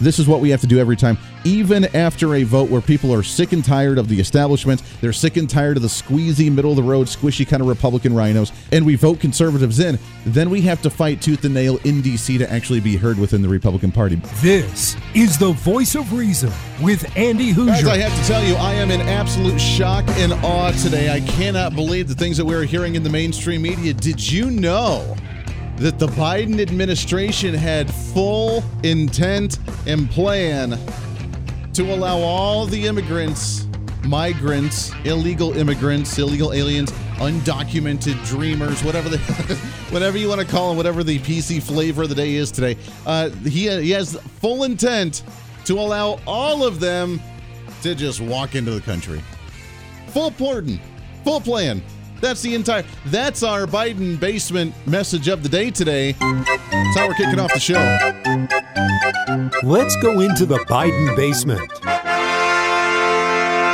this 0.00 0.18
is 0.18 0.26
what 0.26 0.40
we 0.40 0.50
have 0.50 0.60
to 0.60 0.66
do 0.66 0.78
every 0.78 0.96
time, 0.96 1.18
even 1.44 1.84
after 1.96 2.34
a 2.34 2.42
vote 2.42 2.70
where 2.70 2.80
people 2.80 3.12
are 3.12 3.22
sick 3.22 3.52
and 3.52 3.64
tired 3.64 3.98
of 3.98 4.08
the 4.08 4.18
establishment. 4.18 4.82
They're 5.00 5.12
sick 5.12 5.36
and 5.36 5.48
tired 5.48 5.76
of 5.76 5.82
the 5.82 5.88
squeezy, 5.88 6.52
middle 6.52 6.70
of 6.70 6.76
the 6.76 6.82
road, 6.82 7.06
squishy 7.06 7.46
kind 7.46 7.60
of 7.60 7.68
Republican 7.68 8.12
RINOs, 8.12 8.52
and 8.72 8.84
we 8.84 8.96
vote 8.96 9.20
conservatives 9.20 9.80
in. 9.80 9.98
Then 10.26 10.50
we 10.50 10.60
have 10.62 10.80
to 10.82 10.90
fight 10.90 11.20
tooth 11.20 11.44
and 11.44 11.54
nail 11.54 11.78
in 11.84 12.00
D.C. 12.00 12.38
to 12.38 12.50
actually 12.50 12.80
be 12.80 12.96
heard 12.96 13.18
within 13.18 13.42
the 13.42 13.48
Republican 13.48 13.92
Party. 13.92 14.16
This 14.42 14.96
is 15.14 15.38
the 15.38 15.52
voice 15.52 15.94
of 15.94 16.12
reason 16.12 16.50
with 16.82 17.04
Andy 17.16 17.52
Hooser. 17.52 17.84
Guys, 17.84 17.86
I 17.86 17.96
have 17.98 18.20
to 18.20 18.26
tell 18.26 18.42
you, 18.42 18.54
I 18.54 18.72
am 18.74 18.90
in 18.90 19.00
absolute 19.02 19.60
shock 19.60 20.04
and 20.08 20.32
awe 20.44 20.72
today. 20.82 21.12
I 21.12 21.20
cannot 21.20 21.74
believe 21.74 22.08
the 22.08 22.14
things 22.14 22.36
that 22.36 22.44
we're 22.44 22.64
hearing 22.64 22.94
in 22.94 23.02
the 23.02 23.10
mainstream 23.10 23.62
media. 23.62 23.92
Did 23.92 24.30
you 24.30 24.50
know? 24.50 25.16
That 25.76 25.98
the 25.98 26.06
Biden 26.08 26.60
administration 26.60 27.52
had 27.52 27.92
full 27.92 28.62
intent 28.82 29.58
and 29.86 30.08
plan 30.10 30.78
to 31.72 31.92
allow 31.92 32.18
all 32.18 32.66
the 32.66 32.86
immigrants, 32.86 33.66
migrants, 34.04 34.92
illegal 35.04 35.56
immigrants, 35.56 36.16
illegal 36.18 36.52
aliens, 36.52 36.92
undocumented 37.16 38.24
dreamers, 38.26 38.84
whatever 38.84 39.08
the, 39.08 39.18
whatever 39.90 40.16
you 40.16 40.28
want 40.28 40.40
to 40.40 40.46
call 40.46 40.68
them, 40.68 40.76
whatever 40.76 41.02
the 41.02 41.18
PC 41.20 41.60
flavor 41.60 42.04
of 42.04 42.08
the 42.08 42.14
day 42.14 42.34
is 42.34 42.52
today. 42.52 42.76
Uh, 43.04 43.30
he, 43.30 43.68
he 43.82 43.90
has 43.90 44.16
full 44.40 44.64
intent 44.64 45.24
to 45.64 45.78
allow 45.78 46.20
all 46.26 46.64
of 46.64 46.78
them 46.78 47.20
to 47.82 47.94
just 47.94 48.20
walk 48.20 48.54
into 48.54 48.70
the 48.70 48.80
country. 48.80 49.20
Full 50.08 50.30
pardon, 50.30 50.80
full 51.24 51.40
plan. 51.40 51.82
That's 52.24 52.40
the 52.40 52.54
entire. 52.54 52.84
That's 53.04 53.42
our 53.42 53.66
Biden 53.66 54.18
basement 54.18 54.74
message 54.86 55.28
of 55.28 55.42
the 55.42 55.48
day 55.50 55.70
today. 55.70 56.12
That's 56.12 56.96
how 56.96 57.06
we're 57.06 57.12
kicking 57.12 57.38
off 57.38 57.52
the 57.52 57.60
show. 57.60 57.74
Let's 59.62 59.94
go 59.96 60.20
into 60.20 60.46
the 60.46 60.56
Biden 60.60 61.14
basement. 61.16 61.60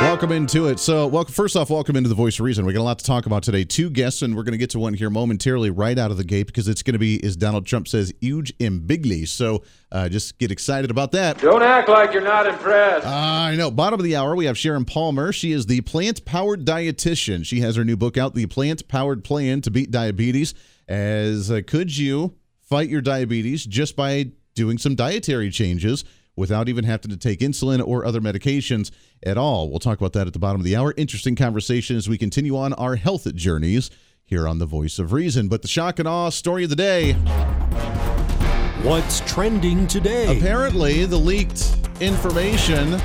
Welcome 0.01 0.31
into 0.33 0.67
it. 0.67 0.79
So, 0.79 1.07
welcome. 1.07 1.33
First 1.33 1.55
off, 1.55 1.69
welcome 1.69 1.95
into 1.95 2.09
the 2.09 2.15
Voice 2.15 2.39
of 2.39 2.43
Reason. 2.43 2.65
We 2.65 2.73
got 2.73 2.81
a 2.81 2.83
lot 2.83 2.99
to 2.99 3.05
talk 3.05 3.27
about 3.27 3.43
today. 3.43 3.63
Two 3.63 3.89
guests, 3.89 4.23
and 4.23 4.35
we're 4.35 4.43
going 4.43 4.51
to 4.51 4.57
get 4.57 4.71
to 4.71 4.79
one 4.79 4.93
here 4.93 5.09
momentarily, 5.09 5.69
right 5.69 5.97
out 5.97 6.11
of 6.11 6.17
the 6.17 6.23
gate, 6.23 6.47
because 6.47 6.67
it's 6.67 6.83
going 6.83 6.93
to 6.93 6.99
be, 6.99 7.23
as 7.23 7.37
Donald 7.37 7.65
Trump 7.65 7.87
says, 7.87 8.11
huge 8.19 8.51
and 8.59 8.85
bigly. 8.85 9.25
So, 9.25 9.63
uh, 9.91 10.09
just 10.09 10.37
get 10.37 10.51
excited 10.51 10.91
about 10.91 11.11
that. 11.13 11.39
Don't 11.39 11.61
act 11.61 11.87
like 11.87 12.13
you're 12.13 12.23
not 12.23 12.45
impressed. 12.45 13.05
Uh, 13.05 13.09
I 13.09 13.55
know. 13.55 13.71
Bottom 13.71 13.99
of 13.99 14.03
the 14.03 14.15
hour, 14.15 14.35
we 14.35 14.45
have 14.45 14.57
Sharon 14.57 14.85
Palmer. 14.85 15.31
She 15.31 15.53
is 15.53 15.67
the 15.67 15.81
plant-powered 15.81 16.65
dietitian. 16.65 17.45
She 17.45 17.61
has 17.61 17.75
her 17.75 17.85
new 17.85 17.95
book 17.95 18.17
out, 18.17 18.33
"The 18.33 18.47
Plant-Powered 18.47 19.23
Plan 19.23 19.61
to 19.61 19.71
Beat 19.71 19.91
Diabetes." 19.91 20.53
As 20.87 21.49
uh, 21.49 21.61
could 21.65 21.95
you 21.95 22.35
fight 22.59 22.89
your 22.89 23.01
diabetes 23.01 23.65
just 23.65 23.95
by 23.95 24.31
doing 24.55 24.77
some 24.77 24.95
dietary 24.95 25.51
changes? 25.51 26.03
Without 26.35 26.69
even 26.69 26.83
having 26.83 27.11
to 27.11 27.17
take 27.17 27.39
insulin 27.39 27.85
or 27.85 28.05
other 28.05 28.21
medications 28.21 28.91
at 29.23 29.37
all. 29.37 29.69
We'll 29.69 29.79
talk 29.79 29.99
about 29.99 30.13
that 30.13 30.27
at 30.27 30.33
the 30.33 30.39
bottom 30.39 30.61
of 30.61 30.65
the 30.65 30.75
hour. 30.75 30.93
Interesting 30.97 31.35
conversation 31.35 31.97
as 31.97 32.07
we 32.07 32.17
continue 32.17 32.57
on 32.57 32.73
our 32.73 32.95
health 32.95 33.33
journeys 33.35 33.89
here 34.23 34.47
on 34.47 34.59
the 34.59 34.65
Voice 34.65 34.97
of 34.97 35.11
Reason. 35.13 35.47
But 35.47 35.61
the 35.61 35.67
shock 35.67 35.99
and 35.99 36.07
awe 36.07 36.29
story 36.29 36.63
of 36.63 36.69
the 36.69 36.75
day. 36.75 37.13
What's 38.83 39.19
trending 39.21 39.87
today? 39.87 40.37
Apparently, 40.37 41.05
the 41.05 41.17
leaked 41.17 41.75
information 41.99 42.99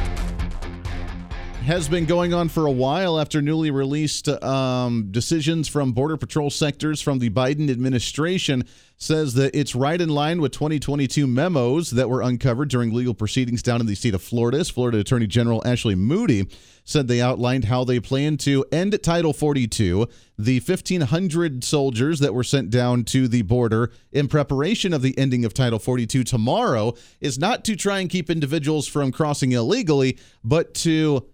has 1.66 1.88
been 1.88 2.04
going 2.04 2.32
on 2.32 2.48
for 2.48 2.66
a 2.66 2.70
while 2.70 3.18
after 3.18 3.42
newly 3.42 3.72
released 3.72 4.28
um, 4.28 5.08
decisions 5.10 5.66
from 5.66 5.90
Border 5.90 6.16
Patrol 6.16 6.48
sectors 6.48 7.02
from 7.02 7.18
the 7.18 7.28
Biden 7.28 7.68
administration 7.68 8.62
says 8.98 9.34
that 9.34 9.52
it's 9.52 9.74
right 9.74 10.00
in 10.00 10.08
line 10.08 10.40
with 10.40 10.52
2022 10.52 11.26
memos 11.26 11.90
that 11.90 12.08
were 12.08 12.22
uncovered 12.22 12.68
during 12.68 12.94
legal 12.94 13.14
proceedings 13.14 13.64
down 13.64 13.80
in 13.80 13.86
the 13.88 13.96
state 13.96 14.14
of 14.14 14.22
Florida. 14.22 14.64
Florida 14.64 14.98
Attorney 14.98 15.26
General 15.26 15.60
Ashley 15.66 15.96
Moody 15.96 16.46
said 16.84 17.08
they 17.08 17.20
outlined 17.20 17.64
how 17.64 17.82
they 17.82 17.98
plan 17.98 18.36
to 18.36 18.64
end 18.70 18.96
Title 19.02 19.32
42, 19.32 20.06
the 20.38 20.60
1,500 20.60 21.64
soldiers 21.64 22.20
that 22.20 22.32
were 22.32 22.44
sent 22.44 22.70
down 22.70 23.02
to 23.02 23.26
the 23.26 23.42
border 23.42 23.90
in 24.12 24.28
preparation 24.28 24.94
of 24.94 25.02
the 25.02 25.18
ending 25.18 25.44
of 25.44 25.52
Title 25.52 25.80
42 25.80 26.22
tomorrow 26.22 26.94
is 27.20 27.40
not 27.40 27.64
to 27.64 27.74
try 27.74 27.98
and 27.98 28.08
keep 28.08 28.30
individuals 28.30 28.86
from 28.86 29.10
crossing 29.10 29.50
illegally, 29.50 30.16
but 30.44 30.72
to 30.72 31.26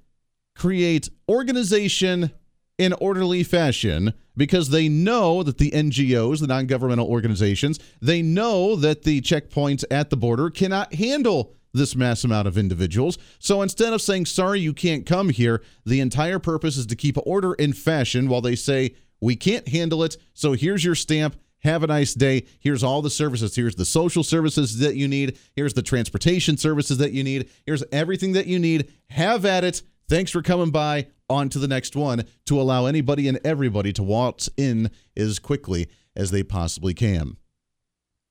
create 0.62 1.10
organization 1.28 2.30
in 2.78 2.92
orderly 2.92 3.42
fashion 3.42 4.14
because 4.36 4.70
they 4.70 4.88
know 4.88 5.42
that 5.42 5.58
the 5.58 5.72
NGOs, 5.72 6.38
the 6.38 6.46
non-governmental 6.46 7.08
organizations, 7.08 7.80
they 8.00 8.22
know 8.22 8.76
that 8.76 9.02
the 9.02 9.20
checkpoints 9.22 9.84
at 9.90 10.08
the 10.08 10.16
border 10.16 10.50
cannot 10.50 10.94
handle 10.94 11.52
this 11.72 11.96
mass 11.96 12.22
amount 12.22 12.46
of 12.46 12.56
individuals. 12.56 13.18
So 13.40 13.60
instead 13.60 13.92
of 13.92 14.00
saying 14.00 14.26
sorry 14.26 14.60
you 14.60 14.72
can't 14.72 15.04
come 15.04 15.30
here, 15.30 15.64
the 15.84 15.98
entire 15.98 16.38
purpose 16.38 16.76
is 16.76 16.86
to 16.86 16.94
keep 16.94 17.16
order 17.26 17.54
in 17.54 17.72
fashion 17.72 18.28
while 18.28 18.40
they 18.40 18.54
say 18.54 18.94
we 19.20 19.34
can't 19.34 19.66
handle 19.66 20.04
it. 20.04 20.16
So 20.32 20.52
here's 20.52 20.84
your 20.84 20.94
stamp. 20.94 21.34
Have 21.64 21.82
a 21.82 21.88
nice 21.88 22.14
day. 22.14 22.46
Here's 22.60 22.84
all 22.84 23.02
the 23.02 23.10
services. 23.10 23.56
Here's 23.56 23.74
the 23.74 23.84
social 23.84 24.22
services 24.22 24.78
that 24.78 24.94
you 24.94 25.08
need. 25.08 25.38
Here's 25.56 25.74
the 25.74 25.82
transportation 25.82 26.56
services 26.56 26.98
that 26.98 27.12
you 27.12 27.24
need. 27.24 27.50
Here's 27.66 27.82
everything 27.90 28.32
that 28.32 28.46
you 28.46 28.60
need. 28.60 28.92
Have 29.10 29.44
at 29.44 29.64
it. 29.64 29.82
Thanks 30.12 30.30
for 30.30 30.42
coming 30.42 30.70
by. 30.70 31.06
On 31.30 31.48
to 31.48 31.58
the 31.58 31.66
next 31.66 31.96
one 31.96 32.26
to 32.44 32.60
allow 32.60 32.84
anybody 32.84 33.28
and 33.28 33.40
everybody 33.46 33.94
to 33.94 34.02
waltz 34.02 34.50
in 34.58 34.90
as 35.16 35.38
quickly 35.38 35.88
as 36.14 36.30
they 36.30 36.42
possibly 36.42 36.92
can. 36.92 37.38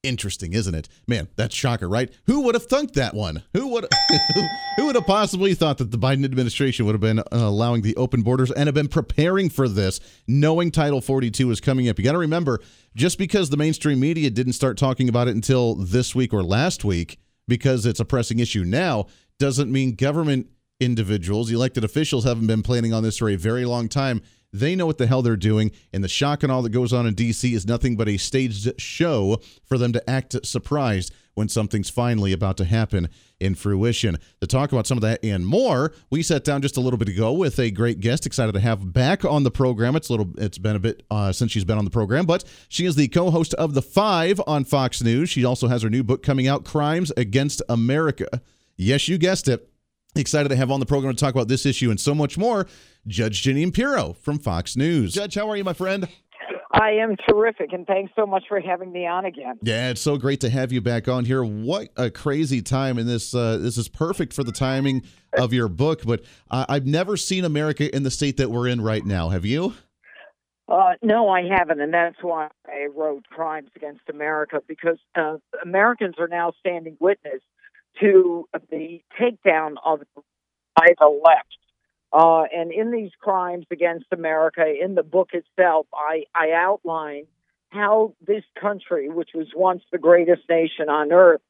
Interesting, 0.04 0.54
isn't 0.54 0.76
it? 0.76 0.88
Man, 1.08 1.28
that's 1.38 1.56
shocker, 1.56 1.90
right? 1.90 2.14
Who 2.28 2.42
would 2.42 2.54
have 2.54 2.68
thunk 2.68 2.94
that 2.94 3.16
one? 3.16 3.42
Who 3.56 3.70
would 3.70 3.88
who 4.78 4.86
would 4.86 4.94
have 4.94 5.08
possibly 5.08 5.56
thought 5.56 5.80
that 5.80 5.90
the 5.90 5.98
Biden 5.98 6.24
administration 6.24 6.86
would 6.86 6.94
have 6.94 7.02
been 7.02 7.18
uh, 7.18 7.24
allowing 7.32 7.82
the 7.82 7.96
open 7.96 8.22
borders 8.22 8.52
and 8.52 8.68
have 8.68 8.76
been 8.76 8.88
preparing 8.88 9.50
for 9.50 9.68
this, 9.68 10.00
knowing 10.28 10.70
Title 10.70 11.02
42 11.02 11.48
was 11.48 11.60
coming 11.60 11.90
up? 11.90 11.98
You 11.98 12.06
got 12.06 12.12
to 12.12 12.20
remember, 12.20 12.60
just 12.96 13.18
because 13.18 13.50
the 13.50 13.58
mainstream 13.58 14.00
media 14.00 14.30
didn't 14.30 14.54
start 14.54 14.78
talking 14.78 15.10
about 15.10 15.28
it 15.28 15.34
until 15.34 15.74
this 15.74 16.14
week 16.14 16.32
or 16.32 16.44
last 16.44 16.86
week, 16.86 17.18
because 17.48 17.88
it's 17.88 18.00
a 18.00 18.06
pressing 18.06 18.38
issue 18.38 18.64
now, 18.64 19.08
doesn't 19.40 19.72
mean 19.72 19.96
government 19.96 20.46
individuals, 20.82 21.50
elected 21.52 21.86
officials, 21.86 22.26
haven't 22.26 22.48
been 22.48 22.64
planning 22.64 22.94
on 22.94 23.04
this 23.04 23.18
for 23.18 23.30
a 23.30 23.38
very 23.38 23.64
long 23.64 23.88
time. 23.88 24.22
They 24.52 24.76
know 24.76 24.86
what 24.86 24.98
the 24.98 25.08
hell 25.08 25.22
they're 25.22 25.38
doing, 25.38 25.72
and 25.94 26.04
the 26.04 26.10
shock 26.10 26.44
and 26.44 26.52
all 26.52 26.62
that 26.64 26.72
goes 26.72 26.92
on 26.92 27.08
in 27.08 27.14
D.C. 27.14 27.54
is 27.54 27.66
nothing 27.66 27.96
but 27.96 28.10
a 28.10 28.18
staged 28.18 28.82
show 28.82 29.40
for 29.64 29.78
them 29.78 29.94
to 29.94 30.10
act 30.10 30.46
surprised 30.46 31.14
when 31.36 31.48
something's 31.48 31.90
finally 31.90 32.34
about 32.34 32.58
to 32.58 32.66
happen 32.66 33.08
in 33.40 33.56
fruition. 33.56 34.18
To 34.42 34.48
talk 34.48 34.74
about 34.74 34.86
some 34.86 34.98
of 34.98 35.02
that 35.04 35.24
and 35.24 35.46
more, 35.46 35.94
we 36.10 36.22
sat 36.22 36.44
down 36.44 36.62
just 36.62 36.76
a 36.76 36.82
little 36.82 36.98
bit 36.98 37.08
ago 37.08 37.32
with 37.32 37.58
a 37.60 37.72
great 37.72 38.02
guest. 38.02 38.26
Excited 38.26 38.52
to 38.52 38.60
have 38.60 38.92
back 38.92 39.24
on 39.24 39.44
the 39.44 39.52
program. 39.52 39.96
It's 39.96 40.10
a 40.10 40.14
little, 40.14 40.34
it's 40.38 40.58
been 40.58 40.76
a 40.76 40.80
bit 40.80 41.04
uh, 41.10 41.32
since 41.32 41.52
she's 41.52 41.64
been 41.64 41.78
on 41.78 41.86
the 41.86 41.92
program, 41.92 42.26
but 42.26 42.44
she 42.68 42.86
is 42.86 42.96
the 42.96 43.08
co-host 43.08 43.54
of 43.54 43.74
the 43.74 43.82
Five 43.82 44.42
on 44.46 44.66
Fox 44.66 45.02
News. 45.02 45.30
She 45.30 45.46
also 45.46 45.70
has 45.70 45.84
her 45.84 45.90
new 45.90 46.04
book 46.04 46.24
coming 46.24 46.48
out, 46.48 46.66
Crimes 46.66 47.14
Against 47.16 47.62
America. 47.70 48.42
Yes, 48.76 49.08
you 49.08 49.18
guessed 49.18 49.48
it. 49.48 49.71
Excited 50.16 50.50
to 50.50 50.58
have 50.58 50.72
on 50.72 50.82
the 50.82 50.86
program 50.86 51.16
to 51.16 51.20
talk 51.20 51.34
about 51.34 51.48
this 51.48 51.66
issue 51.66 51.90
and 51.90 52.00
so 52.00 52.14
much 52.14 52.38
more. 52.38 52.68
Judge 53.08 53.42
Jeanine 53.44 53.74
Pirro 53.74 54.14
from 54.14 54.40
Fox 54.40 54.76
News. 54.76 55.14
Judge, 55.14 55.36
how 55.36 55.50
are 55.50 55.56
you, 55.56 55.64
my 55.64 55.74
friend? 55.74 56.10
I 56.74 56.92
am 56.92 57.16
terrific, 57.30 57.72
and 57.74 57.86
thanks 57.86 58.12
so 58.16 58.26
much 58.26 58.44
for 58.48 58.60
having 58.60 58.92
me 58.92 59.06
on 59.06 59.26
again. 59.26 59.58
Yeah, 59.62 59.90
it's 59.90 60.02
so 60.02 60.18
great 60.18 60.42
to 60.42 60.50
have 60.50 60.72
you 60.72 60.82
back 60.82 61.08
on 61.08 61.24
here. 61.24 61.44
What 61.44 61.90
a 61.96 62.10
crazy 62.10 62.62
time, 62.62 62.98
and 62.98 63.08
this 63.08 63.34
uh, 63.34 63.58
this 63.58 63.78
is 63.78 63.88
perfect 63.88 64.34
for 64.34 64.44
the 64.44 64.52
timing 64.52 65.04
of 65.38 65.54
your 65.54 65.68
book. 65.68 66.04
But 66.06 66.24
uh, 66.50 66.66
I've 66.68 66.86
never 66.86 67.16
seen 67.18 67.46
America 67.46 67.94
in 67.94 68.04
the 68.04 68.12
state 68.12 68.38
that 68.38 68.52
we're 68.52 68.68
in 68.68 68.82
right 68.82 69.06
now. 69.06 69.30
Have 69.30 69.46
you? 69.46 69.76
Uh, 70.68 70.94
no, 71.02 71.30
I 71.30 71.44
haven't, 71.44 71.82
and 71.82 71.94
that's 71.94 72.22
why 72.22 72.48
I 72.66 72.88
wrote 72.96 73.28
Crimes 73.30 73.70
Against 73.76 74.10
America 74.10 74.62
because 74.68 74.98
uh, 75.16 75.38
Americans 75.64 76.16
are 76.20 76.30
now 76.30 76.54
standing 76.60 76.96
witness 77.00 77.42
to 78.00 78.48
the 78.70 79.02
takedown 79.20 79.76
of 79.86 80.02
by 80.76 80.94
the 81.00 81.08
left. 81.08 81.58
Uh, 82.14 82.44
and 82.54 82.72
in 82.72 82.92
these 82.92 83.12
crimes 83.20 83.66
against 83.72 84.06
America, 84.12 84.66
in 84.66 84.96
the 84.96 85.04
book 85.04 85.30
itself, 85.34 85.88
I, 85.94 86.26
I 86.36 86.52
outline 86.52 87.26
how 87.70 88.14
this 88.26 88.44
country, 88.60 89.10
which 89.10 89.30
was 89.34 89.48
once 89.56 89.82
the 89.92 89.98
greatest 89.98 90.42
nation 90.50 90.90
on 90.90 91.14
earth, 91.14 91.42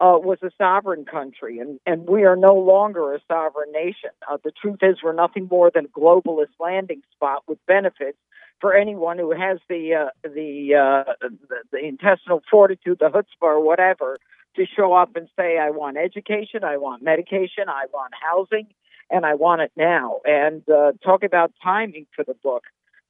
uh, 0.00 0.18
was 0.18 0.38
a 0.42 0.50
sovereign 0.58 1.04
country, 1.04 1.58
and, 1.58 1.80
and 1.86 2.06
we 2.08 2.24
are 2.24 2.36
no 2.36 2.54
longer 2.54 3.14
a 3.14 3.20
sovereign 3.28 3.70
nation. 3.72 4.10
Uh, 4.30 4.38
the 4.42 4.50
truth 4.50 4.78
is, 4.82 4.96
we're 5.02 5.12
nothing 5.12 5.48
more 5.50 5.70
than 5.72 5.86
a 5.86 5.88
globalist 5.88 6.54
landing 6.60 7.02
spot 7.12 7.42
with 7.46 7.58
benefits 7.66 8.18
for 8.60 8.74
anyone 8.74 9.18
who 9.18 9.30
has 9.30 9.58
the 9.68 9.94
uh, 9.94 10.08
the, 10.22 10.74
uh, 10.74 11.12
the 11.20 11.56
the 11.72 11.78
intestinal 11.78 12.42
fortitude, 12.50 12.98
the 13.00 13.08
chutzpah, 13.08 13.24
or 13.42 13.60
whatever, 13.60 14.18
to 14.56 14.66
show 14.66 14.92
up 14.92 15.16
and 15.16 15.28
say, 15.36 15.58
I 15.58 15.70
want 15.70 15.96
education, 15.96 16.64
I 16.64 16.76
want 16.76 17.02
medication, 17.02 17.68
I 17.68 17.86
want 17.92 18.12
housing, 18.20 18.66
and 19.10 19.26
I 19.26 19.34
want 19.34 19.62
it 19.62 19.72
now. 19.76 20.20
And 20.24 20.62
uh, 20.68 20.92
talk 21.02 21.22
about 21.22 21.52
timing 21.62 22.06
for 22.14 22.24
the 22.24 22.34
book. 22.34 22.64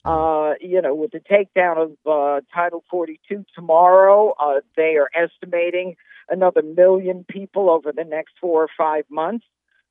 Uh, 0.04 0.52
you 0.60 0.82
know, 0.82 0.94
with 0.94 1.12
the 1.12 1.20
takedown 1.20 1.78
of 1.78 1.92
uh, 2.06 2.40
Title 2.54 2.84
42 2.90 3.44
tomorrow, 3.54 4.34
uh, 4.38 4.60
they 4.76 4.96
are 4.96 5.08
estimating 5.14 5.96
another 6.28 6.62
million 6.62 7.24
people 7.28 7.70
over 7.70 7.90
the 7.90 8.04
next 8.04 8.34
four 8.40 8.62
or 8.62 8.68
five 8.76 9.04
months. 9.08 9.46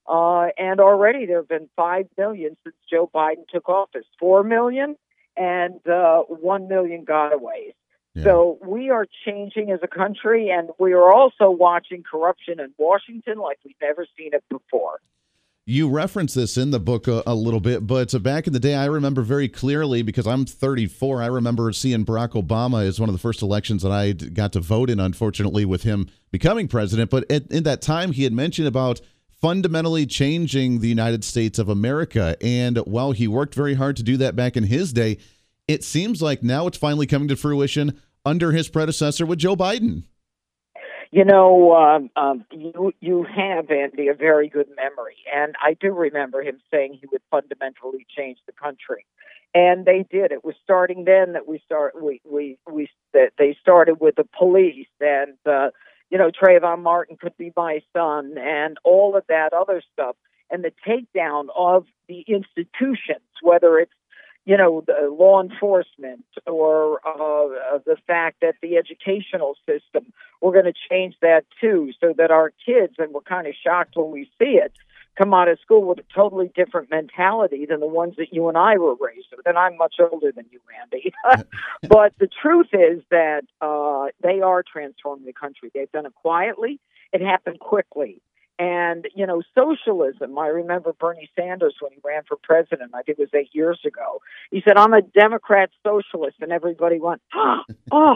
Uh, 0.07 0.47
and 0.57 0.79
already 0.79 1.25
there 1.25 1.37
have 1.37 1.47
been 1.47 1.69
5 1.75 2.07
million 2.17 2.57
since 2.63 2.75
Joe 2.89 3.09
Biden 3.13 3.47
took 3.51 3.69
office 3.69 4.05
4 4.19 4.43
million 4.43 4.97
and 5.37 5.79
uh, 5.87 6.23
1 6.23 6.67
million 6.67 7.05
gotaways. 7.05 7.73
Yeah. 8.15 8.23
So 8.25 8.59
we 8.65 8.89
are 8.91 9.07
changing 9.25 9.71
as 9.71 9.79
a 9.81 9.87
country, 9.87 10.49
and 10.49 10.69
we 10.79 10.93
are 10.93 11.11
also 11.11 11.49
watching 11.49 12.03
corruption 12.03 12.59
in 12.59 12.71
Washington 12.77 13.39
like 13.39 13.57
we've 13.65 13.75
never 13.81 14.05
seen 14.17 14.31
it 14.33 14.43
before. 14.49 14.99
You 15.65 15.89
reference 15.89 16.33
this 16.33 16.57
in 16.57 16.71
the 16.71 16.79
book 16.79 17.07
a, 17.07 17.23
a 17.25 17.33
little 17.33 17.61
bit, 17.61 17.87
but 17.87 18.21
back 18.21 18.47
in 18.47 18.53
the 18.53 18.59
day, 18.59 18.75
I 18.75 18.85
remember 18.85 19.21
very 19.21 19.47
clearly 19.47 20.01
because 20.01 20.27
I'm 20.27 20.45
34. 20.45 21.23
I 21.23 21.27
remember 21.27 21.71
seeing 21.71 22.05
Barack 22.05 22.31
Obama 22.31 22.85
as 22.85 22.99
one 22.99 23.07
of 23.07 23.13
the 23.13 23.19
first 23.19 23.41
elections 23.41 23.81
that 23.81 23.91
I 23.91 24.11
got 24.11 24.51
to 24.53 24.59
vote 24.59 24.89
in, 24.89 24.99
unfortunately, 24.99 25.63
with 25.63 25.83
him 25.83 26.09
becoming 26.31 26.67
president. 26.67 27.09
But 27.09 27.31
at, 27.31 27.49
in 27.49 27.63
that 27.63 27.81
time, 27.81 28.11
he 28.11 28.25
had 28.25 28.33
mentioned 28.33 28.67
about 28.67 28.99
fundamentally 29.43 30.05
changing 30.05 30.79
the 30.79 30.89
United 30.89 31.23
States 31.23 31.57
of 31.57 31.69
America. 31.69 32.35
And 32.41 32.77
while 32.79 33.13
he 33.13 33.27
worked 33.27 33.55
very 33.55 33.75
hard 33.75 33.95
to 33.97 34.03
do 34.03 34.17
that 34.17 34.35
back 34.35 34.57
in 34.57 34.65
his 34.65 34.91
day, 34.91 35.17
it 35.67 35.83
seems 35.83 36.21
like 36.21 36.43
now 36.43 36.67
it's 36.67 36.77
finally 36.77 37.07
coming 37.07 37.27
to 37.29 37.35
fruition 37.35 38.01
under 38.25 38.51
his 38.51 38.69
predecessor 38.69 39.25
with 39.25 39.39
Joe 39.39 39.55
Biden. 39.55 40.03
You 41.11 41.25
know, 41.25 41.75
um, 41.75 42.09
um, 42.15 42.43
you 42.51 42.91
you 42.99 43.23
have 43.23 43.69
Andy 43.69 44.07
a 44.07 44.15
very 44.15 44.49
good 44.49 44.67
memory, 44.75 45.17
and 45.31 45.55
I 45.63 45.75
do 45.79 45.91
remember 45.91 46.41
him 46.41 46.59
saying 46.71 46.97
he 46.99 47.07
would 47.11 47.21
fundamentally 47.29 48.07
change 48.17 48.39
the 48.47 48.51
country, 48.51 49.05
and 49.53 49.85
they 49.85 50.05
did. 50.09 50.31
It 50.31 50.43
was 50.43 50.55
starting 50.63 51.05
then 51.05 51.33
that 51.33 51.47
we 51.47 51.61
start 51.65 52.01
we 52.01 52.19
we 52.27 52.57
we 52.67 52.89
that 53.13 53.33
they 53.37 53.55
started 53.61 53.99
with 53.99 54.15
the 54.15 54.27
police, 54.35 54.87
and 54.99 55.37
uh, 55.45 55.69
you 56.09 56.17
know 56.17 56.31
Trayvon 56.31 56.81
Martin 56.81 57.15
could 57.15 57.37
be 57.37 57.53
my 57.55 57.83
son, 57.95 58.35
and 58.39 58.79
all 58.83 59.15
of 59.15 59.23
that 59.29 59.53
other 59.53 59.83
stuff, 59.93 60.15
and 60.49 60.63
the 60.63 60.73
takedown 60.87 61.45
of 61.55 61.85
the 62.07 62.21
institutions, 62.27 63.29
whether 63.43 63.77
it's 63.77 63.93
you 64.45 64.57
know, 64.57 64.83
the 64.85 65.09
law 65.09 65.41
enforcement 65.41 66.25
or 66.45 66.99
uh, 67.07 67.77
the 67.85 67.95
fact 68.05 68.37
that 68.41 68.55
the 68.61 68.77
educational 68.77 69.55
system, 69.65 70.11
we're 70.41 70.51
going 70.51 70.65
to 70.65 70.73
change 70.89 71.15
that 71.21 71.45
too 71.61 71.91
so 72.01 72.13
that 72.17 72.31
our 72.31 72.51
kids, 72.65 72.95
and 72.97 73.13
we're 73.13 73.21
kind 73.21 73.47
of 73.47 73.53
shocked 73.61 73.95
when 73.95 74.11
we 74.11 74.29
see 74.37 74.59
it, 74.61 74.73
come 75.17 75.33
out 75.33 75.47
of 75.47 75.59
school 75.59 75.83
with 75.83 75.99
a 75.99 76.13
totally 76.13 76.51
different 76.55 76.89
mentality 76.89 77.65
than 77.69 77.79
the 77.79 77.87
ones 77.87 78.15
that 78.17 78.33
you 78.33 78.49
and 78.49 78.57
I 78.57 78.77
were 78.77 78.95
raised 78.99 79.27
with. 79.35 79.45
And 79.45 79.57
I'm 79.57 79.77
much 79.77 79.95
older 79.99 80.31
than 80.31 80.45
you, 80.51 80.59
Randy. 80.67 81.13
but 81.87 82.13
the 82.19 82.27
truth 82.27 82.69
is 82.73 83.03
that 83.11 83.43
uh, 83.61 84.07
they 84.21 84.41
are 84.41 84.63
transforming 84.63 85.25
the 85.25 85.33
country. 85.33 85.71
They've 85.73 85.91
done 85.91 86.05
it 86.05 86.15
quietly. 86.15 86.79
It 87.13 87.21
happened 87.21 87.59
quickly. 87.59 88.21
And, 88.63 89.09
you 89.13 89.27
know, 89.27 89.41
socialism, 89.53 90.37
I 90.37 90.47
remember 90.47 90.93
Bernie 90.93 91.29
Sanders 91.37 91.75
when 91.81 91.91
he 91.91 91.97
ran 92.01 92.23
for 92.25 92.37
president, 92.41 92.91
I 92.93 93.01
think 93.01 93.19
it 93.19 93.21
was 93.21 93.33
eight 93.33 93.49
years 93.51 93.81
ago. 93.85 94.21
He 94.51 94.61
said, 94.65 94.77
I'm 94.77 94.93
a 94.93 95.01
Democrat 95.01 95.69
socialist. 95.85 96.37
And 96.39 96.53
everybody 96.53 96.97
went, 96.97 97.21
oh. 97.91 98.15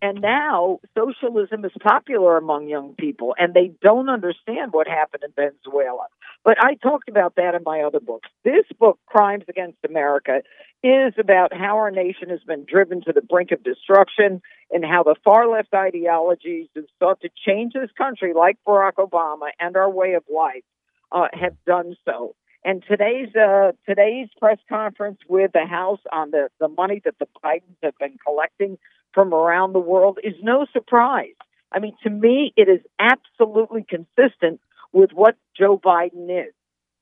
And 0.00 0.20
now 0.20 0.78
socialism 0.96 1.64
is 1.64 1.72
popular 1.82 2.36
among 2.36 2.68
young 2.68 2.94
people, 2.94 3.34
and 3.38 3.52
they 3.54 3.72
don't 3.82 4.08
understand 4.08 4.72
what 4.72 4.86
happened 4.86 5.24
in 5.24 5.32
Venezuela. 5.34 6.06
But 6.44 6.56
I 6.62 6.74
talked 6.74 7.08
about 7.08 7.34
that 7.36 7.54
in 7.54 7.62
my 7.64 7.82
other 7.82 8.00
books. 8.00 8.28
This 8.44 8.64
book, 8.78 8.98
Crimes 9.06 9.44
Against 9.48 9.78
America, 9.84 10.42
is 10.82 11.14
about 11.18 11.52
how 11.52 11.78
our 11.78 11.90
nation 11.90 12.28
has 12.30 12.40
been 12.46 12.64
driven 12.64 13.02
to 13.02 13.12
the 13.12 13.22
brink 13.22 13.50
of 13.50 13.64
destruction 13.64 14.40
and 14.70 14.84
how 14.84 15.02
the 15.02 15.16
far 15.24 15.48
left 15.48 15.74
ideologies 15.74 16.68
have 16.76 16.84
sought 17.00 17.20
to 17.22 17.30
change 17.46 17.72
this 17.72 17.90
country, 17.98 18.32
like 18.34 18.56
Barack 18.66 18.94
Obama, 18.98 19.48
and 19.58 19.76
our 19.76 19.90
way 19.90 20.14
of 20.14 20.22
life 20.32 20.64
uh, 21.10 21.26
have 21.32 21.56
done 21.66 21.96
so. 22.04 22.34
And 22.64 22.84
today's 22.86 23.34
uh, 23.34 23.72
today's 23.88 24.28
press 24.38 24.58
conference 24.68 25.18
with 25.28 25.52
the 25.52 25.64
House 25.64 26.00
on 26.12 26.30
the, 26.32 26.48
the 26.60 26.68
money 26.68 27.00
that 27.04 27.14
the 27.18 27.26
Bidens 27.42 27.76
have 27.82 27.96
been 27.98 28.16
collecting 28.24 28.78
from 29.12 29.32
around 29.32 29.72
the 29.72 29.78
world 29.78 30.18
is 30.22 30.34
no 30.42 30.66
surprise. 30.72 31.34
I 31.72 31.80
mean, 31.80 31.94
to 32.02 32.10
me, 32.10 32.52
it 32.56 32.68
is 32.68 32.80
absolutely 32.98 33.84
consistent 33.88 34.60
with 34.92 35.10
what 35.12 35.36
Joe 35.56 35.78
Biden 35.78 36.30
is. 36.30 36.54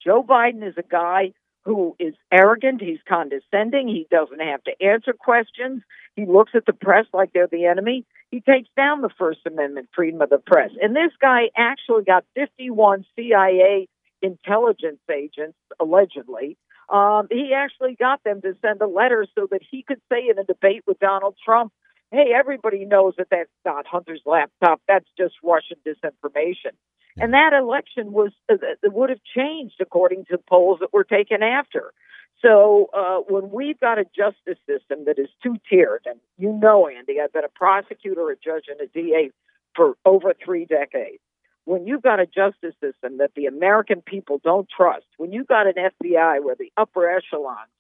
Joe 0.03 0.23
Biden 0.23 0.67
is 0.67 0.75
a 0.77 0.83
guy 0.83 1.33
who 1.65 1.97
is 1.99 2.15
arrogant, 2.31 2.81
he's 2.81 3.01
condescending, 3.09 3.89
he 3.89 4.07
doesn't 4.11 4.41
have 4.41 4.63
to 4.65 4.73
answer 4.81 5.13
questions, 5.13 5.83
he 6.15 6.25
looks 6.25 6.53
at 6.55 6.65
the 6.65 6.73
press 6.73 7.07
like 7.13 7.33
they're 7.33 7.49
the 7.49 7.67
enemy. 7.67 8.05
He 8.31 8.41
takes 8.41 8.69
down 8.77 9.03
the 9.03 9.11
First 9.19 9.41
Amendment, 9.47 9.89
freedom 9.95 10.23
of 10.23 10.31
the 10.31 10.39
press. 10.39 10.71
And 10.81 10.95
this 10.95 11.13
guy 11.21 11.51
actually 11.57 12.05
got 12.05 12.25
51 12.35 13.05
CIA 13.15 13.89
intelligence 14.23 15.01
agents, 15.13 15.59
allegedly. 15.81 16.57
Um, 16.89 17.27
he 17.31 17.53
actually 17.55 17.97
got 17.99 18.23
them 18.25 18.41
to 18.43 18.55
send 18.63 18.81
a 18.81 18.87
letter 18.87 19.27
so 19.35 19.47
that 19.51 19.61
he 19.69 19.83
could 19.83 20.01
say 20.11 20.29
in 20.31 20.39
a 20.39 20.45
debate 20.45 20.85
with 20.87 20.99
Donald 20.99 21.37
Trump 21.45 21.73
hey, 22.11 22.33
everybody 22.35 22.85
knows 22.85 23.15
that 23.19 23.29
that's 23.31 23.51
not 23.65 23.87
Hunter's 23.87 24.23
laptop. 24.25 24.81
That's 24.89 25.09
just 25.19 25.35
Russian 25.43 25.79
disinformation. 25.87 26.73
And 27.19 27.33
that 27.33 27.53
election 27.53 28.13
was 28.13 28.33
uh, 28.51 28.57
would 28.85 29.11
have 29.11 29.21
changed 29.35 29.77
according 29.81 30.27
to 30.27 30.39
polls 30.39 30.79
that 30.81 30.93
were 30.93 31.05
taken 31.05 31.43
after. 31.43 31.93
So 32.43 32.91
uh, 32.93 33.21
when 33.29 33.51
we've 33.51 33.81
got 33.81 33.99
a 33.99 34.05
justice 34.05 34.59
system 34.69 35.07
that 35.07 35.19
is 35.19 35.29
two 35.43 35.57
tiered, 35.69 36.03
and 36.05 36.21
you 36.37 36.53
know, 36.53 36.87
Andy, 36.87 37.21
I've 37.21 37.33
been 37.33 37.45
a 37.45 37.49
prosecutor, 37.49 38.31
a 38.31 38.37
judge, 38.37 38.65
and 38.69 38.81
a 38.81 38.87
DA 38.87 39.31
for 39.75 39.95
over 40.05 40.35
three 40.45 40.67
decades. 40.67 41.23
When 41.65 41.87
you've 41.87 42.03
got 42.03 42.21
a 42.21 42.27
justice 42.27 42.75
system 42.81 43.19
that 43.19 43.33
the 43.35 43.47
American 43.47 44.03
people 44.03 44.41
don't 44.45 44.69
trust, 44.69 45.07
when 45.17 45.33
you've 45.33 45.49
got 45.49 45.67
an 45.67 45.75
FBI 45.75 46.45
where 46.45 46.55
the 46.55 46.71
upper 46.77 47.09
echelons 47.09 47.71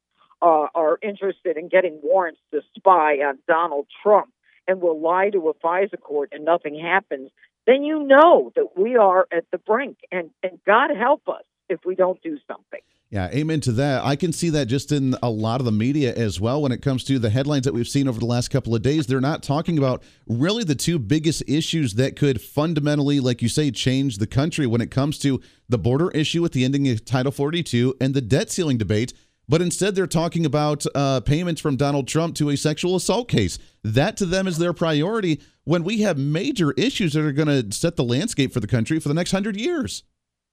uh, 0.43 0.67
are 0.75 0.99
interested 1.03 1.56
in 1.56 1.69
getting 1.69 2.00
warrants 2.03 2.41
to 2.53 2.61
spy 2.77 3.17
on 3.17 3.38
Donald 3.49 3.87
Trump 4.03 4.31
and 4.69 4.81
will 4.81 5.00
lie 5.00 5.31
to 5.31 5.49
a 5.49 5.55
FISA 5.55 6.00
court 6.00 6.31
and 6.33 6.44
nothing 6.44 6.79
happens, 6.79 7.31
then 7.67 7.83
you 7.83 8.03
know 8.03 8.53
that 8.56 8.77
we 8.77 8.97
are 8.97 9.27
at 9.33 9.44
the 9.50 9.59
brink. 9.59 9.99
And, 10.10 10.31
and 10.43 10.58
God 10.67 10.91
help 10.96 11.29
us 11.29 11.44
if 11.69 11.81
we 11.84 11.94
don't 11.94 12.20
do 12.22 12.39
something. 12.46 12.81
Yeah, 13.08 13.29
amen 13.29 13.60
to 13.63 13.72
that. 13.72 14.05
I 14.05 14.17
can 14.17 14.32
see 14.32 14.51
that 14.51 14.67
just 14.67 14.91
in 14.91 15.15
a 15.22 15.31
lot 15.31 15.60
of 15.60 15.65
the 15.65 15.72
media 15.72 16.13
as 16.13 16.41
well 16.41 16.60
when 16.60 16.72
it 16.72 16.82
comes 16.82 17.05
to 17.05 17.20
the 17.20 17.31
headlines 17.31 17.65
that 17.65 17.72
we've 17.72 17.87
seen 17.87 18.08
over 18.08 18.19
the 18.19 18.27
last 18.27 18.49
couple 18.49 18.75
of 18.75 18.82
days. 18.82 19.06
They're 19.06 19.20
not 19.20 19.44
talking 19.44 19.79
about 19.79 20.03
really 20.27 20.65
the 20.65 20.75
two 20.75 20.99
biggest 20.99 21.44
issues 21.46 21.94
that 21.94 22.17
could 22.17 22.41
fundamentally, 22.41 23.20
like 23.20 23.43
you 23.43 23.49
say, 23.49 23.70
change 23.70 24.19
the 24.19 24.27
country 24.27 24.67
when 24.67 24.81
it 24.81 24.91
comes 24.91 25.20
to 25.20 25.41
the 25.69 25.79
border 25.79 26.10
issue 26.10 26.43
with 26.43 26.53
the 26.53 26.65
ending 26.65 26.89
of 26.89 27.05
Title 27.05 27.31
42 27.31 27.94
and 28.01 28.13
the 28.13 28.20
debt 28.20 28.51
ceiling 28.51 28.77
debate 28.77 29.13
but 29.48 29.62
instead 29.62 29.94
they're 29.94 30.06
talking 30.06 30.44
about 30.44 30.84
uh, 30.94 31.20
payments 31.20 31.60
from 31.60 31.76
Donald 31.76 32.08
Trump 32.08 32.34
to 32.36 32.50
a 32.50 32.56
sexual 32.56 32.96
assault 32.96 33.29
case. 33.29 33.58
That 33.82 34.17
to 34.19 34.26
them 34.26 34.46
is 34.46 34.58
their 34.58 34.72
priority 34.72 35.41
when 35.65 35.84
we 35.84 36.00
have 36.03 36.19
major 36.19 36.72
issues 36.72 37.12
that 37.12 37.24
are 37.24 37.32
going 37.32 37.48
to 37.48 37.76
set 37.76 37.96
the 37.96 38.05
landscape 38.05 38.53
for 38.53 38.60
the 38.60 38.67
country 38.67 38.98
for 39.00 39.08
the 39.08 39.15
next 39.15 39.31
hundred 39.31 39.56
years. 39.56 40.03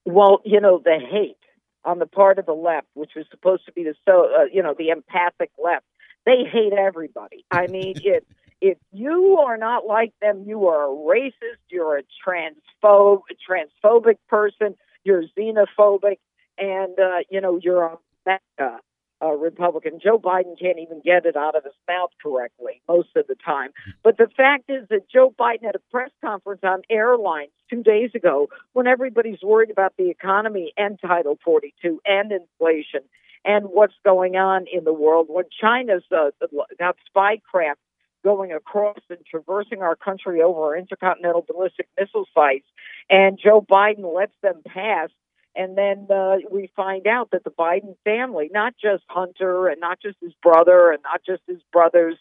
Well, 0.06 0.42
you 0.44 0.60
know, 0.60 0.82
the 0.84 1.00
hate 1.00 1.38
on 1.86 2.00
the 2.00 2.06
part 2.06 2.40
of 2.40 2.46
the 2.46 2.54
left, 2.54 2.88
which 2.94 3.12
was 3.16 3.26
supposed 3.32 3.66
to 3.66 3.72
be 3.72 3.84
the 3.84 3.96
so 4.06 4.26
uh, 4.26 4.46
you 4.52 4.62
know 4.62 4.76
the 4.78 4.90
empathic 4.90 5.52
left, 5.64 5.86
they 6.26 6.44
hate 6.52 6.74
everybody. 6.74 7.46
I 7.52 7.68
mean, 7.68 7.96
if 8.04 8.24
if 8.62 8.78
you 8.92 9.40
are 9.46 9.58
not 9.58 9.86
like 9.86 10.14
them, 10.22 10.44
you 10.46 10.68
are 10.68 10.86
a 10.86 10.96
racist. 10.96 11.60
You're 11.70 11.98
a 11.98 12.04
transphobe, 12.26 13.22
a 13.30 13.52
transphobic 13.52 14.18
person. 14.30 14.76
You're 15.04 15.24
xenophobic, 15.38 16.20
and 16.58 16.98
uh, 17.00 17.20
you 17.30 17.42
know 17.42 17.60
you're 17.62 17.84
a 17.84 17.98
Mecca 18.26 18.80
uh, 19.24 19.32
Republican. 19.32 20.00
Joe 20.04 20.20
Biden 20.20 20.60
can't 20.60 20.80
even 20.80 21.02
get 21.04 21.26
it 21.26 21.36
out 21.36 21.56
of 21.56 21.64
his 21.64 21.74
mouth 21.88 22.10
correctly 22.22 22.82
most 22.88 23.10
of 23.16 23.28
the 23.28 23.36
time. 23.36 23.70
But 24.04 24.18
the 24.18 24.28
fact 24.36 24.70
is 24.70 24.88
that 24.90 25.10
Joe 25.10 25.34
Biden 25.40 25.64
had 25.64 25.76
a 25.76 25.92
press 25.92 26.12
conference 26.24 26.62
on 26.64 26.82
airlines 26.90 27.52
two 27.70 27.84
days 27.84 28.12
ago 28.16 28.50
when 28.74 28.88
everybody's 28.88 29.42
worried 29.42 29.72
about 29.72 29.94
the 29.98 30.10
economy 30.10 30.74
and 30.78 31.00
Title 31.00 31.40
42 31.44 32.02
and 32.06 32.32
inflation 32.32 33.02
and 33.46 33.66
what's 33.66 33.94
going 34.04 34.36
on 34.36 34.66
in 34.72 34.84
the 34.84 34.94
world. 34.94 35.28
When 35.30 35.46
China's 35.60 36.04
uh, 36.12 36.32
got 36.80 36.96
spy 37.06 37.40
craft 37.50 37.80
going 38.24 38.54
across 38.54 39.00
and 39.10 39.20
traversing 39.30 39.82
our 39.82 39.98
country 39.98 40.42
over 40.42 40.62
our 40.62 40.78
intercontinental 40.78 41.46
ballistic 41.48 41.88
missile 42.00 42.26
sites, 42.34 42.66
and 43.10 43.38
Joe 43.42 43.62
Biden 43.62 44.16
lets 44.16 44.34
them 44.42 44.62
pass 44.66 45.10
and 45.56 45.78
then 45.78 46.08
uh, 46.10 46.38
we 46.52 46.72
find 46.76 47.06
out 47.08 47.32
that 47.32 47.44
the 47.44 47.52
Biden 47.52 47.96
family, 48.04 48.50
not 48.52 48.74
just 48.82 49.04
Hunter 49.08 49.68
and 49.68 49.80
not 49.80 50.00
just 50.02 50.18
his 50.22 50.34
brother 50.42 50.92
and 50.92 51.02
not 51.04 51.22
just 51.26 51.42
his 51.48 51.62
brother's 51.72 52.18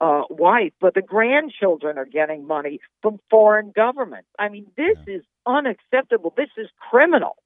uh, 0.00 0.22
wife, 0.30 0.72
but 0.80 0.94
the 0.94 1.02
grandchildren 1.02 1.98
are 1.98 2.06
getting 2.06 2.46
money 2.46 2.80
from 3.02 3.20
foreign 3.28 3.70
governments. 3.74 4.28
I 4.38 4.48
mean, 4.48 4.66
this 4.76 4.96
yeah. 5.06 5.16
is 5.16 5.22
unacceptable. 5.46 6.32
This 6.36 6.48
is 6.56 6.68
criminal. 6.90 7.36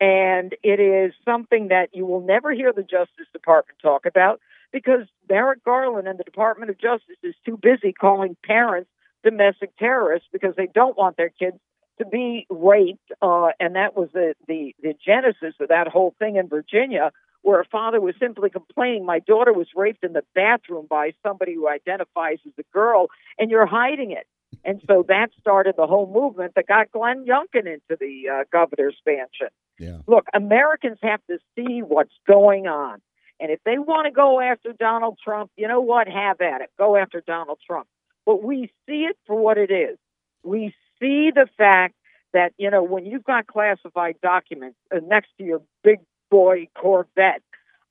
And 0.00 0.54
it 0.62 0.78
is 0.78 1.14
something 1.24 1.68
that 1.68 1.88
you 1.92 2.06
will 2.06 2.20
never 2.20 2.52
hear 2.52 2.72
the 2.72 2.82
Justice 2.82 3.26
Department 3.32 3.78
talk 3.82 4.06
about. 4.06 4.40
because 4.72 5.06
Merrick 5.28 5.64
Garland 5.64 6.06
and 6.06 6.18
the 6.18 6.24
Department 6.24 6.70
of 6.70 6.78
Justice 6.78 7.16
is 7.22 7.34
too 7.44 7.56
busy 7.56 7.92
calling 7.92 8.36
parents 8.44 8.90
domestic 9.24 9.76
terrorists 9.76 10.28
because 10.32 10.54
they 10.56 10.68
don't 10.72 10.96
want 10.96 11.16
their 11.16 11.30
kids 11.30 11.56
to 11.98 12.04
be 12.06 12.46
raped. 12.50 13.10
Uh, 13.22 13.48
and 13.58 13.76
that 13.76 13.96
was 13.96 14.08
the, 14.12 14.34
the, 14.48 14.74
the 14.82 14.94
genesis 15.04 15.54
of 15.60 15.68
that 15.68 15.88
whole 15.88 16.14
thing 16.18 16.36
in 16.36 16.48
Virginia, 16.48 17.12
where 17.42 17.60
a 17.60 17.64
father 17.64 18.00
was 18.00 18.14
simply 18.18 18.50
complaining, 18.50 19.06
My 19.06 19.20
daughter 19.20 19.52
was 19.52 19.68
raped 19.76 20.02
in 20.04 20.12
the 20.12 20.24
bathroom 20.34 20.86
by 20.88 21.12
somebody 21.22 21.54
who 21.54 21.68
identifies 21.68 22.38
as 22.46 22.52
a 22.58 22.64
girl, 22.72 23.06
and 23.38 23.50
you're 23.50 23.66
hiding 23.66 24.10
it. 24.10 24.26
And 24.64 24.80
so 24.86 25.04
that 25.08 25.28
started 25.40 25.74
the 25.76 25.86
whole 25.86 26.10
movement 26.12 26.54
that 26.56 26.66
got 26.66 26.90
Glenn 26.90 27.24
Youngkin 27.24 27.66
into 27.66 27.96
the 27.98 28.24
uh, 28.32 28.44
governor's 28.52 28.96
mansion. 29.06 29.48
Yeah. 29.78 29.98
Look, 30.06 30.26
Americans 30.34 30.98
have 31.02 31.20
to 31.28 31.38
see 31.54 31.82
what's 31.82 32.14
going 32.26 32.66
on. 32.66 33.00
And 33.38 33.50
if 33.50 33.60
they 33.64 33.78
want 33.78 34.06
to 34.06 34.10
go 34.10 34.40
after 34.40 34.72
Donald 34.72 35.18
Trump, 35.22 35.50
you 35.56 35.68
know 35.68 35.80
what? 35.80 36.08
Have 36.08 36.40
at 36.40 36.62
it. 36.62 36.70
Go 36.78 36.96
after 36.96 37.22
Donald 37.26 37.58
Trump. 37.66 37.86
But 38.24 38.42
we 38.42 38.72
see 38.88 39.02
it 39.02 39.16
for 39.26 39.36
what 39.36 39.58
it 39.58 39.70
is. 39.70 39.98
We 40.42 40.74
see 41.00 41.30
the 41.34 41.46
fact 41.56 41.94
that, 42.32 42.52
you 42.58 42.70
know, 42.70 42.82
when 42.82 43.06
you've 43.06 43.24
got 43.24 43.46
classified 43.46 44.16
documents 44.22 44.76
uh, 44.94 45.00
next 45.06 45.28
to 45.38 45.44
your 45.44 45.62
big 45.82 46.00
boy 46.30 46.68
Corvette, 46.76 47.42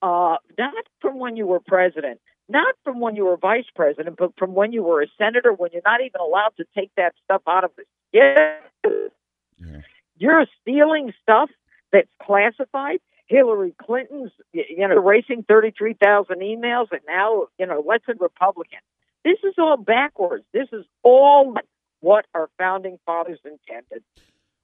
uh, 0.02 0.38
not 0.58 0.74
from 1.02 1.20
when 1.20 1.36
you 1.36 1.48
were 1.48 1.60
president, 1.60 2.20
not 2.48 2.76
from 2.84 3.00
when 3.00 3.16
you 3.16 3.26
were 3.26 3.38
vice 3.38 3.66
president, 3.76 4.18
but 4.18 4.32
from 4.38 4.54
when 4.54 4.72
you 4.72 4.84
were 4.84 5.02
a 5.02 5.08
senator, 5.18 5.52
when 5.52 5.72
you're 5.74 5.82
not 5.84 6.02
even 6.02 6.22
allowed 6.22 6.52
to 6.58 6.66
take 6.76 6.92
that 6.96 7.14
stuff 7.24 7.42
out 7.48 7.64
of 7.64 7.72
the 7.76 7.84
yeah. 8.12 8.58
You're 10.18 10.46
stealing 10.62 11.12
stuff 11.22 11.50
that's 11.92 12.10
classified. 12.22 13.00
Hillary 13.28 13.74
Clinton's, 13.82 14.32
you 14.54 14.88
know, 14.88 14.92
erasing 14.92 15.44
33,000 15.48 16.38
emails, 16.38 16.88
and 16.92 17.02
now, 17.08 17.48
you 17.58 17.66
know, 17.66 17.84
let's 17.86 18.06
a 18.08 18.14
Republican. 18.20 18.80
This 19.24 19.40
is 19.44 19.56
all 19.58 19.78
backwards. 19.78 20.46
This 20.54 20.68
is 20.72 20.86
all 21.04 21.56
what 22.06 22.28
our 22.36 22.52
founding 22.60 23.00
fathers 23.04 23.40
intended. 23.44 24.04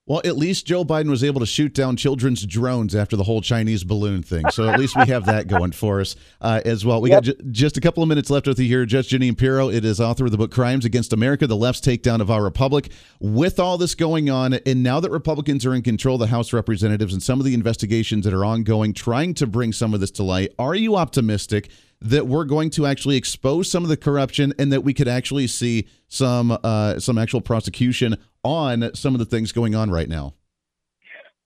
Well, 0.07 0.21
at 0.25 0.35
least 0.35 0.65
Joe 0.65 0.83
Biden 0.83 1.11
was 1.11 1.23
able 1.23 1.39
to 1.41 1.45
shoot 1.45 1.75
down 1.75 1.95
children's 1.95 2.43
drones 2.45 2.95
after 2.95 3.15
the 3.15 3.23
whole 3.23 3.39
Chinese 3.39 3.83
balloon 3.83 4.23
thing. 4.23 4.49
So 4.49 4.67
at 4.67 4.79
least 4.79 4.97
we 4.97 5.05
have 5.07 5.25
that 5.27 5.47
going 5.47 5.73
for 5.73 6.01
us 6.01 6.15
uh, 6.41 6.59
as 6.65 6.83
well. 6.83 6.99
We 7.01 7.11
yep. 7.11 7.23
got 7.23 7.35
j- 7.35 7.43
just 7.51 7.77
a 7.77 7.81
couple 7.81 8.01
of 8.01 8.09
minutes 8.09 8.31
left 8.31 8.47
with 8.47 8.59
you 8.59 8.65
here. 8.65 8.85
Judge 8.87 9.09
Jeanine 9.09 9.37
Pirro, 9.37 9.69
it 9.69 9.85
is 9.85 10.01
author 10.01 10.25
of 10.25 10.31
the 10.31 10.39
book 10.39 10.51
Crimes 10.51 10.85
Against 10.85 11.13
America, 11.13 11.45
The 11.45 11.55
Left's 11.55 11.81
Takedown 11.81 12.19
of 12.19 12.31
Our 12.31 12.43
Republic. 12.43 12.91
With 13.19 13.59
all 13.59 13.77
this 13.77 13.93
going 13.93 14.31
on, 14.31 14.55
and 14.55 14.81
now 14.81 14.99
that 14.99 15.11
Republicans 15.11 15.67
are 15.67 15.75
in 15.75 15.83
control 15.83 16.15
of 16.15 16.21
the 16.21 16.27
House 16.27 16.51
representatives 16.51 17.13
and 17.13 17.21
some 17.21 17.39
of 17.39 17.45
the 17.45 17.53
investigations 17.53 18.25
that 18.25 18.33
are 18.33 18.43
ongoing, 18.43 18.93
trying 18.93 19.35
to 19.35 19.45
bring 19.45 19.71
some 19.71 19.93
of 19.93 19.99
this 19.99 20.11
to 20.11 20.23
light, 20.23 20.51
are 20.57 20.73
you 20.73 20.95
optimistic 20.95 21.69
that 22.01 22.25
we're 22.25 22.45
going 22.45 22.71
to 22.71 22.87
actually 22.87 23.15
expose 23.15 23.69
some 23.69 23.83
of 23.83 23.89
the 23.89 23.97
corruption 23.97 24.53
and 24.57 24.73
that 24.73 24.81
we 24.81 24.93
could 24.93 25.07
actually 25.07 25.45
see 25.45 25.87
some 26.07 26.57
uh, 26.63 26.99
some 26.99 27.17
actual 27.17 27.41
prosecution 27.41 28.17
on 28.43 28.93
some 28.95 29.13
of 29.13 29.19
the 29.19 29.25
things 29.25 29.51
going 29.51 29.75
on 29.75 29.91
right 29.91 30.09
now? 30.09 30.33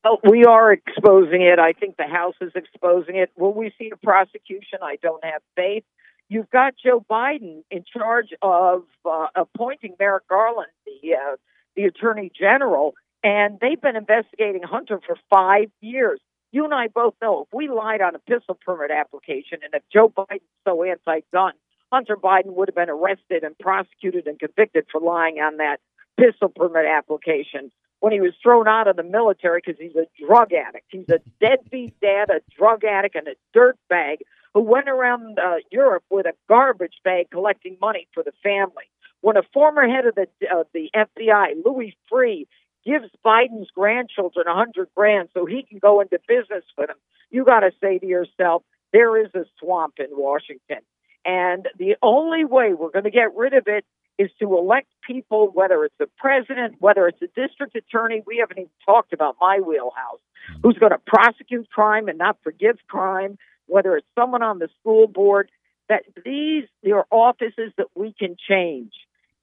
Well, 0.03 0.19
we 0.29 0.45
are 0.45 0.71
exposing 0.71 1.41
it. 1.41 1.57
I 1.57 1.73
think 1.73 1.97
the 1.97 2.07
House 2.07 2.35
is 2.39 2.51
exposing 2.55 3.15
it. 3.15 3.31
Will 3.35 3.53
we 3.53 3.73
see 3.77 3.91
a 3.91 3.97
prosecution? 3.97 4.79
I 4.81 4.97
don't 5.01 5.23
have 5.23 5.41
faith. 5.55 5.83
You've 6.29 6.49
got 6.49 6.75
Joe 6.83 7.03
Biden 7.09 7.63
in 7.71 7.83
charge 7.91 8.29
of 8.41 8.83
uh, 9.03 9.27
appointing 9.35 9.95
Merrick 9.99 10.27
Garland, 10.27 10.71
the 10.85 11.13
uh, 11.13 11.35
the 11.75 11.83
Attorney 11.83 12.31
General, 12.37 12.93
and 13.23 13.59
they've 13.59 13.81
been 13.81 13.95
investigating 13.95 14.63
Hunter 14.63 14.99
for 15.05 15.17
five 15.29 15.69
years 15.81 16.19
you 16.55 16.63
and 16.63 16.73
I 16.73 16.87
both 16.87 17.15
know 17.21 17.41
if 17.41 17.47
we 17.53 17.67
lied 17.67 17.99
on 17.99 18.15
a 18.15 18.19
pistol 18.19 18.57
permit 18.65 18.89
application 18.89 19.59
and 19.61 19.73
if 19.73 19.83
Joe 19.91 20.07
Biden's 20.07 20.39
so 20.65 20.83
anti 20.83 21.19
gun, 21.33 21.51
Hunter 21.91 22.15
Biden 22.15 22.53
would 22.55 22.69
have 22.69 22.75
been 22.75 22.89
arrested 22.89 23.43
and 23.43 23.59
prosecuted 23.59 24.25
and 24.25 24.39
convicted 24.39 24.85
for 24.89 25.01
lying 25.01 25.39
on 25.39 25.57
that 25.57 25.81
pistol 26.17 26.49
permit 26.49 26.85
application 26.85 27.71
when 27.99 28.13
he 28.13 28.21
was 28.21 28.33
thrown 28.41 28.67
out 28.67 28.87
of 28.87 28.95
the 28.95 29.03
military 29.03 29.61
because 29.65 29.79
he's 29.79 29.95
a 29.95 30.07
drug 30.25 30.53
addict. 30.53 30.85
He's 30.89 31.09
a 31.09 31.19
deadbeat 31.39 31.99
dad, 31.99 32.29
a 32.29 32.41
drug 32.57 32.83
addict, 32.83 33.15
and 33.15 33.27
a 33.27 33.35
dirt 33.53 33.77
bag 33.89 34.19
who 34.53 34.61
went 34.61 34.89
around 34.89 35.39
uh, 35.39 35.55
Europe 35.71 36.03
with 36.09 36.25
a 36.25 36.33
garbage 36.47 36.99
bag 37.03 37.29
collecting 37.31 37.77
money 37.81 38.07
for 38.13 38.23
the 38.23 38.31
family. 38.43 38.85
When 39.21 39.37
a 39.37 39.43
former 39.53 39.87
head 39.87 40.05
of 40.05 40.15
the 40.15 40.27
uh, 40.51 40.63
the 40.73 40.89
FBI, 40.95 41.65
Louis 41.65 41.95
Freeh, 42.11 42.47
gives 42.85 43.09
Biden's 43.25 43.69
grandchildren 43.73 44.45
a 44.47 44.53
hundred 44.53 44.89
grand 44.95 45.29
so 45.33 45.45
he 45.45 45.63
can 45.63 45.79
go 45.79 45.99
into 45.99 46.19
business 46.27 46.63
with 46.77 46.87
them, 46.87 46.97
you 47.31 47.43
got 47.43 47.61
to 47.61 47.71
say 47.81 47.97
to 47.97 48.05
yourself, 48.05 48.63
there 48.93 49.17
is 49.17 49.33
a 49.33 49.45
swamp 49.59 49.95
in 49.97 50.07
Washington. 50.11 50.79
And 51.25 51.67
the 51.77 51.95
only 52.03 52.45
way 52.45 52.73
we're 52.73 52.91
going 52.91 53.05
to 53.05 53.11
get 53.11 53.35
rid 53.35 53.53
of 53.53 53.63
it 53.67 53.83
is 54.17 54.29
to 54.39 54.57
elect 54.57 54.87
people, 55.05 55.49
whether 55.53 55.83
it's 55.83 55.95
the 55.99 56.09
president, 56.17 56.75
whether 56.79 57.07
it's 57.07 57.21
a 57.21 57.27
district 57.35 57.75
attorney. 57.75 58.23
We 58.25 58.37
haven't 58.37 58.57
even 58.57 58.69
talked 58.85 59.13
about 59.13 59.35
my 59.41 59.59
wheelhouse, 59.59 60.19
who's 60.63 60.77
going 60.77 60.91
to 60.91 61.01
prosecute 61.05 61.69
crime 61.69 62.07
and 62.07 62.17
not 62.17 62.37
forgive 62.43 62.77
crime, 62.87 63.37
whether 63.67 63.97
it's 63.97 64.07
someone 64.15 64.43
on 64.43 64.59
the 64.59 64.69
school 64.79 65.07
board. 65.07 65.49
That 65.87 66.03
these 66.23 66.63
are 66.91 67.05
offices 67.11 67.71
that 67.77 67.87
we 67.93 68.13
can 68.17 68.35
change. 68.49 68.93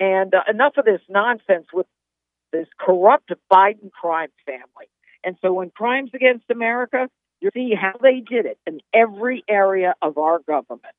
And 0.01 0.35
uh, 0.35 0.43
enough 0.49 0.77
of 0.77 0.85
this 0.85 1.01
nonsense 1.09 1.67
with 1.73 1.87
this 2.53 2.67
corrupt 2.79 3.33
Biden 3.51 3.93
crime 3.93 4.31
family. 4.45 4.89
And 5.23 5.37
so 5.41 5.53
when 5.53 5.71
crimes 5.71 6.11
against 6.15 6.51
America, 6.51 7.09
you 7.41 7.51
see 7.55 7.75
how 7.75 7.95
they 8.01 8.21
did 8.21 8.47
it 8.47 8.59
in 8.67 8.81
every 8.93 9.45
area 9.49 9.95
of 10.03 10.19
our 10.19 10.41
government. 10.41 10.95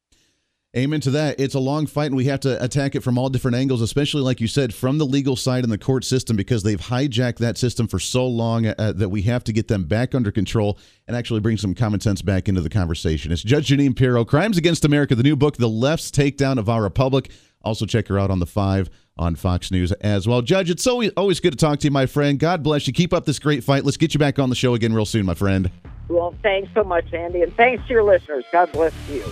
Amen 0.75 1.01
to 1.01 1.11
that. 1.11 1.39
It's 1.39 1.53
a 1.53 1.59
long 1.59 1.85
fight, 1.85 2.07
and 2.07 2.15
we 2.15 2.25
have 2.25 2.39
to 2.39 2.63
attack 2.63 2.95
it 2.95 3.01
from 3.01 3.15
all 3.15 3.29
different 3.29 3.55
angles, 3.55 3.79
especially, 3.79 4.23
like 4.23 4.41
you 4.41 4.47
said, 4.47 4.73
from 4.73 4.97
the 4.97 5.05
legal 5.05 5.35
side 5.35 5.63
and 5.63 5.71
the 5.71 5.77
court 5.77 6.03
system, 6.03 6.35
because 6.35 6.63
they've 6.63 6.81
hijacked 6.81 7.37
that 7.37 7.59
system 7.59 7.87
for 7.87 7.99
so 7.99 8.25
long 8.25 8.65
uh, 8.65 8.91
that 8.95 9.09
we 9.09 9.21
have 9.21 9.43
to 9.43 9.53
get 9.53 9.67
them 9.67 9.83
back 9.83 10.15
under 10.15 10.31
control 10.31 10.79
and 11.07 11.15
actually 11.15 11.41
bring 11.41 11.57
some 11.57 11.75
common 11.75 11.99
sense 11.99 12.23
back 12.23 12.49
into 12.49 12.59
the 12.59 12.71
conversation. 12.71 13.31
It's 13.31 13.43
Judge 13.43 13.69
Jeanine 13.69 13.95
Pirro, 13.95 14.25
Crimes 14.25 14.57
Against 14.57 14.83
America, 14.83 15.13
the 15.13 15.21
new 15.21 15.35
book, 15.35 15.57
The 15.57 15.69
Left's 15.69 16.09
Takedown 16.09 16.57
of 16.57 16.67
Our 16.67 16.81
Republic. 16.81 17.29
Also, 17.61 17.85
check 17.85 18.07
her 18.07 18.17
out 18.17 18.31
on 18.31 18.39
the 18.39 18.47
five 18.47 18.89
on 19.15 19.35
Fox 19.35 19.69
News 19.69 19.91
as 19.91 20.27
well. 20.27 20.41
Judge, 20.41 20.71
it's 20.71 20.87
always, 20.87 21.11
always 21.15 21.39
good 21.39 21.51
to 21.51 21.57
talk 21.57 21.81
to 21.81 21.87
you, 21.87 21.91
my 21.91 22.07
friend. 22.07 22.39
God 22.39 22.63
bless 22.63 22.87
you. 22.87 22.93
Keep 22.93 23.13
up 23.13 23.25
this 23.25 23.37
great 23.37 23.63
fight. 23.63 23.85
Let's 23.85 23.97
get 23.97 24.15
you 24.15 24.19
back 24.19 24.39
on 24.39 24.49
the 24.49 24.55
show 24.55 24.73
again 24.73 24.91
real 24.91 25.05
soon, 25.05 25.27
my 25.27 25.35
friend. 25.35 25.69
Well, 26.07 26.33
thanks 26.41 26.71
so 26.73 26.83
much, 26.83 27.13
Andy, 27.13 27.43
and 27.43 27.55
thanks 27.55 27.85
to 27.85 27.93
your 27.93 28.03
listeners. 28.03 28.43
God 28.51 28.71
bless 28.71 28.93
you. 29.07 29.23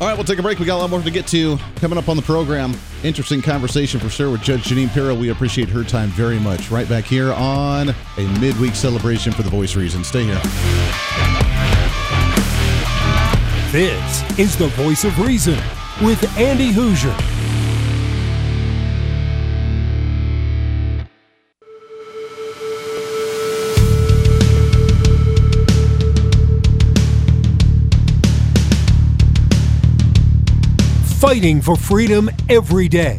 All 0.00 0.06
right, 0.06 0.16
we'll 0.16 0.24
take 0.24 0.38
a 0.38 0.42
break. 0.42 0.58
We 0.58 0.64
got 0.64 0.76
a 0.76 0.80
lot 0.80 0.88
more 0.88 1.02
to 1.02 1.10
get 1.10 1.26
to 1.26 1.58
coming 1.76 1.98
up 1.98 2.08
on 2.08 2.16
the 2.16 2.22
program. 2.22 2.74
Interesting 3.04 3.42
conversation 3.42 4.00
for 4.00 4.08
sure 4.08 4.30
with 4.30 4.40
Judge 4.40 4.64
Jeanine 4.64 4.88
Pirro. 4.88 5.14
We 5.14 5.28
appreciate 5.28 5.68
her 5.68 5.84
time 5.84 6.08
very 6.08 6.38
much. 6.40 6.70
Right 6.70 6.88
back 6.88 7.04
here 7.04 7.34
on 7.34 7.90
a 7.90 8.38
midweek 8.40 8.74
celebration 8.74 9.30
for 9.30 9.42
the 9.42 9.50
voice 9.50 9.76
reason. 9.76 10.02
Stay 10.02 10.24
here. 10.24 10.40
This 13.72 14.38
is 14.38 14.56
the 14.56 14.68
voice 14.68 15.04
of 15.04 15.18
reason 15.18 15.58
with 16.00 16.24
Andy 16.38 16.72
Hooser. 16.72 17.29
Fighting 31.20 31.60
for 31.60 31.76
freedom 31.76 32.30
every 32.48 32.88
day. 32.88 33.18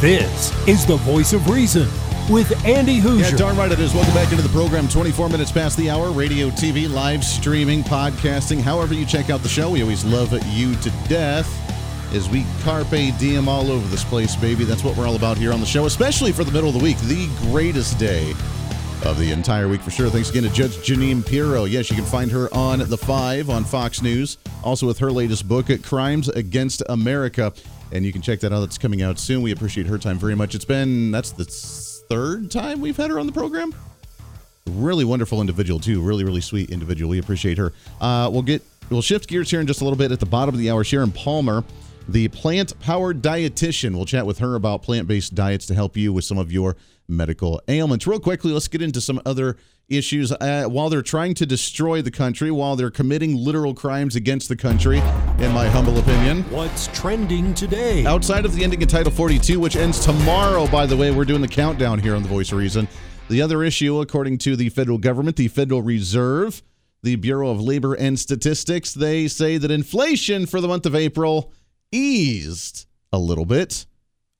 This 0.00 0.68
is 0.68 0.86
the 0.86 0.94
voice 0.98 1.32
of 1.32 1.50
reason 1.50 1.88
with 2.30 2.64
Andy 2.64 3.00
Hooser. 3.00 3.32
Yeah, 3.32 3.36
darn 3.36 3.56
right 3.56 3.72
it 3.72 3.80
is. 3.80 3.92
Welcome 3.92 4.14
back 4.14 4.30
into 4.30 4.44
the 4.44 4.48
program. 4.50 4.86
24 4.86 5.28
minutes 5.28 5.50
past 5.50 5.76
the 5.76 5.90
hour. 5.90 6.12
Radio, 6.12 6.50
TV, 6.50 6.88
live 6.88 7.24
streaming, 7.24 7.82
podcasting, 7.82 8.60
however 8.60 8.94
you 8.94 9.04
check 9.04 9.28
out 9.28 9.42
the 9.42 9.48
show. 9.48 9.70
We 9.70 9.82
always 9.82 10.04
love 10.04 10.32
you 10.54 10.76
to 10.76 10.90
death 11.08 11.52
as 12.14 12.30
we 12.30 12.46
carpe 12.62 13.18
diem 13.18 13.48
all 13.48 13.72
over 13.72 13.88
this 13.88 14.04
place, 14.04 14.36
baby. 14.36 14.64
That's 14.64 14.84
what 14.84 14.96
we're 14.96 15.08
all 15.08 15.16
about 15.16 15.36
here 15.36 15.52
on 15.52 15.58
the 15.58 15.66
show, 15.66 15.86
especially 15.86 16.30
for 16.30 16.44
the 16.44 16.52
middle 16.52 16.68
of 16.68 16.76
the 16.76 16.82
week, 16.82 16.98
the 16.98 17.28
greatest 17.50 17.98
day 17.98 18.34
of 19.04 19.18
the 19.18 19.30
entire 19.30 19.68
week 19.68 19.80
for 19.80 19.90
sure. 19.90 20.10
Thanks 20.10 20.30
again 20.30 20.42
to 20.42 20.50
Judge 20.50 20.76
Jeanine 20.78 21.24
Pirro. 21.24 21.64
Yes, 21.64 21.90
you 21.90 21.96
can 21.96 22.04
find 22.04 22.30
her 22.30 22.52
on 22.54 22.80
The 22.80 22.96
Five 22.96 23.50
on 23.50 23.64
Fox 23.64 24.02
News, 24.02 24.38
also 24.62 24.86
with 24.86 24.98
her 24.98 25.10
latest 25.10 25.46
book, 25.46 25.66
Crimes 25.82 26.28
Against 26.28 26.82
America. 26.88 27.52
And 27.92 28.04
you 28.04 28.12
can 28.12 28.20
check 28.20 28.40
that 28.40 28.52
out. 28.52 28.60
That's 28.60 28.78
coming 28.78 29.02
out 29.02 29.18
soon. 29.18 29.40
We 29.40 29.52
appreciate 29.52 29.86
her 29.86 29.98
time 29.98 30.18
very 30.18 30.34
much. 30.34 30.54
It's 30.54 30.64
been, 30.64 31.10
that's 31.10 31.30
the 31.32 31.44
third 31.44 32.50
time 32.50 32.80
we've 32.80 32.96
had 32.96 33.10
her 33.10 33.18
on 33.18 33.26
the 33.26 33.32
program. 33.32 33.74
Really 34.66 35.04
wonderful 35.04 35.40
individual, 35.40 35.80
too. 35.80 36.02
Really, 36.02 36.24
really 36.24 36.42
sweet 36.42 36.70
individual. 36.70 37.10
We 37.10 37.18
appreciate 37.18 37.56
her. 37.56 37.72
Uh, 38.00 38.28
we'll 38.30 38.42
get, 38.42 38.62
we'll 38.90 39.00
shift 39.00 39.28
gears 39.28 39.50
here 39.50 39.60
in 39.60 39.66
just 39.66 39.80
a 39.80 39.84
little 39.84 39.96
bit 39.96 40.12
at 40.12 40.20
the 40.20 40.26
bottom 40.26 40.54
of 40.54 40.58
the 40.58 40.70
hour. 40.70 40.84
Sharon 40.84 41.12
Palmer 41.12 41.64
the 42.08 42.28
plant 42.28 42.78
powered 42.80 43.22
dietitian. 43.22 43.94
We'll 43.94 44.06
chat 44.06 44.26
with 44.26 44.38
her 44.38 44.54
about 44.54 44.82
plant 44.82 45.06
based 45.06 45.34
diets 45.34 45.66
to 45.66 45.74
help 45.74 45.96
you 45.96 46.12
with 46.12 46.24
some 46.24 46.38
of 46.38 46.50
your 46.50 46.76
medical 47.06 47.60
ailments. 47.68 48.06
Real 48.06 48.18
quickly, 48.20 48.52
let's 48.52 48.68
get 48.68 48.82
into 48.82 49.00
some 49.00 49.20
other 49.26 49.56
issues 49.88 50.32
uh, 50.32 50.64
while 50.68 50.90
they're 50.90 51.02
trying 51.02 51.34
to 51.34 51.46
destroy 51.46 52.02
the 52.02 52.10
country, 52.10 52.50
while 52.50 52.76
they're 52.76 52.90
committing 52.90 53.34
literal 53.34 53.74
crimes 53.74 54.16
against 54.16 54.48
the 54.48 54.56
country, 54.56 54.98
in 55.38 55.52
my 55.52 55.68
humble 55.68 55.98
opinion. 55.98 56.42
What's 56.50 56.88
trending 56.88 57.54
today? 57.54 58.04
Outside 58.04 58.44
of 58.44 58.54
the 58.54 58.64
ending 58.64 58.82
of 58.82 58.88
Title 58.88 59.12
42, 59.12 59.58
which 59.58 59.76
ends 59.76 60.04
tomorrow, 60.04 60.66
by 60.66 60.86
the 60.86 60.96
way, 60.96 61.10
we're 61.10 61.24
doing 61.24 61.40
the 61.40 61.48
countdown 61.48 61.98
here 61.98 62.14
on 62.14 62.22
The 62.22 62.28
Voice 62.28 62.52
of 62.52 62.58
Reason. 62.58 62.88
The 63.30 63.42
other 63.42 63.62
issue, 63.62 64.00
according 64.00 64.38
to 64.38 64.56
the 64.56 64.68
federal 64.70 64.98
government, 64.98 65.36
the 65.36 65.48
Federal 65.48 65.82
Reserve, 65.82 66.62
the 67.02 67.16
Bureau 67.16 67.50
of 67.50 67.60
Labor 67.60 67.94
and 67.94 68.18
Statistics, 68.18 68.92
they 68.92 69.28
say 69.28 69.56
that 69.58 69.70
inflation 69.70 70.46
for 70.46 70.60
the 70.60 70.68
month 70.68 70.84
of 70.86 70.94
April 70.94 71.52
eased 71.92 72.86
a 73.12 73.18
little 73.18 73.44
bit, 73.44 73.86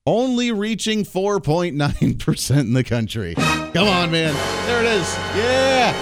only 0.05 0.51
reaching 0.51 1.03
4.9% 1.03 2.59
in 2.59 2.73
the 2.73 2.83
country. 2.83 3.35
Come 3.35 3.87
on, 3.87 4.11
man. 4.11 4.33
There 4.65 4.83
it 4.83 4.87
is. 4.87 5.15
Yeah. 5.35 5.93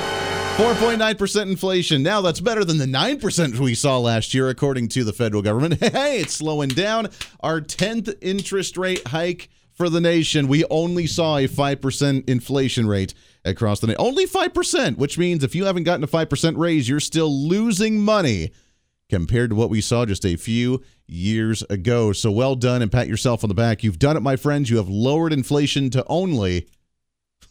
4.9% 0.58 1.42
inflation. 1.44 2.02
Now 2.02 2.22
that's 2.22 2.40
better 2.40 2.66
than 2.66 2.80
the 2.80 2.86
9% 2.86 3.60
we 3.60 3.76
saw 3.76 4.00
last 4.00 4.34
year, 4.34 4.50
according 4.50 4.88
to 4.90 5.04
the 5.04 5.14
federal 5.14 5.42
government. 5.44 5.76
Hey, 5.98 6.20
it's 6.20 6.34
slowing 6.34 6.70
down. 6.70 7.10
Our 7.42 7.62
10th 7.62 8.16
interest 8.22 8.76
rate 8.76 9.08
hike 9.08 9.50
for 9.74 9.90
the 9.90 10.02
nation. 10.02 10.48
We 10.48 10.66
only 10.66 11.06
saw 11.06 11.38
a 11.38 11.48
5% 11.48 12.28
inflation 12.28 12.88
rate 12.88 13.14
across 13.46 13.80
the 13.80 13.88
nation. 13.88 14.02
Only 14.02 14.26
5%, 14.26 14.98
which 14.98 15.20
means 15.20 15.44
if 15.44 15.54
you 15.54 15.66
haven't 15.66 15.84
gotten 15.84 16.04
a 16.04 16.08
5% 16.08 16.58
raise, 16.58 16.90
you're 16.90 17.00
still 17.00 17.32
losing 17.32 18.02
money 18.02 18.52
compared 19.10 19.52
to 19.52 19.56
what 19.56 19.70
we 19.70 19.82
saw 19.82 20.06
just 20.06 20.26
a 20.26 20.36
few 20.36 20.84
years 21.08 21.64
ago. 21.70 22.14
So 22.14 22.32
well 22.32 22.56
done 22.56 22.82
and 22.82 22.92
pat 22.92 23.08
yourself 23.08 23.44
on 23.44 23.48
the 23.48 23.56
back. 23.56 23.84
You've 23.84 24.00
done 24.00 24.18
it, 24.18 24.22
my 24.22 24.36
friends. 24.36 24.70
You 24.70 24.78
have 24.78 24.90
lowered 24.90 25.34
inflation 25.34 25.90
to 25.92 26.06
only 26.08 26.68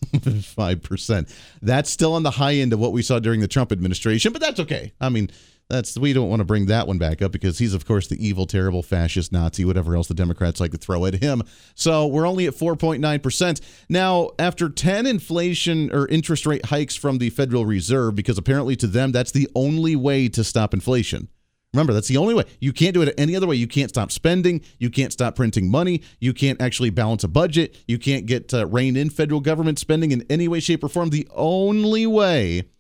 5%. 0.13 1.35
That's 1.63 1.91
still 1.91 2.15
on 2.15 2.23
the 2.23 2.33
high 2.33 2.55
end 2.55 2.73
of 2.73 2.79
what 2.79 2.93
we 2.93 3.03
saw 3.03 3.19
during 3.19 3.41
the 3.41 3.49
Trump 3.49 3.73
administration, 3.73 4.33
but 4.33 4.43
that's 4.43 4.61
okay. 4.61 4.93
I 5.01 5.09
mean, 5.09 5.31
that's 5.69 5.99
we 5.99 6.13
don't 6.13 6.29
want 6.29 6.41
to 6.41 6.45
bring 6.45 6.67
that 6.67 6.87
one 6.87 6.99
back 6.99 7.23
up 7.23 7.33
because 7.33 7.59
he's 7.59 7.75
of 7.75 7.85
course 7.87 8.07
the 8.07 8.25
evil 8.25 8.47
terrible 8.47 8.83
fascist 8.83 9.33
nazi 9.33 9.65
whatever 9.65 9.97
else 9.97 10.07
the 10.07 10.15
democrats 10.15 10.61
like 10.61 10.71
to 10.71 10.79
throw 10.79 11.05
at 11.07 11.15
him 11.15 11.43
so 11.75 12.07
we're 12.07 12.27
only 12.27 12.47
at 12.47 12.55
4.9% 12.55 13.61
now 13.89 14.31
after 14.39 14.69
10 14.69 15.07
inflation 15.07 15.91
or 15.93 16.07
interest 16.09 16.47
rate 16.47 16.67
hikes 16.67 16.95
from 16.95 17.19
the 17.19 17.31
federal 17.31 17.67
reserve 17.67 18.15
because 18.15 18.39
apparently 18.39 18.77
to 18.77 18.87
them 18.87 19.11
that's 19.11 19.33
the 19.33 19.49
only 19.55 19.97
way 19.97 20.29
to 20.29 20.45
stop 20.45 20.73
inflation 20.73 21.29
Remember, 21.77 21.93
that's 21.93 22.09
the 22.09 22.17
only 22.17 22.33
way. 22.33 22.45
You 22.59 22.73
can't 22.73 22.95
do 22.95 23.03
it 23.03 23.15
any 23.19 23.37
other 23.37 23.47
way. 23.47 23.55
You 23.57 23.67
can't 23.67 23.91
stop 23.91 24.11
spending. 24.11 24.63
You 24.79 24.89
can't 24.89 25.13
stop 25.13 25.37
printing 25.37 25.71
money. 25.71 26.01
You 26.21 26.33
can't 26.33 26.59
actually 26.59 26.89
balance 26.89 27.23
a 27.23 27.29
budget. 27.29 27.77
You 27.87 27.99
can't 27.99 28.25
get 28.25 28.55
uh, 28.55 28.67
rein 28.67 28.97
in 28.97 29.11
federal 29.11 29.41
government 29.41 29.79
spending 29.79 30.11
in 30.11 30.25
any 30.31 30.49
way, 30.49 30.61
shape, 30.61 30.83
or 30.83 30.89
form. 30.89 31.11
The 31.11 31.29
only 31.35 32.07
way 32.07 32.71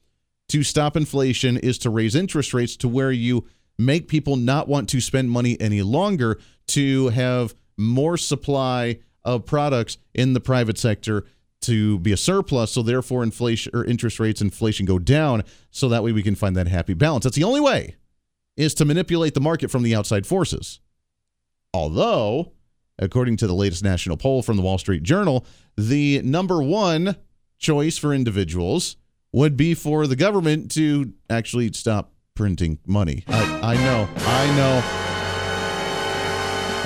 to 0.48 0.62
stop 0.62 0.96
inflation 0.96 1.58
is 1.58 1.76
to 1.78 1.90
raise 1.90 2.14
interest 2.14 2.54
rates 2.54 2.74
to 2.78 2.88
where 2.88 3.12
you 3.12 3.46
make 3.78 4.08
people 4.08 4.36
not 4.36 4.66
want 4.66 4.88
to 4.88 5.00
spend 5.02 5.30
money 5.30 5.60
any 5.60 5.82
longer 5.82 6.38
to 6.68 7.08
have 7.08 7.54
more 7.76 8.16
supply 8.16 8.98
of 9.24 9.44
products 9.44 9.98
in 10.14 10.32
the 10.32 10.40
private 10.40 10.78
sector 10.78 11.26
to 11.60 11.98
be 11.98 12.12
a 12.12 12.16
surplus 12.16 12.72
so 12.72 12.82
therefore 12.82 13.22
inflation 13.22 13.72
or 13.74 13.84
interest 13.84 14.20
rates 14.20 14.40
inflation 14.40 14.86
go 14.86 14.98
down 14.98 15.42
so 15.70 15.88
that 15.88 16.02
way 16.02 16.12
we 16.12 16.22
can 16.22 16.34
find 16.34 16.56
that 16.56 16.68
happy 16.68 16.94
balance 16.94 17.24
that's 17.24 17.36
the 17.36 17.44
only 17.44 17.60
way 17.60 17.96
is 18.56 18.74
to 18.74 18.84
manipulate 18.84 19.34
the 19.34 19.40
market 19.40 19.70
from 19.70 19.82
the 19.82 19.94
outside 19.94 20.26
forces. 20.26 20.80
Although, 21.74 22.52
according 22.98 23.36
to 23.38 23.46
the 23.46 23.54
latest 23.54 23.84
national 23.84 24.16
poll 24.16 24.42
from 24.42 24.56
the 24.56 24.62
Wall 24.62 24.78
Street 24.78 25.02
Journal, 25.02 25.44
the 25.76 26.22
number 26.22 26.62
one 26.62 27.16
choice 27.58 27.98
for 27.98 28.14
individuals 28.14 28.96
would 29.32 29.56
be 29.56 29.74
for 29.74 30.06
the 30.06 30.16
government 30.16 30.70
to 30.72 31.12
actually 31.28 31.72
stop 31.72 32.12
printing 32.34 32.78
money. 32.86 33.24
I, 33.28 33.60
I 33.62 33.74
know, 33.76 34.08
I 34.16 34.56
know. 34.56 35.02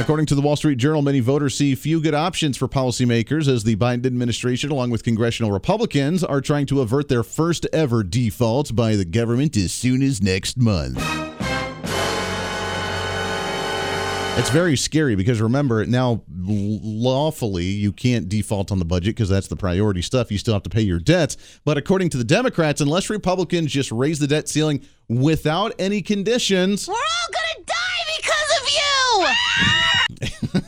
According 0.00 0.26
to 0.26 0.34
the 0.34 0.40
Wall 0.40 0.56
Street 0.56 0.78
Journal, 0.78 1.02
many 1.02 1.20
voters 1.20 1.54
see 1.54 1.74
few 1.74 2.00
good 2.00 2.14
options 2.14 2.56
for 2.56 2.66
policymakers 2.66 3.46
as 3.48 3.64
the 3.64 3.76
Biden 3.76 4.06
administration, 4.06 4.70
along 4.70 4.88
with 4.90 5.04
congressional 5.04 5.52
Republicans, 5.52 6.24
are 6.24 6.40
trying 6.40 6.64
to 6.66 6.80
avert 6.80 7.08
their 7.08 7.22
first 7.22 7.66
ever 7.72 8.02
default 8.02 8.74
by 8.74 8.96
the 8.96 9.04
government 9.04 9.58
as 9.58 9.72
soon 9.72 10.00
as 10.02 10.22
next 10.22 10.56
month. 10.56 11.29
It's 14.38 14.48
very 14.50 14.76
scary 14.76 15.16
because 15.16 15.40
remember 15.40 15.84
now 15.84 16.22
lawfully 16.28 17.64
you 17.64 17.92
can't 17.92 18.28
default 18.28 18.72
on 18.72 18.78
the 18.78 18.84
budget 18.84 19.14
because 19.14 19.28
that's 19.28 19.48
the 19.48 19.56
priority 19.56 20.00
stuff. 20.00 20.32
You 20.32 20.38
still 20.38 20.54
have 20.54 20.62
to 20.62 20.70
pay 20.70 20.80
your 20.80 20.98
debts. 20.98 21.36
But 21.64 21.76
according 21.76 22.10
to 22.10 22.16
the 22.16 22.24
Democrats, 22.24 22.80
unless 22.80 23.10
Republicans 23.10 23.70
just 23.70 23.92
raise 23.92 24.18
the 24.18 24.26
debt 24.26 24.48
ceiling 24.48 24.86
without 25.08 25.74
any 25.78 26.00
conditions, 26.00 26.88
we're 26.88 26.94
all 26.94 27.28
gonna 27.32 27.64
die 27.66 27.74
because 28.16 28.60
of 28.60 28.68
you. 28.70 28.90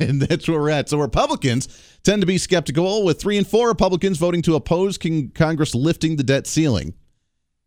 and 0.06 0.20
that's 0.20 0.48
where 0.48 0.60
we're 0.60 0.70
at. 0.70 0.88
So 0.88 0.98
Republicans 0.98 1.68
tend 2.02 2.20
to 2.22 2.26
be 2.26 2.38
skeptical, 2.38 3.04
with 3.04 3.20
three 3.20 3.38
and 3.38 3.46
four 3.46 3.68
Republicans 3.68 4.18
voting 4.18 4.42
to 4.42 4.54
oppose 4.54 4.98
Congress 5.34 5.74
lifting 5.74 6.16
the 6.16 6.24
debt 6.24 6.46
ceiling. 6.46 6.94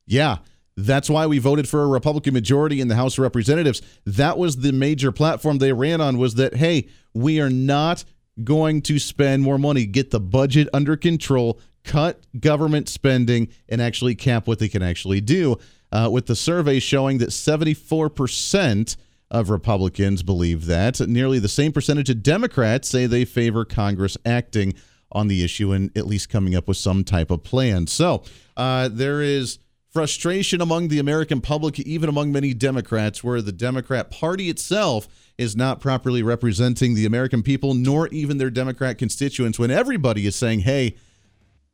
Yeah. 0.05 0.37
That's 0.77 1.09
why 1.09 1.25
we 1.25 1.39
voted 1.39 1.69
for 1.69 1.83
a 1.83 1.87
Republican 1.87 2.33
majority 2.33 2.81
in 2.81 2.89
the 2.89 2.95
House 2.95 3.17
of 3.17 3.19
Representatives. 3.19 3.81
That 4.05 4.37
was 4.37 4.57
the 4.57 4.73
major 4.73 5.11
platform 5.11 5.57
they 5.57 5.71
ran 5.71 6.01
on 6.01 6.17
was 6.17 6.35
that 6.35 6.55
hey, 6.55 6.87
we 7.13 7.39
are 7.39 7.49
not 7.49 8.03
going 8.43 8.81
to 8.81 8.99
spend 8.99 9.43
more 9.43 9.57
money, 9.57 9.85
get 9.85 10.11
the 10.11 10.19
budget 10.19 10.67
under 10.73 10.97
control, 10.97 11.59
cut 11.85 12.25
government 12.39 12.89
spending 12.89 13.47
and 13.69 13.81
actually 13.81 14.15
cap 14.15 14.47
what 14.47 14.59
they 14.59 14.67
can 14.67 14.83
actually 14.83 15.21
do. 15.21 15.57
Uh, 15.91 16.09
with 16.11 16.25
the 16.25 16.35
survey 16.35 16.79
showing 16.79 17.19
that 17.19 17.29
74% 17.29 18.97
of 19.31 19.49
Republicans 19.49 20.23
believe 20.23 20.65
that. 20.65 20.99
Nearly 20.99 21.39
the 21.39 21.47
same 21.47 21.71
percentage 21.71 22.09
of 22.09 22.21
Democrats 22.21 22.89
say 22.89 23.05
they 23.05 23.23
favor 23.23 23.63
Congress 23.63 24.17
acting 24.25 24.73
on 25.11 25.27
the 25.29 25.43
issue 25.43 25.71
and 25.71 25.95
at 25.97 26.05
least 26.05 26.27
coming 26.27 26.55
up 26.55 26.67
with 26.67 26.77
some 26.77 27.03
type 27.05 27.31
of 27.31 27.43
plan. 27.43 27.87
So 27.87 28.23
uh, 28.57 28.89
there 28.91 29.21
is 29.21 29.59
frustration 29.95 30.59
among 30.59 30.89
the 30.89 30.99
American 30.99 31.39
public, 31.39 31.79
even 31.79 32.09
among 32.09 32.29
many 32.29 32.53
Democrats, 32.53 33.23
where 33.23 33.41
the 33.41 33.53
Democrat 33.53 34.11
Party 34.11 34.49
itself 34.49 35.07
is 35.37 35.55
not 35.55 35.79
properly 35.79 36.21
representing 36.21 36.95
the 36.95 37.05
American 37.05 37.41
people, 37.41 37.73
nor 37.73 38.09
even 38.09 38.37
their 38.37 38.49
Democrat 38.49 38.97
constituents, 38.97 39.57
when 39.57 39.71
everybody 39.71 40.27
is 40.27 40.35
saying, 40.35 40.59
hey, 40.59 40.97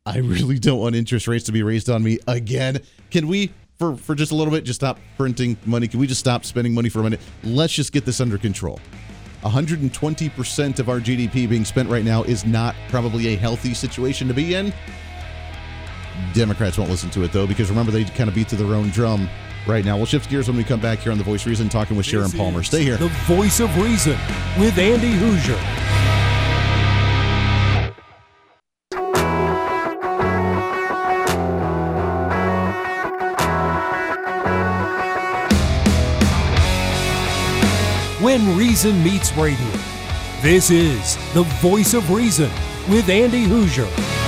I 0.06 0.18
really 0.18 0.60
don't 0.60 0.78
want 0.78 0.94
interest 0.94 1.26
rates 1.26 1.46
to 1.46 1.52
be 1.52 1.64
raised 1.64 1.90
on 1.90 2.04
me 2.04 2.20
again. 2.28 2.78
Can 3.10 3.26
we, 3.26 3.50
for, 3.76 3.96
for 3.96 4.14
just 4.14 4.30
a 4.30 4.36
little 4.36 4.52
bit, 4.52 4.62
just 4.62 4.78
stop 4.78 5.00
printing 5.16 5.56
money? 5.66 5.88
Can 5.88 5.98
we 5.98 6.06
just 6.06 6.20
stop 6.20 6.44
spending 6.44 6.72
money 6.72 6.90
for 6.90 7.00
a 7.00 7.02
minute? 7.02 7.20
Let's 7.42 7.72
just 7.72 7.90
get 7.90 8.04
this 8.04 8.20
under 8.20 8.38
control. 8.38 8.78
120% 9.42 10.78
of 10.78 10.88
our 10.88 11.00
GDP 11.00 11.48
being 11.48 11.64
spent 11.64 11.88
right 11.90 12.04
now 12.04 12.22
is 12.22 12.46
not 12.46 12.76
probably 12.88 13.34
a 13.34 13.36
healthy 13.36 13.74
situation 13.74 14.28
to 14.28 14.34
be 14.34 14.54
in. 14.54 14.72
Democrats 16.34 16.78
won't 16.78 16.90
listen 16.90 17.10
to 17.10 17.22
it 17.24 17.32
though, 17.32 17.46
because 17.46 17.70
remember 17.70 17.92
they 17.92 18.04
kind 18.04 18.28
of 18.28 18.34
beat 18.34 18.48
to 18.48 18.56
their 18.56 18.74
own 18.74 18.88
drum 18.90 19.28
right 19.66 19.84
now. 19.84 19.96
We'll 19.96 20.06
shift 20.06 20.30
gears 20.30 20.48
when 20.48 20.56
we 20.56 20.64
come 20.64 20.80
back 20.80 21.00
here 21.00 21.12
on 21.12 21.18
the 21.18 21.24
Voice 21.24 21.42
of 21.42 21.48
Reason, 21.48 21.68
talking 21.68 21.96
with 21.96 22.06
Sharon 22.06 22.30
Palmer. 22.30 22.62
Stay 22.62 22.82
here. 22.82 22.96
The 22.96 23.08
Voice 23.26 23.60
of 23.60 23.76
Reason 23.76 24.18
with 24.58 24.78
Andy 24.78 25.12
Hooser. 25.12 25.58
When 38.22 38.56
Reason 38.56 39.02
Meets 39.02 39.36
Radio. 39.36 39.58
This 40.40 40.70
is 40.70 41.16
The 41.34 41.42
Voice 41.60 41.94
of 41.94 42.10
Reason 42.10 42.50
with 42.88 43.08
Andy 43.08 43.46
Hooser. 43.46 44.21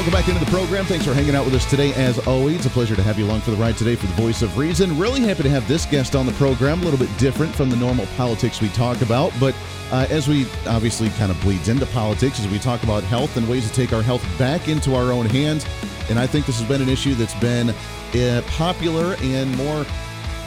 Welcome 0.00 0.18
back 0.18 0.28
into 0.28 0.42
the 0.42 0.50
program. 0.50 0.86
Thanks 0.86 1.04
for 1.04 1.12
hanging 1.12 1.34
out 1.34 1.44
with 1.44 1.54
us 1.54 1.68
today. 1.68 1.92
As 1.92 2.18
always, 2.26 2.56
it's 2.56 2.64
a 2.64 2.70
pleasure 2.70 2.96
to 2.96 3.02
have 3.02 3.18
you 3.18 3.26
along 3.26 3.42
for 3.42 3.50
the 3.50 3.58
ride 3.58 3.76
today 3.76 3.96
for 3.96 4.06
the 4.06 4.14
Voice 4.14 4.40
of 4.40 4.56
Reason. 4.56 4.98
Really 4.98 5.20
happy 5.20 5.42
to 5.42 5.50
have 5.50 5.68
this 5.68 5.84
guest 5.84 6.16
on 6.16 6.24
the 6.24 6.32
program, 6.32 6.80
a 6.80 6.84
little 6.84 6.98
bit 6.98 7.14
different 7.18 7.54
from 7.54 7.68
the 7.68 7.76
normal 7.76 8.06
politics 8.16 8.62
we 8.62 8.70
talk 8.70 9.02
about, 9.02 9.30
but 9.38 9.54
uh, 9.92 10.06
as 10.08 10.26
we 10.26 10.46
obviously 10.66 11.10
kind 11.10 11.30
of 11.30 11.38
bleeds 11.42 11.68
into 11.68 11.84
politics, 11.84 12.40
as 12.40 12.48
we 12.48 12.58
talk 12.58 12.82
about 12.82 13.02
health 13.02 13.36
and 13.36 13.46
ways 13.46 13.68
to 13.68 13.74
take 13.74 13.92
our 13.92 14.00
health 14.00 14.26
back 14.38 14.68
into 14.68 14.94
our 14.94 15.12
own 15.12 15.26
hands. 15.26 15.66
And 16.08 16.18
I 16.18 16.26
think 16.26 16.46
this 16.46 16.58
has 16.58 16.66
been 16.66 16.80
an 16.80 16.88
issue 16.88 17.14
that's 17.14 17.38
been 17.38 17.68
uh, 17.68 18.40
popular 18.46 19.16
and 19.20 19.54
more 19.58 19.84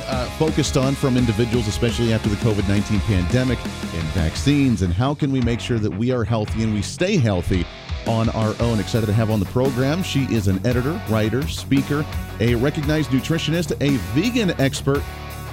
uh, 0.07 0.25
focused 0.39 0.77
on 0.77 0.95
from 0.95 1.15
individuals, 1.15 1.67
especially 1.67 2.11
after 2.11 2.27
the 2.27 2.37
COVID 2.37 2.67
19 2.67 3.01
pandemic 3.01 3.59
and 3.63 4.03
vaccines. 4.13 4.81
And 4.81 4.91
how 4.91 5.13
can 5.13 5.31
we 5.31 5.41
make 5.41 5.59
sure 5.59 5.77
that 5.77 5.91
we 5.91 6.09
are 6.09 6.23
healthy 6.23 6.63
and 6.63 6.73
we 6.73 6.81
stay 6.81 7.17
healthy 7.17 7.67
on 8.07 8.29
our 8.29 8.55
own. 8.61 8.79
Excited 8.79 9.05
to 9.05 9.13
have 9.13 9.29
on 9.29 9.39
the 9.39 9.45
program. 9.47 10.03
She 10.03 10.23
is 10.25 10.47
an 10.47 10.65
editor, 10.65 10.99
writer, 11.09 11.47
speaker, 11.47 12.05
a 12.39 12.55
recognized 12.55 13.11
nutritionist, 13.11 13.71
a 13.81 13.97
vegan 14.13 14.59
expert, 14.59 15.03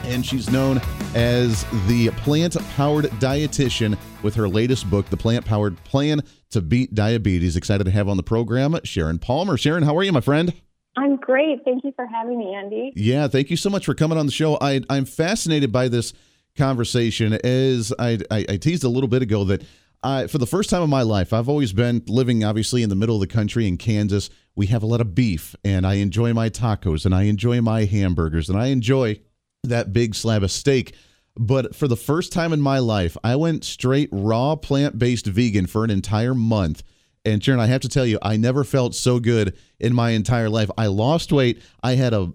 and 0.04 0.24
she's 0.24 0.50
known 0.50 0.80
as 1.14 1.64
the 1.86 2.10
plant 2.18 2.56
powered 2.76 3.06
dietitian 3.20 3.98
with 4.22 4.34
her 4.34 4.48
latest 4.48 4.90
book, 4.90 5.06
The 5.06 5.16
Plant 5.16 5.44
Powered 5.44 5.82
Plan 5.84 6.22
to 6.50 6.60
Beat 6.60 6.94
Diabetes. 6.94 7.56
Excited 7.56 7.84
to 7.84 7.90
have 7.90 8.08
on 8.08 8.16
the 8.16 8.22
program 8.22 8.76
Sharon 8.84 9.18
Palmer. 9.18 9.56
Sharon, 9.56 9.82
how 9.82 9.96
are 9.96 10.02
you, 10.02 10.12
my 10.12 10.20
friend? 10.20 10.52
I'm 10.96 11.16
great. 11.16 11.64
Thank 11.64 11.84
you 11.84 11.92
for 11.94 12.06
having 12.06 12.38
me, 12.38 12.54
Andy. 12.54 12.92
Yeah, 12.96 13.28
thank 13.28 13.50
you 13.50 13.56
so 13.56 13.70
much 13.70 13.86
for 13.86 13.94
coming 13.94 14.18
on 14.18 14.26
the 14.26 14.32
show. 14.32 14.58
I, 14.60 14.80
I'm 14.90 15.04
fascinated 15.04 15.70
by 15.70 15.88
this 15.88 16.12
conversation 16.56 17.38
as 17.44 17.92
I, 17.98 18.18
I, 18.30 18.44
I 18.48 18.56
teased 18.56 18.84
a 18.84 18.88
little 18.88 19.08
bit 19.08 19.22
ago 19.22 19.44
that 19.44 19.62
For 20.02 20.38
the 20.38 20.46
first 20.46 20.70
time 20.70 20.82
in 20.82 20.90
my 20.90 21.02
life, 21.02 21.32
I've 21.32 21.48
always 21.48 21.72
been 21.72 22.02
living 22.06 22.44
obviously 22.44 22.82
in 22.82 22.88
the 22.88 22.96
middle 22.96 23.16
of 23.16 23.20
the 23.20 23.26
country 23.26 23.66
in 23.66 23.76
Kansas. 23.76 24.30
We 24.56 24.66
have 24.66 24.82
a 24.82 24.86
lot 24.86 25.00
of 25.00 25.14
beef, 25.14 25.54
and 25.64 25.86
I 25.86 25.94
enjoy 25.94 26.32
my 26.32 26.48
tacos, 26.48 27.04
and 27.04 27.14
I 27.14 27.22
enjoy 27.24 27.60
my 27.60 27.84
hamburgers, 27.84 28.48
and 28.48 28.58
I 28.58 28.66
enjoy 28.66 29.20
that 29.64 29.92
big 29.92 30.14
slab 30.14 30.42
of 30.42 30.50
steak. 30.50 30.94
But 31.36 31.74
for 31.74 31.86
the 31.86 31.96
first 31.96 32.32
time 32.32 32.52
in 32.52 32.60
my 32.60 32.78
life, 32.78 33.16
I 33.22 33.36
went 33.36 33.64
straight 33.64 34.08
raw 34.12 34.56
plant 34.56 34.98
based 34.98 35.26
vegan 35.26 35.66
for 35.66 35.84
an 35.84 35.90
entire 35.90 36.34
month. 36.34 36.82
And 37.24 37.44
Sharon, 37.44 37.60
I 37.60 37.66
have 37.66 37.82
to 37.82 37.88
tell 37.88 38.06
you, 38.06 38.18
I 38.22 38.38
never 38.38 38.64
felt 38.64 38.94
so 38.94 39.20
good 39.20 39.56
in 39.78 39.94
my 39.94 40.10
entire 40.10 40.48
life. 40.48 40.70
I 40.78 40.86
lost 40.86 41.32
weight, 41.32 41.62
I 41.82 41.94
had 41.94 42.14
a 42.14 42.32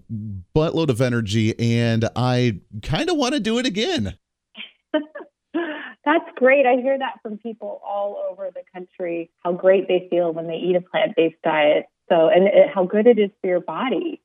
buttload 0.54 0.88
of 0.88 1.00
energy, 1.00 1.58
and 1.58 2.08
I 2.14 2.60
kind 2.82 3.10
of 3.10 3.16
want 3.16 3.34
to 3.34 3.40
do 3.40 3.58
it 3.58 3.66
again. 3.66 4.16
That's 6.06 6.24
great. 6.36 6.64
I 6.66 6.80
hear 6.80 6.96
that 6.96 7.14
from 7.20 7.36
people 7.38 7.82
all 7.84 8.24
over 8.30 8.50
the 8.54 8.62
country 8.72 9.28
how 9.44 9.52
great 9.52 9.88
they 9.88 10.06
feel 10.08 10.32
when 10.32 10.46
they 10.46 10.54
eat 10.54 10.76
a 10.76 10.80
plant 10.80 11.14
based 11.16 11.42
diet. 11.42 11.86
So, 12.08 12.28
and 12.28 12.46
it, 12.46 12.70
how 12.72 12.84
good 12.84 13.08
it 13.08 13.18
is 13.18 13.30
for 13.40 13.48
your 13.48 13.60
body. 13.60 14.22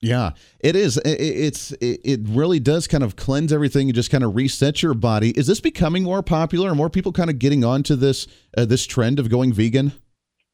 Yeah, 0.00 0.30
it 0.60 0.76
is. 0.76 1.00
It's 1.04 1.72
it 1.80 2.20
really 2.28 2.60
does 2.60 2.86
kind 2.86 3.02
of 3.02 3.16
cleanse 3.16 3.52
everything 3.52 3.88
and 3.88 3.94
just 3.94 4.10
kind 4.10 4.22
of 4.22 4.36
reset 4.36 4.82
your 4.82 4.94
body. 4.94 5.30
Is 5.30 5.46
this 5.46 5.60
becoming 5.60 6.04
more 6.04 6.22
popular? 6.22 6.70
Are 6.70 6.74
more 6.74 6.90
people 6.90 7.10
kind 7.10 7.30
of 7.30 7.38
getting 7.38 7.64
onto 7.64 7.96
this 7.96 8.26
uh, 8.56 8.64
this 8.64 8.86
trend 8.86 9.18
of 9.18 9.28
going 9.28 9.52
vegan? 9.52 9.92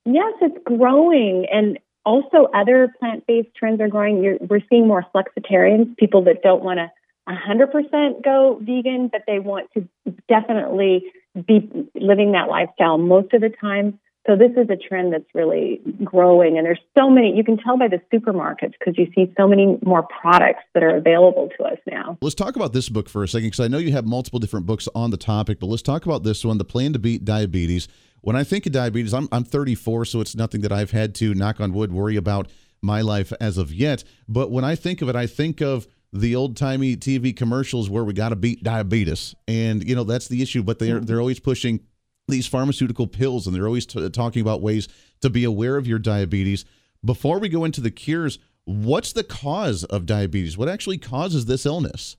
Yes, 0.06 0.32
it's 0.40 0.56
growing, 0.64 1.46
and 1.52 1.78
also 2.06 2.48
other 2.54 2.94
plant 3.00 3.26
based 3.26 3.48
trends 3.56 3.80
are 3.80 3.88
growing. 3.88 4.22
You're, 4.22 4.38
we're 4.48 4.62
seeing 4.70 4.86
more 4.86 5.04
flexitarians, 5.14 5.96
people 5.96 6.22
that 6.24 6.42
don't 6.42 6.62
want 6.62 6.78
to 6.78 6.90
100% 7.28 8.24
go 8.24 8.58
vegan, 8.60 9.08
but 9.12 9.22
they 9.26 9.38
want 9.38 9.68
to 9.74 9.88
definitely 10.28 11.04
be 11.46 11.70
living 11.94 12.32
that 12.32 12.48
lifestyle 12.48 12.98
most 12.98 13.32
of 13.32 13.40
the 13.40 13.50
time. 13.60 13.98
So 14.26 14.36
this 14.36 14.50
is 14.52 14.68
a 14.68 14.76
trend 14.76 15.14
that's 15.14 15.24
really 15.34 15.80
growing, 16.04 16.58
and 16.58 16.66
there's 16.66 16.80
so 16.98 17.08
many. 17.08 17.34
You 17.34 17.42
can 17.42 17.56
tell 17.56 17.78
by 17.78 17.88
the 17.88 18.00
supermarkets 18.12 18.74
because 18.78 18.98
you 18.98 19.06
see 19.14 19.32
so 19.36 19.48
many 19.48 19.78
more 19.82 20.06
products 20.20 20.62
that 20.74 20.82
are 20.82 20.94
available 20.94 21.48
to 21.56 21.64
us 21.64 21.78
now. 21.90 22.18
Let's 22.20 22.34
talk 22.34 22.54
about 22.54 22.74
this 22.74 22.90
book 22.90 23.08
for 23.08 23.22
a 23.22 23.28
second, 23.28 23.46
because 23.46 23.60
I 23.60 23.68
know 23.68 23.78
you 23.78 23.92
have 23.92 24.04
multiple 24.04 24.38
different 24.38 24.66
books 24.66 24.88
on 24.94 25.10
the 25.10 25.16
topic. 25.16 25.58
But 25.58 25.68
let's 25.68 25.82
talk 25.82 26.04
about 26.04 26.22
this 26.22 26.44
one, 26.44 26.58
"The 26.58 26.64
Plan 26.64 26.92
to 26.92 26.98
Beat 26.98 27.24
Diabetes." 27.24 27.88
When 28.20 28.36
I 28.36 28.44
think 28.44 28.66
of 28.66 28.72
diabetes, 28.72 29.14
I'm 29.14 29.26
I'm 29.32 29.44
34, 29.44 30.04
so 30.04 30.20
it's 30.20 30.36
nothing 30.36 30.60
that 30.60 30.72
I've 30.72 30.90
had 30.90 31.14
to 31.16 31.32
knock 31.34 31.58
on 31.58 31.72
wood 31.72 31.90
worry 31.90 32.16
about 32.16 32.50
my 32.82 33.00
life 33.00 33.32
as 33.40 33.56
of 33.56 33.72
yet. 33.72 34.04
But 34.28 34.50
when 34.50 34.64
I 34.64 34.74
think 34.74 35.00
of 35.00 35.08
it, 35.08 35.16
I 35.16 35.26
think 35.26 35.62
of 35.62 35.86
the 36.12 36.34
old 36.34 36.56
timey 36.56 36.96
TV 36.96 37.36
commercials 37.36 37.88
where 37.88 38.04
we 38.04 38.12
got 38.12 38.30
to 38.30 38.36
beat 38.36 38.62
diabetes, 38.62 39.34
and 39.46 39.86
you 39.86 39.94
know 39.94 40.04
that's 40.04 40.28
the 40.28 40.42
issue. 40.42 40.62
But 40.62 40.78
they're 40.78 41.00
they're 41.00 41.20
always 41.20 41.40
pushing 41.40 41.80
these 42.28 42.46
pharmaceutical 42.46 43.06
pills, 43.06 43.46
and 43.46 43.54
they're 43.54 43.66
always 43.66 43.86
t- 43.86 44.08
talking 44.10 44.42
about 44.42 44.62
ways 44.62 44.88
to 45.20 45.30
be 45.30 45.44
aware 45.44 45.76
of 45.76 45.86
your 45.86 45.98
diabetes. 45.98 46.64
Before 47.04 47.38
we 47.38 47.48
go 47.48 47.64
into 47.64 47.80
the 47.80 47.90
cures, 47.90 48.38
what's 48.64 49.12
the 49.12 49.24
cause 49.24 49.84
of 49.84 50.06
diabetes? 50.06 50.56
What 50.56 50.68
actually 50.68 50.98
causes 50.98 51.46
this 51.46 51.64
illness? 51.64 52.16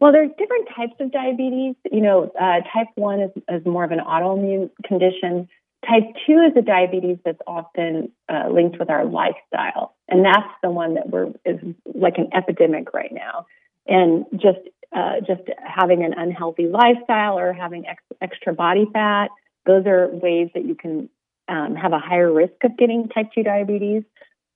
Well, 0.00 0.12
there's 0.12 0.30
different 0.36 0.68
types 0.76 0.94
of 0.98 1.12
diabetes. 1.12 1.76
You 1.90 2.00
know, 2.00 2.32
uh, 2.40 2.60
type 2.72 2.88
one 2.96 3.20
is, 3.20 3.30
is 3.48 3.64
more 3.64 3.84
of 3.84 3.92
an 3.92 4.00
autoimmune 4.00 4.70
condition. 4.84 5.48
Type 5.88 6.14
2 6.26 6.32
is 6.50 6.56
a 6.56 6.62
diabetes 6.62 7.18
that's 7.24 7.40
often 7.46 8.12
uh, 8.28 8.48
linked 8.50 8.78
with 8.78 8.88
our 8.88 9.04
lifestyle. 9.04 9.96
And 10.08 10.24
that's 10.24 10.48
the 10.62 10.70
one 10.70 10.94
that 10.94 11.10
we're 11.10 11.32
is 11.44 11.58
like 11.92 12.18
an 12.18 12.30
epidemic 12.32 12.94
right 12.94 13.12
now. 13.12 13.46
And 13.86 14.24
just 14.32 14.60
uh, 14.94 15.20
just 15.26 15.42
having 15.58 16.04
an 16.04 16.14
unhealthy 16.16 16.68
lifestyle 16.68 17.38
or 17.38 17.52
having 17.52 17.86
ex- 17.86 18.02
extra 18.20 18.52
body 18.54 18.86
fat, 18.92 19.30
those 19.66 19.86
are 19.86 20.08
ways 20.08 20.50
that 20.54 20.64
you 20.64 20.76
can 20.76 21.08
um, 21.48 21.74
have 21.74 21.92
a 21.92 21.98
higher 21.98 22.32
risk 22.32 22.52
of 22.62 22.76
getting 22.76 23.08
type 23.08 23.30
2 23.34 23.42
diabetes. 23.42 24.04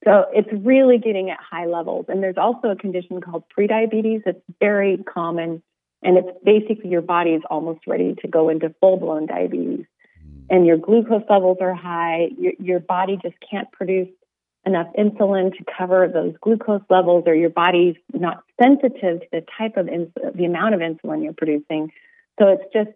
So 0.04 0.26
it's 0.32 0.48
really 0.52 0.98
getting 0.98 1.30
at 1.30 1.38
high 1.40 1.66
levels. 1.66 2.06
And 2.08 2.22
there's 2.22 2.36
also 2.36 2.68
a 2.68 2.76
condition 2.76 3.20
called 3.20 3.44
prediabetes 3.58 4.22
that's 4.24 4.38
very 4.60 4.98
common. 4.98 5.62
And 6.02 6.18
it's 6.18 6.38
basically 6.44 6.90
your 6.90 7.02
body 7.02 7.30
is 7.30 7.42
almost 7.50 7.80
ready 7.88 8.14
to 8.20 8.28
go 8.28 8.48
into 8.48 8.72
full 8.80 8.98
blown 8.98 9.26
diabetes 9.26 9.86
and 10.48 10.66
your 10.66 10.76
glucose 10.76 11.24
levels 11.28 11.58
are 11.60 11.74
high, 11.74 12.28
your, 12.38 12.52
your 12.58 12.80
body 12.80 13.18
just 13.22 13.36
can't 13.48 13.70
produce 13.72 14.08
enough 14.64 14.88
insulin 14.98 15.56
to 15.56 15.64
cover 15.78 16.08
those 16.12 16.34
glucose 16.40 16.82
levels, 16.90 17.24
or 17.26 17.34
your 17.34 17.50
body's 17.50 17.94
not 18.12 18.42
sensitive 18.60 19.20
to 19.20 19.26
the 19.32 19.44
type 19.56 19.76
of 19.76 19.88
ins- 19.88 20.12
the 20.34 20.44
amount 20.44 20.74
of 20.74 20.80
insulin 20.80 21.22
you're 21.22 21.32
producing. 21.32 21.92
So 22.38 22.48
it's 22.48 22.64
just 22.72 22.90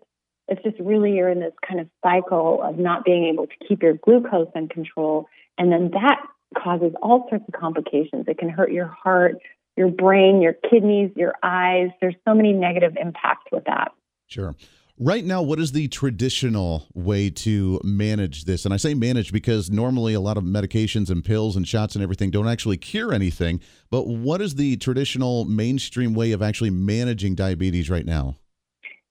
it's 0.48 0.62
just 0.64 0.80
really 0.80 1.12
you're 1.12 1.28
in 1.28 1.38
this 1.38 1.52
kind 1.66 1.78
of 1.80 1.88
cycle 2.04 2.60
of 2.62 2.76
not 2.76 3.04
being 3.04 3.26
able 3.26 3.46
to 3.46 3.52
keep 3.68 3.82
your 3.82 3.94
glucose 3.94 4.48
in 4.54 4.68
control, 4.68 5.28
and 5.56 5.72
then 5.72 5.90
that 5.92 6.20
causes 6.58 6.92
all 7.02 7.26
sorts 7.30 7.44
of 7.46 7.58
complications. 7.58 8.24
It 8.26 8.38
can 8.38 8.48
hurt 8.48 8.72
your 8.72 8.88
heart, 8.88 9.36
your 9.76 9.88
brain, 9.88 10.42
your 10.42 10.54
kidneys, 10.54 11.12
your 11.14 11.34
eyes. 11.42 11.90
There's 12.00 12.16
so 12.26 12.34
many 12.34 12.52
negative 12.52 12.96
impacts 13.00 13.46
with 13.52 13.64
that. 13.64 13.92
Sure. 14.26 14.56
Right 15.02 15.24
now, 15.24 15.40
what 15.40 15.58
is 15.58 15.72
the 15.72 15.88
traditional 15.88 16.86
way 16.92 17.30
to 17.30 17.80
manage 17.82 18.44
this? 18.44 18.66
And 18.66 18.74
I 18.74 18.76
say 18.76 18.92
manage 18.92 19.32
because 19.32 19.70
normally 19.70 20.12
a 20.12 20.20
lot 20.20 20.36
of 20.36 20.44
medications 20.44 21.08
and 21.08 21.24
pills 21.24 21.56
and 21.56 21.66
shots 21.66 21.94
and 21.94 22.02
everything 22.02 22.30
don't 22.30 22.46
actually 22.46 22.76
cure 22.76 23.14
anything. 23.14 23.62
But 23.90 24.06
what 24.06 24.42
is 24.42 24.56
the 24.56 24.76
traditional 24.76 25.46
mainstream 25.46 26.12
way 26.12 26.32
of 26.32 26.42
actually 26.42 26.68
managing 26.68 27.34
diabetes 27.34 27.88
right 27.88 28.04
now? 28.04 28.36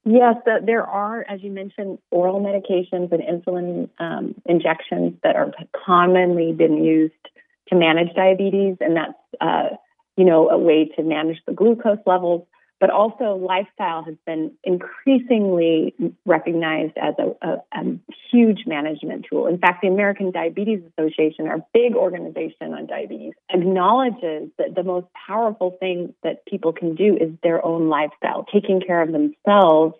Yes, 0.05 0.35
there 0.63 0.85
are, 0.85 1.25
as 1.27 1.41
you 1.41 1.49
mentioned, 1.49 1.97
oral 2.11 2.39
medications 2.39 3.11
and 3.11 3.23
insulin 3.23 3.89
um, 3.97 4.35
injections 4.45 5.15
that 5.23 5.35
are 5.35 5.51
commonly 5.87 6.53
been 6.53 6.83
used 6.83 7.13
to 7.69 7.75
manage 7.75 8.13
diabetes, 8.15 8.77
and 8.79 8.95
that's 8.95 9.41
uh, 9.41 9.75
you 10.17 10.25
know 10.25 10.49
a 10.49 10.57
way 10.57 10.91
to 10.97 11.01
manage 11.01 11.37
the 11.47 11.53
glucose 11.53 11.97
levels 12.05 12.45
but 12.79 12.89
also 12.89 13.35
lifestyle 13.35 14.03
has 14.03 14.15
been 14.25 14.51
increasingly 14.63 15.93
recognized 16.25 16.93
as 16.97 17.13
a, 17.19 17.47
a, 17.47 17.57
a, 17.73 17.99
huge 18.31 18.65
management 18.67 19.25
tool. 19.29 19.47
In 19.47 19.57
fact, 19.57 19.81
the 19.81 19.87
American 19.87 20.31
Diabetes 20.31 20.81
Association, 20.97 21.47
our 21.47 21.65
big 21.73 21.95
organization 21.95 22.73
on 22.73 22.85
diabetes, 22.85 23.33
acknowledges 23.49 24.49
that 24.57 24.75
the 24.75 24.83
most 24.83 25.07
powerful 25.27 25.75
thing 25.79 26.13
that 26.23 26.45
people 26.45 26.71
can 26.71 26.95
do 26.95 27.17
is 27.19 27.31
their 27.43 27.65
own 27.65 27.89
lifestyle, 27.89 28.45
taking 28.53 28.81
care 28.81 29.01
of 29.01 29.11
themselves 29.11 29.95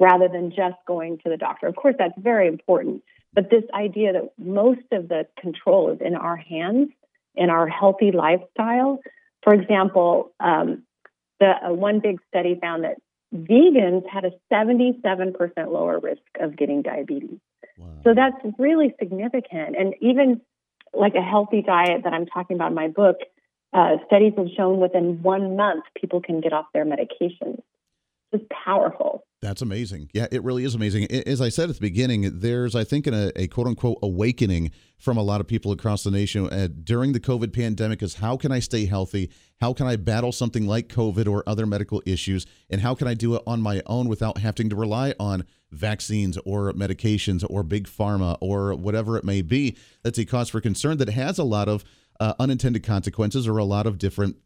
rather 0.00 0.28
than 0.28 0.50
just 0.50 0.76
going 0.86 1.18
to 1.18 1.30
the 1.30 1.36
doctor. 1.36 1.66
Of 1.66 1.76
course, 1.76 1.94
that's 1.98 2.18
very 2.18 2.48
important. 2.48 3.02
But 3.34 3.50
this 3.50 3.64
idea 3.74 4.14
that 4.14 4.32
most 4.38 4.86
of 4.92 5.08
the 5.08 5.26
control 5.38 5.92
is 5.92 5.98
in 6.00 6.16
our 6.16 6.36
hands, 6.36 6.88
in 7.34 7.50
our 7.50 7.68
healthy 7.68 8.10
lifestyle. 8.10 9.00
For 9.42 9.54
example, 9.54 10.32
um, 10.40 10.82
the 11.40 11.52
uh, 11.64 11.72
one 11.72 12.00
big 12.00 12.18
study 12.28 12.58
found 12.60 12.84
that 12.84 12.96
vegans 13.34 14.08
had 14.08 14.24
a 14.24 14.32
77% 14.52 15.34
lower 15.70 15.98
risk 15.98 16.22
of 16.40 16.56
getting 16.56 16.82
diabetes. 16.82 17.38
Wow. 17.78 17.88
So 18.04 18.14
that's 18.14 18.36
really 18.58 18.94
significant. 18.98 19.76
And 19.76 19.94
even 20.00 20.40
like 20.94 21.14
a 21.14 21.22
healthy 21.22 21.62
diet 21.62 22.02
that 22.04 22.12
I'm 22.12 22.26
talking 22.26 22.56
about 22.56 22.68
in 22.68 22.74
my 22.74 22.88
book, 22.88 23.16
uh, 23.72 23.96
studies 24.06 24.32
have 24.38 24.48
shown 24.56 24.80
within 24.80 25.22
one 25.22 25.56
month 25.56 25.84
people 26.00 26.20
can 26.20 26.40
get 26.40 26.52
off 26.52 26.66
their 26.72 26.84
medications. 26.84 27.60
It's 28.32 28.44
powerful. 28.64 29.24
That's 29.46 29.62
amazing. 29.62 30.10
Yeah, 30.12 30.26
it 30.32 30.42
really 30.42 30.64
is 30.64 30.74
amazing. 30.74 31.04
As 31.04 31.40
I 31.40 31.50
said 31.50 31.70
at 31.70 31.76
the 31.76 31.80
beginning, 31.80 32.40
there's, 32.40 32.74
I 32.74 32.82
think, 32.82 33.06
a, 33.06 33.30
a 33.40 33.46
quote 33.46 33.68
unquote 33.68 33.98
awakening 34.02 34.72
from 34.98 35.16
a 35.16 35.22
lot 35.22 35.40
of 35.40 35.46
people 35.46 35.70
across 35.70 36.02
the 36.02 36.10
nation 36.10 36.48
uh, 36.50 36.66
during 36.82 37.12
the 37.12 37.20
COVID 37.20 37.52
pandemic 37.52 38.02
is 38.02 38.14
how 38.14 38.36
can 38.36 38.50
I 38.50 38.58
stay 38.58 38.86
healthy? 38.86 39.30
How 39.60 39.72
can 39.72 39.86
I 39.86 39.94
battle 39.94 40.32
something 40.32 40.66
like 40.66 40.88
COVID 40.88 41.28
or 41.28 41.44
other 41.46 41.64
medical 41.64 42.02
issues? 42.04 42.44
And 42.70 42.80
how 42.80 42.96
can 42.96 43.06
I 43.06 43.14
do 43.14 43.36
it 43.36 43.42
on 43.46 43.62
my 43.62 43.82
own 43.86 44.08
without 44.08 44.38
having 44.38 44.68
to 44.70 44.74
rely 44.74 45.14
on 45.20 45.44
vaccines 45.70 46.36
or 46.38 46.72
medications 46.72 47.46
or 47.48 47.62
big 47.62 47.86
pharma 47.86 48.36
or 48.40 48.74
whatever 48.74 49.16
it 49.16 49.22
may 49.22 49.42
be 49.42 49.76
that's 50.02 50.18
a 50.18 50.24
cause 50.24 50.48
for 50.48 50.60
concern 50.60 50.96
that 50.96 51.10
has 51.10 51.38
a 51.38 51.44
lot 51.44 51.68
of 51.68 51.84
uh, 52.18 52.34
unintended 52.40 52.82
consequences 52.82 53.46
or 53.46 53.58
a 53.58 53.64
lot 53.64 53.86
of 53.86 53.98
different 53.98 54.36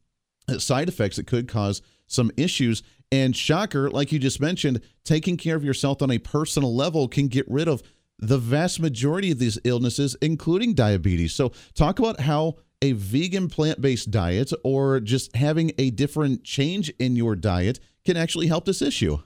uh, 0.49 0.59
side 0.59 0.89
effects 0.89 1.17
that 1.17 1.27
could 1.27 1.49
cause 1.49 1.81
some 2.11 2.31
issues. 2.37 2.83
And 3.13 3.35
shocker, 3.35 3.91
like 3.91 4.13
you 4.13 4.19
just 4.19 4.41
mentioned, 4.41 4.81
taking 5.05 5.37
care 5.37 5.57
of 5.57 5.65
yourself 5.65 6.03
on 6.03 6.11
a 6.11 6.19
personal 6.19 6.75
level 6.75 7.09
can 7.09 7.29
get 7.29 7.51
rid 7.51 7.69
of 7.69 7.83
the 8.19 8.39
vast 8.39 8.81
majority 8.81 9.31
of 9.31 9.39
these 9.39 9.59
illnesses, 9.65 10.17
including 10.21 10.75
diabetes. 10.75 11.33
So, 11.33 11.53
talk 11.75 11.99
about 11.99 12.21
how 12.21 12.57
a 12.83 12.93
vegan 12.93 13.49
plant 13.49 13.81
based 13.81 14.11
diet 14.11 14.53
or 14.65 15.01
just 15.01 15.35
having 15.37 15.73
a 15.79 15.91
different 15.91 16.45
change 16.45 16.91
in 16.99 17.17
your 17.17 17.35
diet 17.35 17.81
can 18.05 18.17
actually 18.17 18.47
help 18.47 18.65
this 18.65 18.83
issue. 18.83 19.19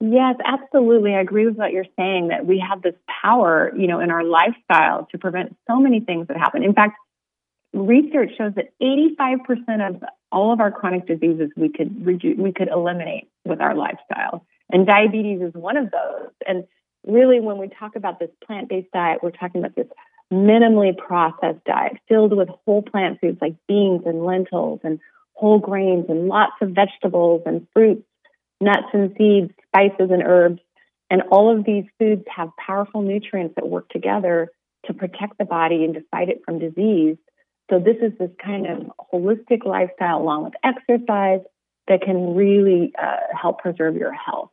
Yes, 0.00 0.36
absolutely. 0.44 1.14
I 1.14 1.20
agree 1.20 1.46
with 1.46 1.56
what 1.56 1.72
you're 1.72 1.86
saying 1.96 2.28
that 2.28 2.44
we 2.44 2.62
have 2.66 2.82
this 2.82 2.94
power, 3.22 3.72
you 3.76 3.86
know, 3.86 4.00
in 4.00 4.10
our 4.10 4.24
lifestyle 4.24 5.08
to 5.10 5.18
prevent 5.18 5.56
so 5.66 5.78
many 5.78 6.00
things 6.00 6.28
that 6.28 6.36
happen. 6.36 6.62
In 6.62 6.74
fact, 6.74 6.98
research 7.72 8.30
shows 8.36 8.52
that 8.56 8.72
85% 8.82 9.88
of 9.88 10.02
all 10.36 10.52
of 10.52 10.60
our 10.60 10.70
chronic 10.70 11.06
diseases 11.06 11.50
we 11.56 11.70
could 11.70 12.04
we 12.04 12.52
could 12.52 12.68
eliminate 12.68 13.28
with 13.46 13.60
our 13.60 13.74
lifestyle. 13.74 14.44
And 14.70 14.86
diabetes 14.86 15.40
is 15.40 15.54
one 15.54 15.78
of 15.78 15.90
those. 15.90 16.30
And 16.46 16.64
really 17.06 17.40
when 17.40 17.56
we 17.56 17.68
talk 17.68 17.96
about 17.96 18.18
this 18.18 18.30
plant-based 18.46 18.92
diet, 18.92 19.20
we're 19.22 19.30
talking 19.30 19.62
about 19.62 19.74
this 19.74 19.86
minimally 20.30 20.94
processed 20.96 21.64
diet 21.64 21.98
filled 22.08 22.36
with 22.36 22.48
whole 22.66 22.82
plant 22.82 23.20
foods 23.20 23.38
like 23.40 23.54
beans 23.66 24.02
and 24.04 24.24
lentils 24.24 24.80
and 24.84 25.00
whole 25.32 25.58
grains 25.58 26.06
and 26.10 26.28
lots 26.28 26.54
of 26.60 26.70
vegetables 26.70 27.42
and 27.46 27.66
fruits 27.72 28.02
nuts 28.60 28.88
and 28.92 29.14
seeds, 29.16 29.52
spices 29.68 30.10
and 30.10 30.22
herbs. 30.22 30.60
And 31.10 31.22
all 31.30 31.56
of 31.56 31.64
these 31.64 31.84
foods 31.98 32.24
have 32.34 32.50
powerful 32.56 33.02
nutrients 33.02 33.54
that 33.56 33.68
work 33.68 33.88
together 33.88 34.50
to 34.86 34.94
protect 34.94 35.38
the 35.38 35.44
body 35.44 35.84
and 35.84 35.94
to 35.94 36.04
fight 36.10 36.28
it 36.28 36.42
from 36.44 36.58
disease. 36.58 37.16
So 37.70 37.78
this 37.78 37.96
is 38.00 38.16
this 38.18 38.30
kind 38.42 38.66
of 38.66 38.90
holistic 39.12 39.64
lifestyle 39.64 40.20
along 40.20 40.44
with 40.44 40.54
exercise 40.62 41.40
that 41.88 42.00
can 42.02 42.34
really 42.34 42.92
uh, 43.00 43.16
help 43.40 43.58
preserve 43.60 43.96
your 43.96 44.12
health. 44.12 44.50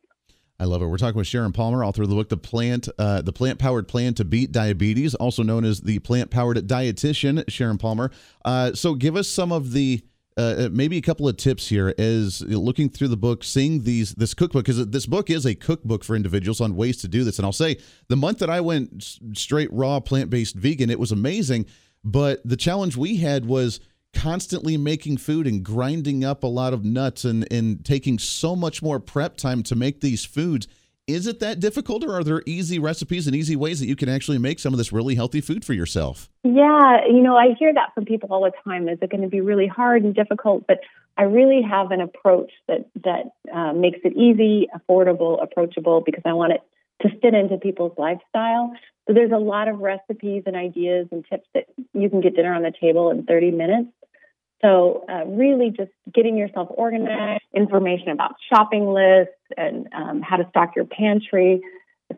I 0.58 0.64
love 0.64 0.82
it. 0.82 0.86
We're 0.86 0.98
talking 0.98 1.18
with 1.18 1.26
Sharon 1.26 1.52
Palmer, 1.52 1.84
author 1.84 2.02
of 2.02 2.08
the 2.08 2.14
book 2.14 2.28
"The 2.28 2.36
Plant, 2.36 2.88
uh, 2.98 3.22
the 3.22 3.32
Plant 3.32 3.58
Powered 3.58 3.88
Plan 3.88 4.14
to 4.14 4.24
Beat 4.24 4.52
Diabetes," 4.52 5.14
also 5.16 5.42
known 5.42 5.64
as 5.64 5.80
the 5.80 5.98
Plant 5.98 6.30
Powered 6.30 6.56
Dietitian. 6.58 7.44
Sharon 7.48 7.76
Palmer. 7.76 8.10
Uh, 8.44 8.72
so, 8.72 8.94
give 8.94 9.16
us 9.16 9.28
some 9.28 9.50
of 9.50 9.72
the 9.72 10.04
uh, 10.36 10.40
uh, 10.40 10.68
maybe 10.72 10.96
a 10.96 11.00
couple 11.00 11.28
of 11.28 11.36
tips 11.36 11.68
here 11.68 11.94
as 11.96 12.40
looking 12.42 12.88
through 12.88 13.06
the 13.06 13.16
book, 13.16 13.44
seeing 13.44 13.82
these 13.84 14.14
this 14.14 14.34
cookbook 14.34 14.64
because 14.64 14.84
this 14.88 15.06
book 15.06 15.30
is 15.30 15.44
a 15.44 15.54
cookbook 15.54 16.02
for 16.02 16.16
individuals 16.16 16.60
on 16.60 16.74
ways 16.74 16.96
to 16.98 17.08
do 17.08 17.22
this. 17.22 17.38
And 17.38 17.46
I'll 17.46 17.52
say 17.52 17.76
the 18.08 18.16
month 18.16 18.38
that 18.40 18.50
I 18.50 18.60
went 18.60 19.20
straight 19.34 19.72
raw 19.72 20.00
plant 20.00 20.30
based 20.30 20.56
vegan, 20.56 20.90
it 20.90 20.98
was 20.98 21.12
amazing. 21.12 21.66
But 22.04 22.40
the 22.44 22.56
challenge 22.56 22.96
we 22.96 23.16
had 23.16 23.46
was 23.46 23.80
constantly 24.12 24.76
making 24.76 25.16
food 25.16 25.46
and 25.46 25.64
grinding 25.64 26.24
up 26.24 26.44
a 26.44 26.48
lot 26.48 26.72
of 26.72 26.84
nuts 26.84 27.24
and 27.24 27.50
and 27.50 27.84
taking 27.84 28.18
so 28.18 28.54
much 28.54 28.82
more 28.82 29.00
prep 29.00 29.36
time 29.36 29.62
to 29.64 29.74
make 29.74 30.00
these 30.00 30.24
foods 30.24 30.68
is 31.06 31.26
it 31.26 31.40
that 31.40 31.60
difficult, 31.60 32.02
or 32.02 32.14
are 32.14 32.24
there 32.24 32.42
easy 32.46 32.78
recipes 32.78 33.26
and 33.26 33.36
easy 33.36 33.56
ways 33.56 33.78
that 33.80 33.86
you 33.86 33.96
can 33.96 34.08
actually 34.08 34.38
make 34.38 34.58
some 34.58 34.72
of 34.72 34.78
this 34.78 34.92
really 34.92 35.14
healthy 35.14 35.42
food 35.42 35.64
for 35.64 35.74
yourself? 35.74 36.30
Yeah, 36.42 37.06
you 37.06 37.20
know, 37.20 37.36
I 37.36 37.54
hear 37.58 37.74
that 37.74 37.92
from 37.94 38.06
people 38.06 38.30
all 38.32 38.42
the 38.42 38.52
time. 38.64 38.88
Is 38.88 38.98
it 39.02 39.10
going 39.10 39.22
to 39.22 39.28
be 39.28 39.42
really 39.42 39.66
hard 39.66 40.02
and 40.02 40.14
difficult? 40.14 40.66
But 40.66 40.80
I 41.18 41.24
really 41.24 41.60
have 41.60 41.90
an 41.90 42.00
approach 42.00 42.50
that 42.68 42.88
that 43.04 43.32
uh, 43.52 43.74
makes 43.74 43.98
it 44.02 44.14
easy, 44.16 44.68
affordable, 44.74 45.42
approachable, 45.42 46.00
because 46.00 46.22
I 46.24 46.32
want 46.32 46.54
it 46.54 46.62
to 47.02 47.10
fit 47.20 47.34
into 47.34 47.58
people's 47.58 47.92
lifestyle. 47.98 48.72
So 49.06 49.12
there's 49.12 49.32
a 49.32 49.38
lot 49.38 49.68
of 49.68 49.80
recipes 49.80 50.44
and 50.46 50.56
ideas 50.56 51.08
and 51.12 51.24
tips 51.28 51.46
that 51.54 51.66
you 51.92 52.08
can 52.08 52.20
get 52.20 52.36
dinner 52.36 52.54
on 52.54 52.62
the 52.62 52.72
table 52.80 53.10
in 53.10 53.24
30 53.24 53.50
minutes. 53.50 53.88
So, 54.62 55.04
uh, 55.10 55.26
really 55.26 55.70
just 55.70 55.90
getting 56.12 56.38
yourself 56.38 56.68
organized, 56.70 57.42
information 57.54 58.08
about 58.08 58.36
shopping 58.48 58.86
lists 58.86 59.34
and 59.58 59.88
um, 59.92 60.22
how 60.22 60.36
to 60.36 60.48
stock 60.48 60.74
your 60.74 60.86
pantry. 60.86 61.60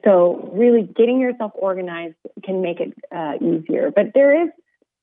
So, 0.04 0.50
really 0.52 0.82
getting 0.82 1.20
yourself 1.20 1.52
organized 1.56 2.14
can 2.44 2.62
make 2.62 2.78
it 2.78 2.94
uh, 3.10 3.34
easier. 3.44 3.90
But 3.90 4.12
there 4.14 4.44
is, 4.44 4.50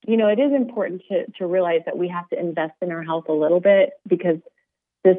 you 0.07 0.15
know, 0.15 0.29
it 0.29 0.39
is 0.39 0.53
important 0.53 1.01
to, 1.09 1.25
to 1.39 1.45
realize 1.45 1.81
that 1.85 1.97
we 1.97 2.07
have 2.07 2.29
to 2.29 2.39
invest 2.39 2.75
in 2.81 2.93
our 2.93 3.03
health 3.03 3.25
a 3.27 3.33
little 3.33 3.59
bit 3.59 3.89
because 4.07 4.37
this, 5.03 5.17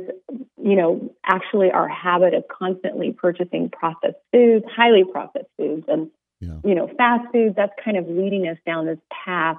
you 0.57 0.77
know, 0.77 1.15
actually 1.27 1.73
our 1.73 1.89
habit 1.89 2.33
of 2.33 2.45
constantly 2.49 3.13
purchasing 3.13 3.69
processed 3.69 4.17
foods, 4.33 4.65
highly 4.75 5.05
processed 5.05 5.51
foods, 5.59 5.85
and, 5.89 6.11
yeah. 6.41 6.59
you 6.65 6.75
know, 6.75 6.89
fast 6.97 7.25
food, 7.33 7.55
that's 7.57 7.73
kind 7.85 7.97
of 7.97 8.07
leading 8.09 8.47
us 8.49 8.59
down 8.67 8.87
this 8.87 8.99
path 9.25 9.57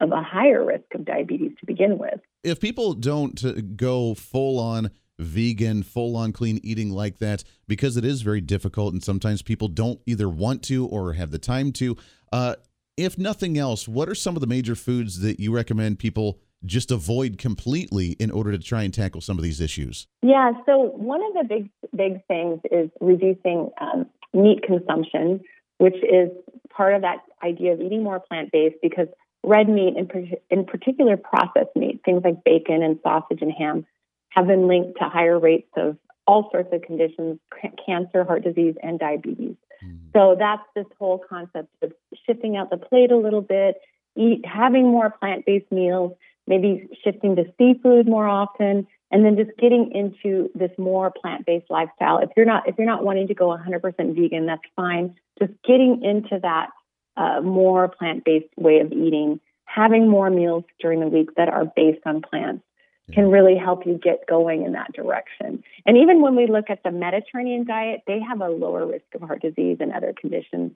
of 0.00 0.12
a 0.12 0.22
higher 0.22 0.64
risk 0.64 0.84
of 0.94 1.04
diabetes 1.04 1.52
to 1.60 1.66
begin 1.66 1.98
with. 1.98 2.20
If 2.44 2.60
people 2.60 2.94
don't 2.94 3.76
go 3.76 4.14
full 4.14 4.58
on 4.58 4.90
vegan, 5.18 5.82
full 5.82 6.16
on 6.16 6.32
clean 6.32 6.60
eating 6.62 6.90
like 6.90 7.18
that, 7.18 7.42
because 7.66 7.96
it 7.96 8.04
is 8.04 8.22
very 8.22 8.40
difficult 8.40 8.92
and 8.92 9.02
sometimes 9.02 9.42
people 9.42 9.68
don't 9.68 10.00
either 10.06 10.28
want 10.28 10.62
to 10.64 10.86
or 10.86 11.14
have 11.14 11.32
the 11.32 11.38
time 11.38 11.72
to, 11.72 11.96
uh, 12.32 12.54
if 12.96 13.16
nothing 13.18 13.58
else, 13.58 13.88
what 13.88 14.08
are 14.08 14.14
some 14.14 14.36
of 14.36 14.40
the 14.40 14.46
major 14.46 14.74
foods 14.74 15.20
that 15.20 15.40
you 15.40 15.52
recommend 15.52 15.98
people 15.98 16.40
just 16.64 16.90
avoid 16.90 17.38
completely 17.38 18.16
in 18.18 18.30
order 18.30 18.50
to 18.50 18.58
try 18.58 18.82
and 18.82 18.92
tackle 18.92 19.20
some 19.20 19.38
of 19.38 19.44
these 19.44 19.60
issues? 19.60 20.08
Yeah, 20.22 20.52
so 20.66 20.92
one 20.96 21.20
of 21.22 21.34
the 21.34 21.44
big 21.48 21.70
big 21.94 22.26
things 22.26 22.60
is 22.70 22.90
reducing 23.00 23.70
um, 23.80 24.06
meat 24.34 24.62
consumption, 24.66 25.40
which 25.78 25.96
is 25.96 26.30
part 26.70 26.94
of 26.94 27.02
that 27.02 27.18
idea 27.42 27.72
of 27.72 27.80
eating 27.80 28.02
more 28.02 28.20
plant 28.20 28.50
based 28.52 28.76
because 28.82 29.08
red 29.42 29.68
meat, 29.68 29.94
in, 29.96 30.08
in 30.50 30.64
particular 30.64 31.16
processed 31.16 31.74
meat, 31.74 32.00
things 32.04 32.22
like 32.24 32.44
bacon 32.44 32.82
and 32.82 32.98
sausage 33.02 33.40
and 33.40 33.52
ham, 33.52 33.86
have 34.30 34.46
been 34.46 34.68
linked 34.68 34.98
to 34.98 35.08
higher 35.08 35.38
rates 35.38 35.70
of 35.76 35.96
all 36.26 36.48
sorts 36.52 36.68
of 36.72 36.82
conditions, 36.82 37.38
cancer, 37.86 38.22
heart 38.22 38.44
disease, 38.44 38.74
and 38.82 38.98
diabetes. 38.98 39.56
Mm-hmm. 39.82 39.96
So 40.14 40.36
that's 40.38 40.62
this 40.76 40.86
whole 40.98 41.24
concept 41.28 41.68
of 41.82 41.92
shifting 42.26 42.56
out 42.56 42.70
the 42.70 42.76
plate 42.76 43.10
a 43.10 43.16
little 43.16 43.40
bit, 43.40 43.76
eat, 44.16 44.44
having 44.44 44.88
more 44.88 45.10
plant-based 45.10 45.72
meals, 45.72 46.12
maybe 46.48 46.88
shifting 47.04 47.36
to 47.36 47.44
seafood 47.58 48.08
more 48.08 48.26
often, 48.26 48.86
and 49.10 49.24
then 49.24 49.36
just 49.36 49.56
getting 49.58 49.92
into 49.92 50.50
this 50.54 50.70
more 50.78 51.10
plant-based 51.10 51.66
lifestyle. 51.70 52.18
If 52.18 52.30
you're 52.36 52.46
not 52.46 52.68
if 52.68 52.76
you're 52.78 52.86
not 52.86 53.04
wanting 53.04 53.28
to 53.28 53.34
go 53.34 53.46
100% 53.46 54.14
vegan, 54.14 54.46
that's 54.46 54.62
fine. 54.74 55.14
Just 55.38 55.52
getting 55.64 56.02
into 56.02 56.40
that 56.42 56.70
uh, 57.16 57.40
more 57.40 57.88
plant 57.88 58.24
based 58.24 58.52
way 58.56 58.80
of 58.80 58.92
eating, 58.92 59.40
having 59.64 60.08
more 60.08 60.30
meals 60.30 60.64
during 60.80 61.00
the 61.00 61.06
week 61.06 61.34
that 61.36 61.48
are 61.48 61.64
based 61.64 62.02
on 62.06 62.22
plants 62.22 62.64
can 63.12 63.30
really 63.30 63.56
help 63.56 63.86
you 63.86 63.98
get 64.02 64.26
going 64.28 64.64
in 64.64 64.72
that 64.72 64.92
direction. 64.92 65.62
And 65.86 65.96
even 65.96 66.20
when 66.20 66.36
we 66.36 66.46
look 66.46 66.66
at 66.68 66.82
the 66.82 66.90
Mediterranean 66.90 67.64
diet, 67.64 68.02
they 68.06 68.20
have 68.20 68.40
a 68.40 68.48
lower 68.48 68.86
risk 68.86 69.06
of 69.14 69.22
heart 69.22 69.40
disease 69.40 69.78
and 69.80 69.92
other 69.92 70.12
conditions. 70.18 70.72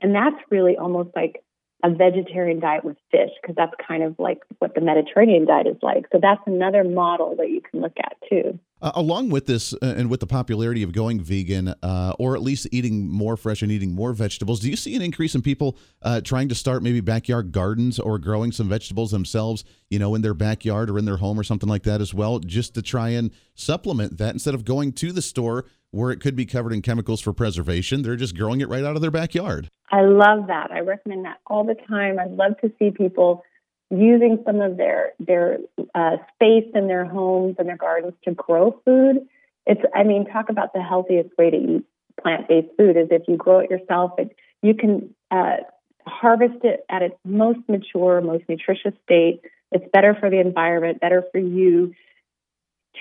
And 0.00 0.14
that's 0.14 0.36
really 0.50 0.76
almost 0.76 1.10
like 1.14 1.44
a 1.82 1.90
vegetarian 1.90 2.58
diet 2.58 2.84
with 2.84 2.96
fish 3.10 3.30
because 3.40 3.54
that's 3.54 3.74
kind 3.86 4.02
of 4.02 4.18
like 4.18 4.42
what 4.58 4.74
the 4.74 4.80
Mediterranean 4.80 5.44
diet 5.46 5.66
is 5.66 5.76
like. 5.82 6.06
So 6.10 6.18
that's 6.20 6.40
another 6.46 6.84
model 6.84 7.36
that 7.36 7.50
you 7.50 7.60
can 7.60 7.80
look 7.80 7.92
at 7.98 8.16
too. 8.28 8.58
Uh, 8.82 8.92
along 8.94 9.30
with 9.30 9.46
this, 9.46 9.72
uh, 9.74 9.94
and 9.96 10.10
with 10.10 10.20
the 10.20 10.26
popularity 10.26 10.82
of 10.82 10.92
going 10.92 11.18
vegan, 11.18 11.74
uh, 11.82 12.14
or 12.18 12.34
at 12.34 12.42
least 12.42 12.66
eating 12.72 13.08
more 13.08 13.36
fresh 13.36 13.62
and 13.62 13.72
eating 13.72 13.94
more 13.94 14.12
vegetables, 14.12 14.60
do 14.60 14.68
you 14.68 14.76
see 14.76 14.94
an 14.94 15.00
increase 15.00 15.34
in 15.34 15.40
people 15.40 15.78
uh, 16.02 16.20
trying 16.20 16.48
to 16.48 16.54
start 16.54 16.82
maybe 16.82 17.00
backyard 17.00 17.52
gardens 17.52 17.98
or 17.98 18.18
growing 18.18 18.52
some 18.52 18.68
vegetables 18.68 19.10
themselves, 19.10 19.64
you 19.88 19.98
know, 19.98 20.14
in 20.14 20.20
their 20.20 20.34
backyard 20.34 20.90
or 20.90 20.98
in 20.98 21.06
their 21.06 21.16
home 21.16 21.40
or 21.40 21.42
something 21.42 21.68
like 21.68 21.84
that 21.84 22.02
as 22.02 22.12
well, 22.12 22.38
just 22.38 22.74
to 22.74 22.82
try 22.82 23.08
and 23.10 23.30
supplement 23.54 24.18
that 24.18 24.34
instead 24.34 24.54
of 24.54 24.64
going 24.64 24.92
to 24.92 25.10
the 25.10 25.22
store 25.22 25.64
where 25.90 26.10
it 26.10 26.20
could 26.20 26.36
be 26.36 26.46
covered 26.46 26.72
in 26.72 26.82
chemicals 26.82 27.20
for 27.20 27.32
preservation? 27.32 28.02
They're 28.02 28.16
just 28.16 28.36
growing 28.36 28.60
it 28.60 28.68
right 28.68 28.84
out 28.84 28.96
of 28.96 29.02
their 29.02 29.10
backyard. 29.10 29.70
I 29.90 30.02
love 30.02 30.48
that. 30.48 30.70
I 30.70 30.80
recommend 30.80 31.24
that 31.24 31.38
all 31.46 31.64
the 31.64 31.76
time. 31.88 32.18
I'd 32.18 32.32
love 32.32 32.58
to 32.60 32.72
see 32.78 32.90
people 32.90 33.44
using 33.90 34.42
some 34.44 34.60
of 34.60 34.76
their 34.76 35.12
their 35.20 35.58
uh, 35.94 36.16
space 36.34 36.68
in 36.74 36.88
their 36.88 37.04
homes 37.04 37.56
and 37.58 37.68
their 37.68 37.76
gardens 37.76 38.14
to 38.24 38.32
grow 38.32 38.80
food. 38.84 39.26
It's 39.66 39.80
I 39.94 40.02
mean, 40.02 40.26
talk 40.26 40.48
about 40.48 40.72
the 40.72 40.82
healthiest 40.82 41.30
way 41.38 41.50
to 41.50 41.56
eat 41.56 41.84
plant 42.20 42.48
based 42.48 42.68
food 42.76 42.96
is 42.96 43.08
if 43.10 43.22
you 43.28 43.36
grow 43.36 43.60
it 43.60 43.70
yourself. 43.70 44.12
It, 44.18 44.34
you 44.62 44.74
can 44.74 45.14
uh, 45.30 45.58
harvest 46.06 46.64
it 46.64 46.84
at 46.88 47.02
its 47.02 47.16
most 47.24 47.60
mature, 47.68 48.20
most 48.20 48.44
nutritious 48.48 48.94
state. 49.04 49.42
It's 49.72 49.84
better 49.92 50.16
for 50.18 50.30
the 50.30 50.40
environment, 50.40 51.00
better 51.00 51.24
for 51.32 51.38
you. 51.38 51.94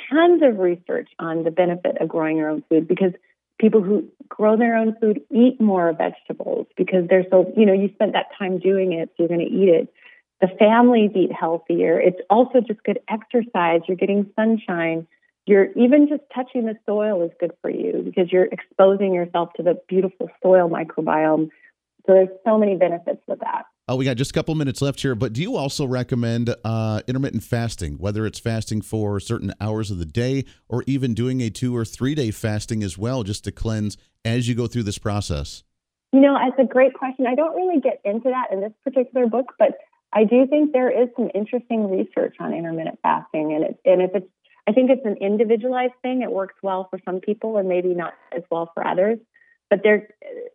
Tons 0.10 0.42
of 0.44 0.60
research 0.60 1.10
on 1.20 1.44
the 1.44 1.52
benefit 1.52 1.98
of 2.02 2.10
growing 2.10 2.38
your 2.38 2.50
own 2.50 2.64
food 2.70 2.88
because 2.88 3.14
people 3.60 3.82
who 3.82 4.06
grow 4.28 4.58
their 4.58 4.76
own 4.76 4.96
food 5.00 5.22
eat 5.32 5.60
more 5.62 5.94
vegetables 5.94 6.68
because 6.76 7.08
they're 7.10 7.26
so, 7.30 7.52
you 7.56 7.66
know, 7.66 7.74
you 7.74 7.90
spent 7.94 8.14
that 8.14 8.28
time 8.38 8.60
doing 8.60 8.94
it, 8.94 9.10
so 9.10 9.14
you're 9.20 9.28
going 9.28 9.40
to 9.40 9.54
eat 9.54 9.70
it. 9.70 9.94
The 10.42 10.48
families 10.60 11.12
eat 11.16 11.32
healthier. 11.32 12.00
It's 12.00 12.20
also 12.30 12.60
just 12.60 12.84
good 12.84 13.00
exercise. 13.08 13.82
You're 13.88 13.98
getting 13.98 14.30
sunshine. 14.36 15.08
You're 15.46 15.72
even 15.74 16.08
just 16.10 16.24
touching 16.34 16.66
the 16.66 16.76
soil 16.86 17.22
is 17.24 17.32
good 17.40 17.54
for 17.62 17.70
you 17.70 18.02
because 18.04 18.32
you're 18.32 18.46
exposing 18.46 19.14
yourself 19.14 19.54
to 19.54 19.64
the 19.64 19.80
beautiful 19.88 20.30
soil 20.44 20.70
microbiome. 20.70 21.50
So 22.06 22.14
there's 22.14 22.30
so 22.44 22.58
many 22.58 22.76
benefits 22.76 23.22
with 23.28 23.40
that. 23.40 23.66
Oh, 23.88 23.98
we 23.98 24.06
got 24.06 24.18
just 24.18 24.32
a 24.32 24.34
couple 24.34 24.56
minutes 24.56 24.82
left 24.82 25.02
here, 25.02 25.14
but 25.14 25.32
do 25.32 25.44
you 25.44 25.58
also 25.58 25.86
recommend 25.86 26.56
uh, 26.64 27.02
intermittent 27.08 27.44
fasting, 27.44 28.00
whether 28.00 28.26
it's 28.26 28.40
fasting 28.40 28.82
for 28.82 29.20
certain 29.20 29.54
hours 29.62 29.92
of 29.92 30.00
the 30.00 30.08
day 30.08 30.44
or 30.68 30.84
even 30.88 31.14
doing 31.14 31.40
a 31.42 31.52
two 31.52 31.76
or 31.76 31.86
three 31.86 32.16
day 32.16 32.32
fasting 32.32 32.82
as 32.82 32.98
well, 32.98 33.22
just 33.22 33.44
to 33.44 33.52
cleanse 33.52 33.96
as 34.24 34.48
you 34.48 34.56
go 34.56 34.66
through 34.66 34.82
this 34.82 34.98
process? 34.98 35.64
You 36.14 36.22
know, 36.22 36.36
it's 36.42 36.58
a 36.58 36.64
great 36.64 36.96
question. 36.96 37.28
I 37.28 37.36
don't 37.36 37.56
really 37.56 37.80
get 37.80 38.02
into 38.04 38.30
that 38.30 38.48
in 38.52 38.60
this 38.60 38.72
particular 38.84 39.28
book, 39.28 39.54
but 39.60 39.78
I 40.12 40.24
do 40.24 40.48
think 40.48 40.74
there 40.74 40.90
is 40.90 41.10
some 41.16 41.30
interesting 41.36 41.92
research 41.92 42.38
on 42.40 42.56
intermittent 42.56 42.98
fasting, 43.04 43.54
and 43.54 43.66
it, 43.66 43.80
and 43.86 44.02
if 44.02 44.16
it's, 44.16 44.28
I 44.68 44.72
think 44.72 44.90
it's 44.90 45.06
an 45.06 45.18
individualized 45.22 45.94
thing. 46.02 46.24
It 46.24 46.32
works 46.32 46.56
well 46.64 46.88
for 46.90 46.98
some 47.06 47.20
people, 47.20 47.58
and 47.58 47.70
maybe 47.70 47.90
not 47.90 48.14
as 48.36 48.42
well 48.50 48.72
for 48.74 48.88
others. 48.88 49.20
But 49.70 49.82
there, 49.84 50.08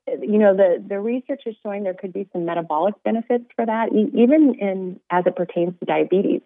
you 0.06 0.38
know, 0.38 0.56
the 0.56 0.82
the 0.86 1.00
research 1.00 1.42
is 1.46 1.56
showing 1.62 1.82
there 1.82 1.94
could 1.94 2.12
be 2.12 2.28
some 2.32 2.44
metabolic 2.44 2.94
benefits 3.04 3.44
for 3.56 3.66
that, 3.66 3.88
even 3.92 4.54
in 4.60 5.00
as 5.10 5.24
it 5.26 5.36
pertains 5.36 5.74
to 5.80 5.84
diabetes. 5.84 6.42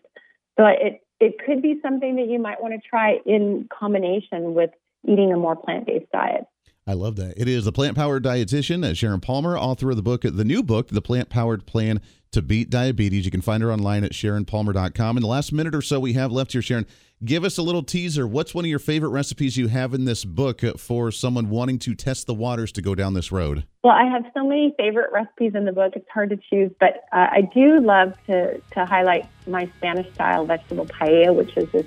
So 0.59 0.67
it 0.67 1.03
it 1.21 1.37
could 1.45 1.63
be 1.63 1.79
something 1.83 2.17
that 2.17 2.29
you 2.29 2.39
might 2.39 2.63
want 2.63 2.75
to 2.75 2.89
try 2.89 3.19
in 3.27 3.69
combination 3.77 4.55
with 4.55 4.71
eating 5.07 5.33
a 5.33 5.37
more 5.37 5.57
plant 5.57 5.87
based 5.87 6.11
diet. 6.13 6.47
I 6.87 6.93
love 6.93 7.17
that. 7.17 7.35
It 7.39 7.49
is 7.49 7.65
the 7.65 7.73
plant 7.73 7.97
powered 7.97 8.25
dietitian, 8.25 8.85
uh, 8.85 8.93
Sharon 8.93 9.21
Palmer, 9.21 9.57
author 9.57 9.91
of 9.91 9.97
the 9.97 10.03
book, 10.03 10.23
the 10.23 10.45
new 10.45 10.63
book, 10.63 10.89
The 10.89 11.01
Plant 11.01 11.31
Powered 11.31 11.65
Plan 11.65 12.01
to 12.33 12.43
Beat 12.43 12.69
Diabetes. 12.69 13.25
You 13.25 13.31
can 13.31 13.41
find 13.41 13.63
her 13.63 13.73
online 13.73 14.05
at 14.05 14.13
SharonPalmer.com. 14.13 15.17
In 15.17 15.23
the 15.23 15.29
last 15.29 15.51
minute 15.51 15.75
or 15.75 15.81
so 15.81 15.99
we 15.99 16.13
have 16.13 16.31
left 16.31 16.53
here, 16.53 16.61
Sharon, 16.61 16.87
give 17.25 17.45
us 17.45 17.59
a 17.59 17.63
little 17.63 17.83
teaser. 17.83 18.27
What's 18.27 18.55
one 18.55 18.65
of 18.65 18.69
your 18.69 18.79
favorite 18.79 19.11
recipes 19.11 19.57
you 19.57 19.69
have 19.69 19.95
in 19.95 20.05
this 20.05 20.25
book 20.25 20.63
for 20.79 21.11
someone 21.11 21.49
wanting 21.49 21.79
to 21.81 21.95
test 21.95 22.27
the 22.27 22.35
waters 22.35 22.73
to 22.73 22.83
go 22.83 22.95
down 22.95 23.15
this 23.15 23.33
road? 23.33 23.65
Well, 23.83 23.95
I 23.95 24.05
have 24.05 24.25
so 24.35 24.47
many 24.47 24.75
favorite 24.77 25.13
recipes 25.13 25.55
in 25.55 25.65
the 25.65 25.73
book. 25.73 25.95
It's 25.97 26.09
hard 26.11 26.31
to 26.31 26.39
choose, 26.51 26.71
but 26.81 27.05
uh, 27.13 27.29
I 27.31 27.49
do 27.55 27.81
love 27.81 28.15
to, 28.27 28.61
to 28.61 28.85
highlight 28.85 29.27
my 29.47 29.71
Spanish 29.79 30.13
style 30.15 30.45
vegetable 30.45 30.87
paella, 30.87 31.35
which 31.35 31.57
is 31.57 31.71
this 31.73 31.87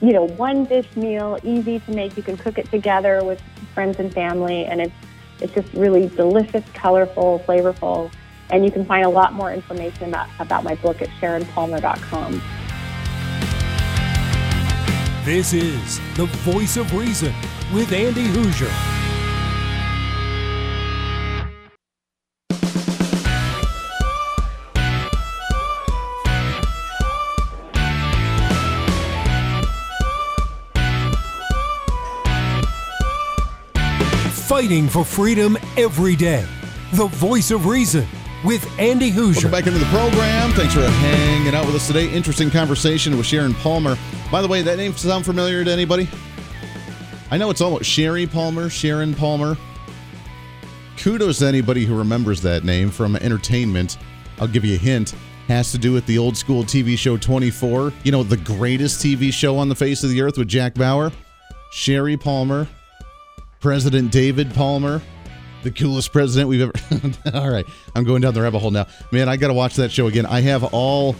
you 0.00 0.12
know, 0.12 0.26
one 0.26 0.64
dish 0.64 0.94
meal, 0.96 1.38
easy 1.42 1.78
to 1.80 1.90
make. 1.92 2.16
You 2.16 2.22
can 2.22 2.36
cook 2.36 2.58
it 2.58 2.70
together 2.70 3.24
with 3.24 3.40
friends 3.72 3.98
and 3.98 4.12
family, 4.12 4.64
and 4.64 4.80
it's 4.80 4.94
it's 5.40 5.52
just 5.52 5.72
really 5.74 6.08
delicious, 6.08 6.64
colorful, 6.74 7.42
flavorful. 7.46 8.10
And 8.50 8.64
you 8.64 8.70
can 8.70 8.84
find 8.84 9.04
a 9.04 9.08
lot 9.08 9.32
more 9.32 9.52
information 9.52 10.08
about, 10.08 10.28
about 10.38 10.62
my 10.62 10.74
book 10.76 11.02
at 11.02 11.08
SharonPalmer.com. 11.20 12.40
This 15.24 15.54
is 15.54 16.00
The 16.16 16.26
Voice 16.44 16.76
of 16.76 16.92
Reason 16.92 17.32
with 17.72 17.92
Andy 17.92 18.26
Hooser. 18.26 18.70
fighting 34.46 34.88
for 34.88 35.04
freedom 35.06 35.56
every 35.78 36.14
day. 36.14 36.46
The 36.92 37.06
voice 37.06 37.50
of 37.50 37.64
reason 37.64 38.06
with 38.44 38.68
Andy 38.78 39.10
Hooser. 39.10 39.44
Welcome 39.44 39.50
back 39.50 39.66
into 39.66 39.78
the 39.78 39.86
program. 39.86 40.50
Thanks 40.52 40.74
for 40.74 40.82
hanging 40.82 41.54
out 41.54 41.64
with 41.64 41.74
us 41.74 41.86
today. 41.86 42.12
Interesting 42.12 42.50
conversation 42.50 43.16
with 43.16 43.26
Sharon 43.26 43.54
Palmer. 43.54 43.96
By 44.30 44.42
the 44.42 44.48
way, 44.48 44.60
that 44.62 44.76
name 44.76 44.92
sound 44.92 45.24
familiar 45.24 45.64
to 45.64 45.70
anybody? 45.70 46.08
I 47.30 47.38
know 47.38 47.48
it's 47.50 47.62
almost 47.62 47.88
Sherry 47.88 48.26
Palmer, 48.26 48.68
Sharon 48.68 49.14
Palmer. 49.14 49.56
Kudos 50.98 51.38
to 51.38 51.46
anybody 51.46 51.84
who 51.84 51.96
remembers 51.96 52.42
that 52.42 52.64
name 52.64 52.90
from 52.90 53.16
entertainment. 53.16 53.98
I'll 54.38 54.46
give 54.46 54.64
you 54.64 54.74
a 54.74 54.78
hint. 54.78 55.14
Has 55.48 55.72
to 55.72 55.78
do 55.78 55.92
with 55.92 56.06
the 56.06 56.18
old 56.18 56.36
school 56.36 56.64
TV 56.64 56.96
show 56.98 57.16
24. 57.16 57.92
You 58.04 58.12
know, 58.12 58.22
the 58.22 58.36
greatest 58.36 59.02
TV 59.04 59.32
show 59.32 59.56
on 59.56 59.68
the 59.68 59.74
face 59.74 60.04
of 60.04 60.10
the 60.10 60.20
earth 60.20 60.38
with 60.38 60.48
Jack 60.48 60.74
Bauer. 60.74 61.12
Sherry 61.72 62.16
Palmer, 62.16 62.68
President 63.58 64.12
David 64.12 64.54
Palmer, 64.54 65.02
the 65.64 65.72
coolest 65.72 66.12
president 66.12 66.48
we've 66.48 66.60
ever. 66.60 66.72
all 67.34 67.50
right, 67.50 67.66
I'm 67.96 68.04
going 68.04 68.22
down 68.22 68.34
the 68.34 68.42
rabbit 68.42 68.60
hole 68.60 68.70
now. 68.70 68.86
Man, 69.10 69.28
I 69.28 69.36
got 69.36 69.48
to 69.48 69.54
watch 69.54 69.74
that 69.76 69.90
show 69.90 70.06
again. 70.06 70.26
I 70.26 70.40
have 70.42 70.62
all, 70.62 71.16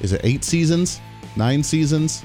is 0.00 0.12
it 0.12 0.22
eight 0.24 0.44
seasons, 0.44 1.00
nine 1.36 1.62
seasons? 1.62 2.24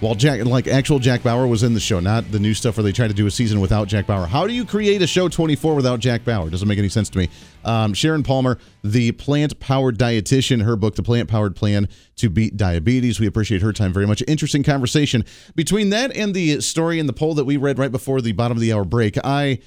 While 0.00 0.14
Jack, 0.14 0.44
like 0.44 0.68
actual 0.68 1.00
Jack 1.00 1.24
Bauer 1.24 1.48
was 1.48 1.64
in 1.64 1.74
the 1.74 1.80
show, 1.80 1.98
not 1.98 2.30
the 2.30 2.38
new 2.38 2.54
stuff 2.54 2.76
where 2.76 2.84
they 2.84 2.92
try 2.92 3.08
to 3.08 3.14
do 3.14 3.26
a 3.26 3.32
season 3.32 3.58
without 3.58 3.88
Jack 3.88 4.06
Bauer. 4.06 4.26
How 4.26 4.46
do 4.46 4.52
you 4.52 4.64
create 4.64 5.02
a 5.02 5.08
show 5.08 5.28
24 5.28 5.74
without 5.74 5.98
Jack 5.98 6.24
Bauer? 6.24 6.48
Doesn't 6.48 6.68
make 6.68 6.78
any 6.78 6.88
sense 6.88 7.10
to 7.10 7.18
me. 7.18 7.28
Um, 7.64 7.94
Sharon 7.94 8.22
Palmer, 8.22 8.58
the 8.84 9.10
plant 9.10 9.58
powered 9.58 9.98
dietitian, 9.98 10.62
her 10.62 10.76
book, 10.76 10.94
The 10.94 11.02
Plant 11.02 11.28
Powered 11.28 11.56
Plan 11.56 11.88
to 12.14 12.30
Beat 12.30 12.56
Diabetes. 12.56 13.18
We 13.18 13.26
appreciate 13.26 13.60
her 13.62 13.72
time 13.72 13.92
very 13.92 14.06
much. 14.06 14.22
Interesting 14.28 14.62
conversation. 14.62 15.24
Between 15.56 15.90
that 15.90 16.16
and 16.16 16.32
the 16.32 16.60
story 16.60 17.00
and 17.00 17.08
the 17.08 17.12
poll 17.12 17.34
that 17.34 17.44
we 17.44 17.56
read 17.56 17.80
right 17.80 17.90
before 17.90 18.20
the 18.20 18.30
bottom 18.30 18.56
of 18.56 18.60
the 18.60 18.72
hour 18.72 18.84
break, 18.84 19.18
I 19.24 19.58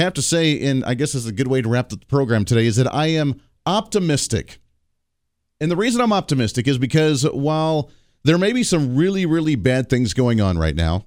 have 0.00 0.14
to 0.14 0.22
say, 0.22 0.60
and 0.60 0.84
I 0.84 0.94
guess 0.94 1.14
is 1.14 1.26
a 1.26 1.32
good 1.32 1.48
way 1.48 1.62
to 1.62 1.68
wrap 1.68 1.88
the 1.88 1.96
program 1.96 2.44
today, 2.44 2.66
is 2.66 2.76
that 2.76 2.92
I 2.92 3.06
am 3.08 3.40
optimistic. 3.66 4.58
And 5.60 5.70
the 5.70 5.76
reason 5.76 6.00
I'm 6.00 6.12
optimistic 6.12 6.66
is 6.66 6.78
because 6.78 7.22
while 7.22 7.90
there 8.24 8.38
may 8.38 8.52
be 8.52 8.62
some 8.62 8.96
really, 8.96 9.26
really 9.26 9.54
bad 9.54 9.88
things 9.88 10.12
going 10.14 10.40
on 10.40 10.58
right 10.58 10.74
now. 10.74 11.06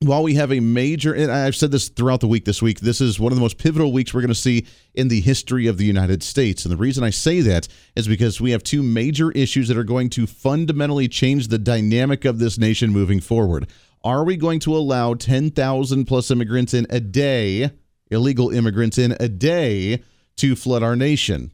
While 0.00 0.22
we 0.22 0.34
have 0.34 0.52
a 0.52 0.60
major, 0.60 1.14
and 1.14 1.32
I've 1.32 1.56
said 1.56 1.70
this 1.70 1.88
throughout 1.88 2.20
the 2.20 2.28
week 2.28 2.44
this 2.44 2.60
week, 2.60 2.80
this 2.80 3.00
is 3.00 3.18
one 3.18 3.32
of 3.32 3.36
the 3.36 3.42
most 3.42 3.58
pivotal 3.58 3.92
weeks 3.92 4.12
we're 4.12 4.20
going 4.20 4.28
to 4.28 4.34
see 4.34 4.66
in 4.92 5.08
the 5.08 5.20
history 5.20 5.66
of 5.66 5.78
the 5.78 5.84
United 5.84 6.22
States. 6.22 6.64
And 6.64 6.72
the 6.72 6.76
reason 6.76 7.02
I 7.02 7.10
say 7.10 7.40
that 7.40 7.68
is 7.96 8.06
because 8.06 8.40
we 8.40 8.50
have 8.50 8.62
two 8.62 8.82
major 8.82 9.30
issues 9.32 9.68
that 9.68 9.78
are 9.78 9.84
going 9.84 10.10
to 10.10 10.26
fundamentally 10.26 11.08
change 11.08 11.48
the 11.48 11.58
dynamic 11.58 12.24
of 12.24 12.38
this 12.38 12.58
nation 12.58 12.90
moving 12.90 13.20
forward. 13.20 13.68
Are 14.02 14.24
we 14.24 14.36
going 14.36 14.60
to 14.60 14.76
allow 14.76 15.14
10,000 15.14 16.04
plus 16.04 16.30
immigrants 16.30 16.74
in 16.74 16.86
a 16.90 17.00
day, 17.00 17.70
illegal 18.10 18.50
immigrants 18.50 18.98
in 18.98 19.16
a 19.20 19.28
day, 19.28 20.02
to 20.36 20.56
flood 20.56 20.82
our 20.82 20.96
nation? 20.96 21.52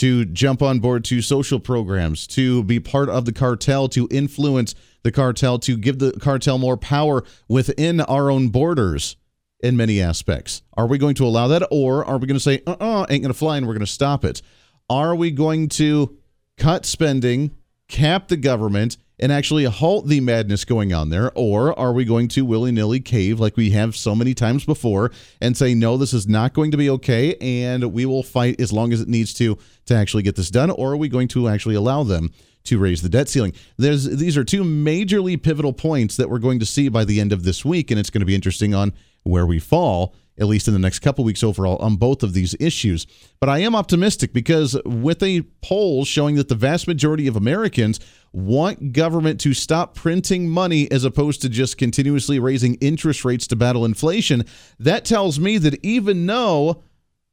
to 0.00 0.24
jump 0.24 0.62
on 0.62 0.80
board 0.80 1.04
to 1.04 1.20
social 1.20 1.60
programs, 1.60 2.26
to 2.26 2.64
be 2.64 2.80
part 2.80 3.10
of 3.10 3.26
the 3.26 3.32
cartel, 3.34 3.86
to 3.86 4.08
influence 4.10 4.74
the 5.02 5.12
cartel, 5.12 5.58
to 5.58 5.76
give 5.76 5.98
the 5.98 6.12
cartel 6.12 6.56
more 6.56 6.78
power 6.78 7.22
within 7.48 8.00
our 8.00 8.30
own 8.30 8.48
borders 8.48 9.16
in 9.62 9.76
many 9.76 10.00
aspects. 10.00 10.62
Are 10.74 10.86
we 10.86 10.96
going 10.96 11.16
to 11.16 11.26
allow 11.26 11.48
that, 11.48 11.68
or 11.70 12.02
are 12.02 12.16
we 12.16 12.26
going 12.26 12.38
to 12.38 12.40
say, 12.40 12.62
uh 12.66 12.76
uh-uh, 12.80 13.02
uh, 13.02 13.06
ain't 13.10 13.22
going 13.22 13.32
to 13.32 13.38
fly 13.38 13.58
and 13.58 13.66
we're 13.66 13.74
going 13.74 13.80
to 13.80 13.92
stop 13.92 14.24
it? 14.24 14.40
Are 14.88 15.14
we 15.14 15.30
going 15.30 15.68
to 15.70 16.16
cut 16.56 16.86
spending, 16.86 17.54
cap 17.86 18.28
the 18.28 18.38
government, 18.38 18.96
and 19.20 19.30
actually 19.30 19.64
halt 19.64 20.08
the 20.08 20.20
madness 20.20 20.64
going 20.64 20.92
on 20.92 21.10
there? 21.10 21.30
Or 21.34 21.78
are 21.78 21.92
we 21.92 22.04
going 22.04 22.28
to 22.28 22.44
willy 22.44 22.72
nilly 22.72 23.00
cave 23.00 23.38
like 23.38 23.56
we 23.56 23.70
have 23.70 23.94
so 23.94 24.14
many 24.14 24.34
times 24.34 24.64
before 24.64 25.12
and 25.40 25.56
say, 25.56 25.74
no, 25.74 25.96
this 25.96 26.12
is 26.12 26.26
not 26.26 26.54
going 26.54 26.70
to 26.70 26.76
be 26.76 26.90
okay 26.90 27.36
and 27.36 27.92
we 27.92 28.06
will 28.06 28.22
fight 28.22 28.60
as 28.60 28.72
long 28.72 28.92
as 28.92 29.00
it 29.00 29.08
needs 29.08 29.32
to 29.34 29.58
to 29.86 29.94
actually 29.94 30.22
get 30.22 30.36
this 30.36 30.50
done? 30.50 30.70
Or 30.70 30.92
are 30.92 30.96
we 30.96 31.08
going 31.08 31.28
to 31.28 31.48
actually 31.48 31.74
allow 31.76 32.02
them? 32.02 32.32
To 32.64 32.78
raise 32.78 33.00
the 33.00 33.08
debt 33.08 33.30
ceiling. 33.30 33.54
There's 33.78 34.04
these 34.04 34.36
are 34.36 34.44
two 34.44 34.62
majorly 34.62 35.42
pivotal 35.42 35.72
points 35.72 36.18
that 36.18 36.28
we're 36.28 36.38
going 36.38 36.58
to 36.58 36.66
see 36.66 36.90
by 36.90 37.06
the 37.06 37.18
end 37.18 37.32
of 37.32 37.42
this 37.42 37.64
week, 37.64 37.90
and 37.90 37.98
it's 37.98 38.10
going 38.10 38.20
to 38.20 38.26
be 38.26 38.34
interesting 38.34 38.74
on 38.74 38.92
where 39.22 39.46
we 39.46 39.58
fall 39.58 40.14
at 40.40 40.46
least 40.46 40.66
in 40.66 40.72
the 40.72 40.80
next 40.80 41.00
couple 41.00 41.22
weeks 41.22 41.44
overall, 41.44 41.76
on 41.76 41.96
both 41.96 42.22
of 42.22 42.32
these 42.32 42.56
issues. 42.58 43.06
But 43.40 43.50
I 43.50 43.58
am 43.58 43.76
optimistic 43.76 44.32
because 44.32 44.76
with 44.86 45.22
a 45.22 45.42
poll 45.60 46.04
showing 46.06 46.36
that 46.36 46.48
the 46.48 46.54
vast 46.54 46.88
majority 46.88 47.26
of 47.26 47.36
Americans 47.36 48.00
want 48.32 48.92
government 48.92 49.38
to 49.40 49.52
stop 49.52 49.94
printing 49.94 50.48
money 50.48 50.90
as 50.90 51.04
opposed 51.04 51.42
to 51.42 51.50
just 51.50 51.76
continuously 51.76 52.38
raising 52.38 52.76
interest 52.76 53.24
rates 53.24 53.46
to 53.48 53.56
battle 53.56 53.84
inflation, 53.84 54.44
that 54.78 55.04
tells 55.04 55.38
me 55.38 55.58
that 55.58 55.78
even 55.84 56.24
though 56.26 56.82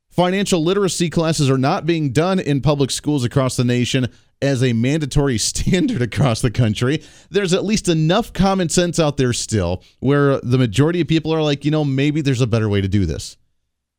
financial 0.10 0.62
literacy 0.62 1.10
classes 1.10 1.50
are 1.50 1.58
not 1.58 1.86
being 1.86 2.12
done 2.12 2.39
in 2.39 2.60
public 2.60 2.91
schools 2.91 3.23
across 3.23 3.56
the 3.56 3.63
nation, 3.63 4.08
as 4.41 4.63
a 4.63 4.73
mandatory 4.73 5.38
standard 5.38 6.02
across 6.02 6.41
the 6.41 6.52
country, 6.52 7.04
there's 7.30 7.54
at 7.54 7.65
least 7.65 7.89
enough 7.89 8.34
common 8.34 8.69
sense 8.69 9.00
out 9.00 9.17
there 9.17 9.34
still 9.34 9.84
where 10.00 10.39
the 10.41 10.58
majority 10.58 11.02
of 11.02 11.08
people 11.08 11.34
are 11.34 11.41
like, 11.41 11.65
you 11.65 11.71
know, 11.71 11.84
maybe 11.86 12.21
there's 12.21 12.41
a 12.41 12.47
better 12.47 12.69
way 12.69 12.82
to 12.82 12.88
do 12.88 13.06
this. 13.06 13.38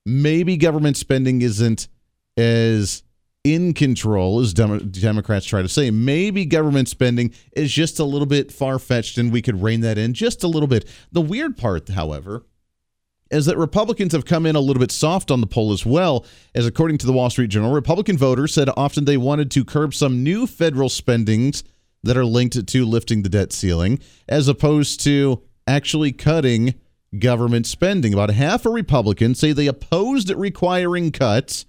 Maybe 0.07 0.57
government 0.57 0.97
spending 0.97 1.43
isn't 1.43 1.89
as 2.37 3.03
in 3.45 3.73
control 3.73 4.41
as 4.41 4.53
Dem- 4.53 4.91
Democrats 4.91 5.47
try 5.47 5.63
to 5.63 5.69
say. 5.69 5.91
Maybe 5.91 6.45
government 6.45 6.89
spending 6.89 7.33
is 7.53 7.73
just 7.73 7.99
a 7.99 8.05
little 8.05 8.27
bit 8.27 8.53
far 8.53 8.79
fetched 8.79 9.19
and 9.19 9.33
we 9.33 9.43
could 9.43 9.63
rein 9.63 9.81
that 9.83 9.99
in 9.99 10.15
just 10.15 10.43
a 10.43 10.49
little 10.49 10.67
bit. 10.67 10.89
The 11.13 11.21
weird 11.21 11.57
part, 11.57 11.89
however, 11.89 12.45
is 13.31 13.47
that 13.47 13.59
Republicans 13.59 14.13
have 14.13 14.25
come 14.25 14.47
in 14.47 14.57
a 14.57 14.61
little 14.61 14.81
bit 14.81 14.93
soft 14.93 15.31
on 15.31 15.41
the 15.41 15.47
poll 15.47 15.73
as 15.73 15.85
well, 15.85 16.25
as 16.55 16.67
according 16.67 16.99
to 16.99 17.07
the 17.07 17.13
Wall 17.13 17.31
Street 17.31 17.51
Journal, 17.51 17.73
Republican 17.73 18.17
voters 18.17 18.55
said 18.55 18.69
often 18.77 19.05
they 19.05 19.17
wanted 19.17 19.51
to 19.53 19.65
curb 19.65 19.95
some 19.95 20.23
new 20.23 20.47
federal 20.47 20.89
spendings 20.89 21.65
that 22.03 22.17
are 22.17 22.25
linked 22.25 22.67
to 22.67 22.87
lifting 22.87 23.23
the 23.23 23.29
debt 23.29 23.53
ceiling, 23.53 23.99
as 24.29 24.49
opposed 24.49 25.01
to 25.01 25.43
actually 25.67 26.13
cutting 26.13 26.75
government 27.19 27.67
spending. 27.67 28.13
About 28.13 28.31
half 28.31 28.67
of 28.67 28.73
Republicans 28.73 29.39
say 29.39 29.53
they 29.53 29.67
opposed 29.67 30.31
requiring 30.31 31.11
cuts 31.11 31.65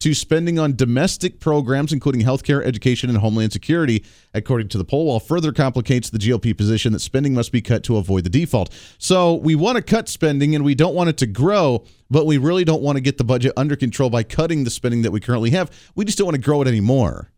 to 0.00 0.14
spending 0.14 0.58
on 0.58 0.74
domestic 0.74 1.40
programs, 1.40 1.92
including 1.92 2.22
healthcare, 2.22 2.64
education, 2.64 3.10
and 3.10 3.18
homeland 3.18 3.52
security, 3.52 4.04
according 4.34 4.68
to 4.68 4.78
the 4.78 4.84
poll, 4.84 5.06
while 5.06 5.20
further 5.20 5.52
complicates 5.52 6.10
the 6.10 6.18
GOP 6.18 6.56
position 6.56 6.92
that 6.92 7.00
spending 7.00 7.34
must 7.34 7.52
be 7.52 7.60
cut 7.60 7.84
to 7.84 7.96
avoid 7.98 8.24
the 8.24 8.30
default. 8.30 8.72
So 8.98 9.34
we 9.34 9.54
want 9.54 9.76
to 9.76 9.82
cut 9.82 10.08
spending 10.08 10.54
and 10.54 10.64
we 10.64 10.74
don't 10.74 10.94
want 10.94 11.10
it 11.10 11.18
to 11.18 11.26
grow, 11.26 11.84
but 12.10 12.26
we 12.26 12.38
really 12.38 12.64
don't 12.64 12.82
want 12.82 12.96
to 12.96 13.02
get 13.02 13.18
the 13.18 13.24
budget 13.24 13.52
under 13.56 13.76
control 13.76 14.10
by 14.10 14.22
cutting 14.22 14.64
the 14.64 14.70
spending 14.70 15.02
that 15.02 15.12
we 15.12 15.20
currently 15.20 15.50
have. 15.50 15.70
We 15.94 16.04
just 16.06 16.18
don't 16.18 16.26
want 16.26 16.36
to 16.36 16.42
grow 16.42 16.62
it 16.62 16.68
anymore. 16.68 17.30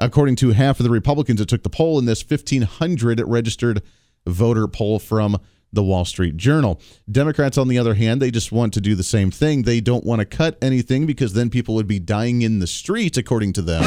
according 0.00 0.34
to 0.36 0.50
half 0.52 0.80
of 0.80 0.84
the 0.84 0.90
Republicans 0.90 1.38
that 1.38 1.48
took 1.48 1.62
the 1.62 1.70
poll 1.70 1.98
in 1.98 2.06
this 2.06 2.28
1,500 2.28 3.20
registered 3.20 3.82
voter 4.26 4.66
poll 4.66 4.98
from 4.98 5.38
the 5.72 5.82
Wall 5.82 6.04
Street 6.04 6.36
Journal. 6.36 6.80
Democrats, 7.10 7.58
on 7.58 7.68
the 7.68 7.78
other 7.78 7.94
hand, 7.94 8.20
they 8.20 8.30
just 8.30 8.52
want 8.52 8.74
to 8.74 8.80
do 8.80 8.94
the 8.94 9.02
same 9.02 9.30
thing. 9.30 9.62
They 9.62 9.80
don't 9.80 10.04
want 10.04 10.20
to 10.20 10.24
cut 10.24 10.58
anything 10.62 11.06
because 11.06 11.32
then 11.32 11.50
people 11.50 11.74
would 11.76 11.86
be 11.86 11.98
dying 11.98 12.42
in 12.42 12.58
the 12.58 12.66
streets, 12.66 13.18
according 13.18 13.52
to 13.54 13.62
them. 13.62 13.82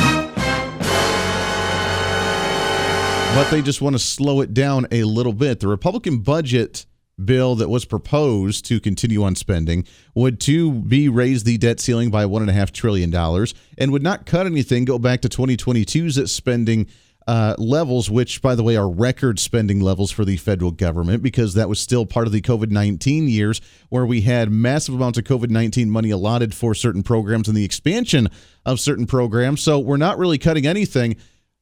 But 3.35 3.49
they 3.49 3.63
just 3.63 3.81
want 3.81 3.95
to 3.95 3.99
slow 3.99 4.41
it 4.41 4.53
down 4.53 4.85
a 4.91 5.03
little 5.03 5.33
bit. 5.33 5.59
The 5.59 5.67
Republican 5.67 6.19
budget 6.19 6.85
bill 7.23 7.55
that 7.55 7.69
was 7.69 7.85
proposed 7.85 8.65
to 8.65 8.79
continue 8.79 9.23
on 9.23 9.35
spending 9.35 9.85
would 10.15 10.39
to 10.41 10.71
be 10.71 11.09
raise 11.09 11.43
the 11.43 11.57
debt 11.57 11.79
ceiling 11.79 12.09
by 12.09 12.25
one 12.25 12.41
and 12.41 12.49
a 12.49 12.53
half 12.53 12.71
trillion 12.71 13.09
dollars 13.09 13.53
and 13.77 13.91
would 13.91 14.03
not 14.03 14.25
cut 14.25 14.45
anything 14.45 14.85
go 14.85 14.97
back 14.97 15.21
to 15.21 15.29
2022's 15.29 16.31
spending 16.31 16.87
uh, 17.27 17.55
levels, 17.57 18.09
which, 18.09 18.41
by 18.41 18.55
the 18.55 18.63
way, 18.63 18.75
are 18.75 18.89
record 18.89 19.39
spending 19.39 19.79
levels 19.79 20.11
for 20.11 20.25
the 20.25 20.37
federal 20.37 20.71
government 20.71 21.23
because 21.23 21.53
that 21.53 21.69
was 21.69 21.79
still 21.79 22.05
part 22.05 22.27
of 22.27 22.33
the 22.33 22.41
COVID 22.41 22.71
19 22.71 23.27
years 23.27 23.61
where 23.89 24.05
we 24.05 24.21
had 24.21 24.51
massive 24.51 24.95
amounts 24.95 25.17
of 25.17 25.23
COVID 25.25 25.49
19 25.49 25.89
money 25.89 26.09
allotted 26.09 26.53
for 26.53 26.73
certain 26.75 27.03
programs 27.03 27.47
and 27.47 27.55
the 27.55 27.65
expansion 27.65 28.29
of 28.65 28.79
certain 28.79 29.05
programs. 29.05 29.61
So 29.61 29.79
we're 29.79 29.97
not 29.97 30.17
really 30.17 30.37
cutting 30.37 30.65
anything. 30.65 31.15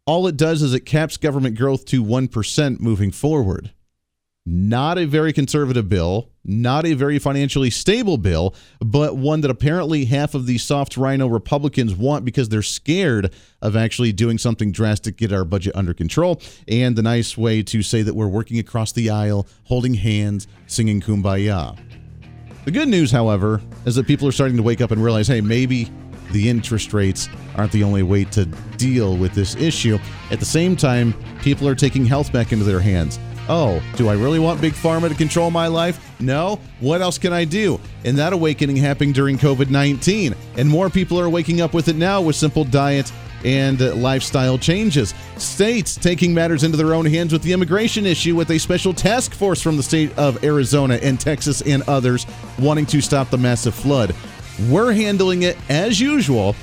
All 0.05 0.27
it 0.27 0.37
does 0.37 0.61
is 0.61 0.73
it 0.73 0.81
caps 0.81 1.17
government 1.17 1.57
growth 1.57 1.85
to 1.85 2.03
1% 2.03 2.79
moving 2.79 3.11
forward. 3.11 3.71
Not 4.43 4.97
a 4.97 5.05
very 5.05 5.33
conservative 5.33 5.87
bill, 5.87 6.31
not 6.43 6.83
a 6.83 6.95
very 6.95 7.19
financially 7.19 7.69
stable 7.69 8.17
bill, 8.17 8.55
but 8.79 9.15
one 9.15 9.41
that 9.41 9.51
apparently 9.51 10.05
half 10.05 10.33
of 10.33 10.47
the 10.47 10.57
soft 10.57 10.97
RINO 10.97 11.27
Republicans 11.27 11.93
want 11.93 12.25
because 12.25 12.49
they're 12.49 12.63
scared 12.63 13.31
of 13.61 13.75
actually 13.75 14.11
doing 14.11 14.39
something 14.39 14.71
drastic 14.71 15.17
to 15.17 15.27
get 15.27 15.31
our 15.31 15.45
budget 15.45 15.75
under 15.75 15.93
control. 15.93 16.41
And 16.67 16.95
the 16.95 17.03
nice 17.03 17.37
way 17.37 17.61
to 17.61 17.83
say 17.83 18.01
that 18.01 18.15
we're 18.15 18.27
working 18.27 18.57
across 18.57 18.91
the 18.91 19.11
aisle, 19.11 19.45
holding 19.65 19.93
hands, 19.93 20.47
singing 20.65 21.01
kumbaya. 21.01 21.77
The 22.65 22.71
good 22.71 22.87
news, 22.87 23.11
however, 23.11 23.61
is 23.85 23.93
that 23.93 24.07
people 24.07 24.27
are 24.27 24.31
starting 24.31 24.57
to 24.57 24.63
wake 24.63 24.81
up 24.81 24.89
and 24.89 25.03
realize 25.03 25.27
hey, 25.27 25.41
maybe 25.41 25.87
the 26.31 26.49
interest 26.49 26.93
rates 26.93 27.29
aren't 27.55 27.73
the 27.73 27.83
only 27.83 28.01
way 28.01 28.23
to 28.25 28.45
deal 28.77 29.17
with 29.17 29.33
this 29.33 29.55
issue. 29.55 29.99
At 30.31 30.39
the 30.39 30.45
same 30.45 30.75
time, 30.75 31.13
people 31.43 31.67
are 31.67 31.75
taking 31.75 32.05
health 32.05 32.33
back 32.33 32.51
into 32.51 32.65
their 32.65 32.79
hands. 32.79 33.19
Oh, 33.53 33.83
do 33.97 34.07
I 34.07 34.13
really 34.13 34.39
want 34.39 34.61
Big 34.61 34.71
Pharma 34.71 35.09
to 35.09 35.13
control 35.13 35.51
my 35.51 35.67
life? 35.67 35.99
No. 36.21 36.57
What 36.79 37.01
else 37.01 37.17
can 37.17 37.33
I 37.33 37.43
do? 37.43 37.81
And 38.05 38.17
that 38.17 38.31
awakening 38.31 38.77
happened 38.77 39.13
during 39.13 39.37
COVID 39.37 39.69
19. 39.69 40.33
And 40.55 40.69
more 40.69 40.89
people 40.89 41.19
are 41.19 41.29
waking 41.29 41.59
up 41.59 41.73
with 41.73 41.89
it 41.89 41.97
now 41.97 42.21
with 42.21 42.37
simple 42.37 42.63
diet 42.63 43.11
and 43.43 43.81
uh, 43.81 43.93
lifestyle 43.95 44.57
changes. 44.57 45.13
States 45.35 45.95
taking 45.97 46.33
matters 46.33 46.63
into 46.63 46.77
their 46.77 46.93
own 46.93 47.05
hands 47.05 47.33
with 47.33 47.43
the 47.43 47.51
immigration 47.51 48.05
issue 48.05 48.37
with 48.37 48.51
a 48.51 48.57
special 48.57 48.93
task 48.93 49.33
force 49.33 49.61
from 49.61 49.75
the 49.75 49.83
state 49.83 50.17
of 50.17 50.41
Arizona 50.45 50.97
and 51.01 51.19
Texas 51.19 51.61
and 51.63 51.83
others 51.89 52.25
wanting 52.57 52.85
to 52.85 53.01
stop 53.01 53.29
the 53.31 53.37
massive 53.37 53.75
flood. 53.75 54.15
We're 54.69 54.93
handling 54.93 55.43
it 55.43 55.57
as 55.67 55.99
usual. 55.99 56.55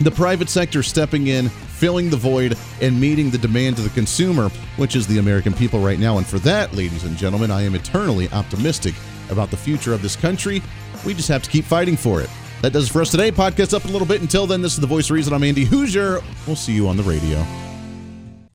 The 0.00 0.10
private 0.10 0.48
sector 0.48 0.82
stepping 0.82 1.26
in 1.26 1.50
filling 1.84 2.08
the 2.08 2.16
void 2.16 2.56
and 2.80 2.98
meeting 2.98 3.28
the 3.28 3.36
demand 3.36 3.76
of 3.76 3.84
the 3.84 3.90
consumer, 3.90 4.48
which 4.78 4.96
is 4.96 5.06
the 5.06 5.18
American 5.18 5.52
people 5.52 5.80
right 5.80 5.98
now. 5.98 6.16
And 6.16 6.26
for 6.26 6.38
that, 6.38 6.72
ladies 6.72 7.04
and 7.04 7.14
gentlemen, 7.14 7.50
I 7.50 7.60
am 7.60 7.74
eternally 7.74 8.26
optimistic 8.30 8.94
about 9.28 9.50
the 9.50 9.58
future 9.58 9.92
of 9.92 10.00
this 10.00 10.16
country. 10.16 10.62
We 11.04 11.12
just 11.12 11.28
have 11.28 11.42
to 11.42 11.50
keep 11.50 11.66
fighting 11.66 11.98
for 11.98 12.22
it. 12.22 12.30
That 12.62 12.72
does 12.72 12.88
it 12.88 12.92
for 12.94 13.02
us 13.02 13.10
today. 13.10 13.30
Podcast 13.30 13.74
up 13.74 13.84
a 13.84 13.88
little 13.88 14.08
bit. 14.08 14.22
Until 14.22 14.46
then, 14.46 14.62
this 14.62 14.72
is 14.72 14.80
the 14.80 14.86
voice 14.86 15.10
of 15.10 15.10
reason. 15.10 15.34
I'm 15.34 15.44
Andy 15.44 15.66
Hooser. 15.66 16.24
We'll 16.46 16.56
see 16.56 16.72
you 16.72 16.88
on 16.88 16.96
the 16.96 17.02
radio. 17.02 17.63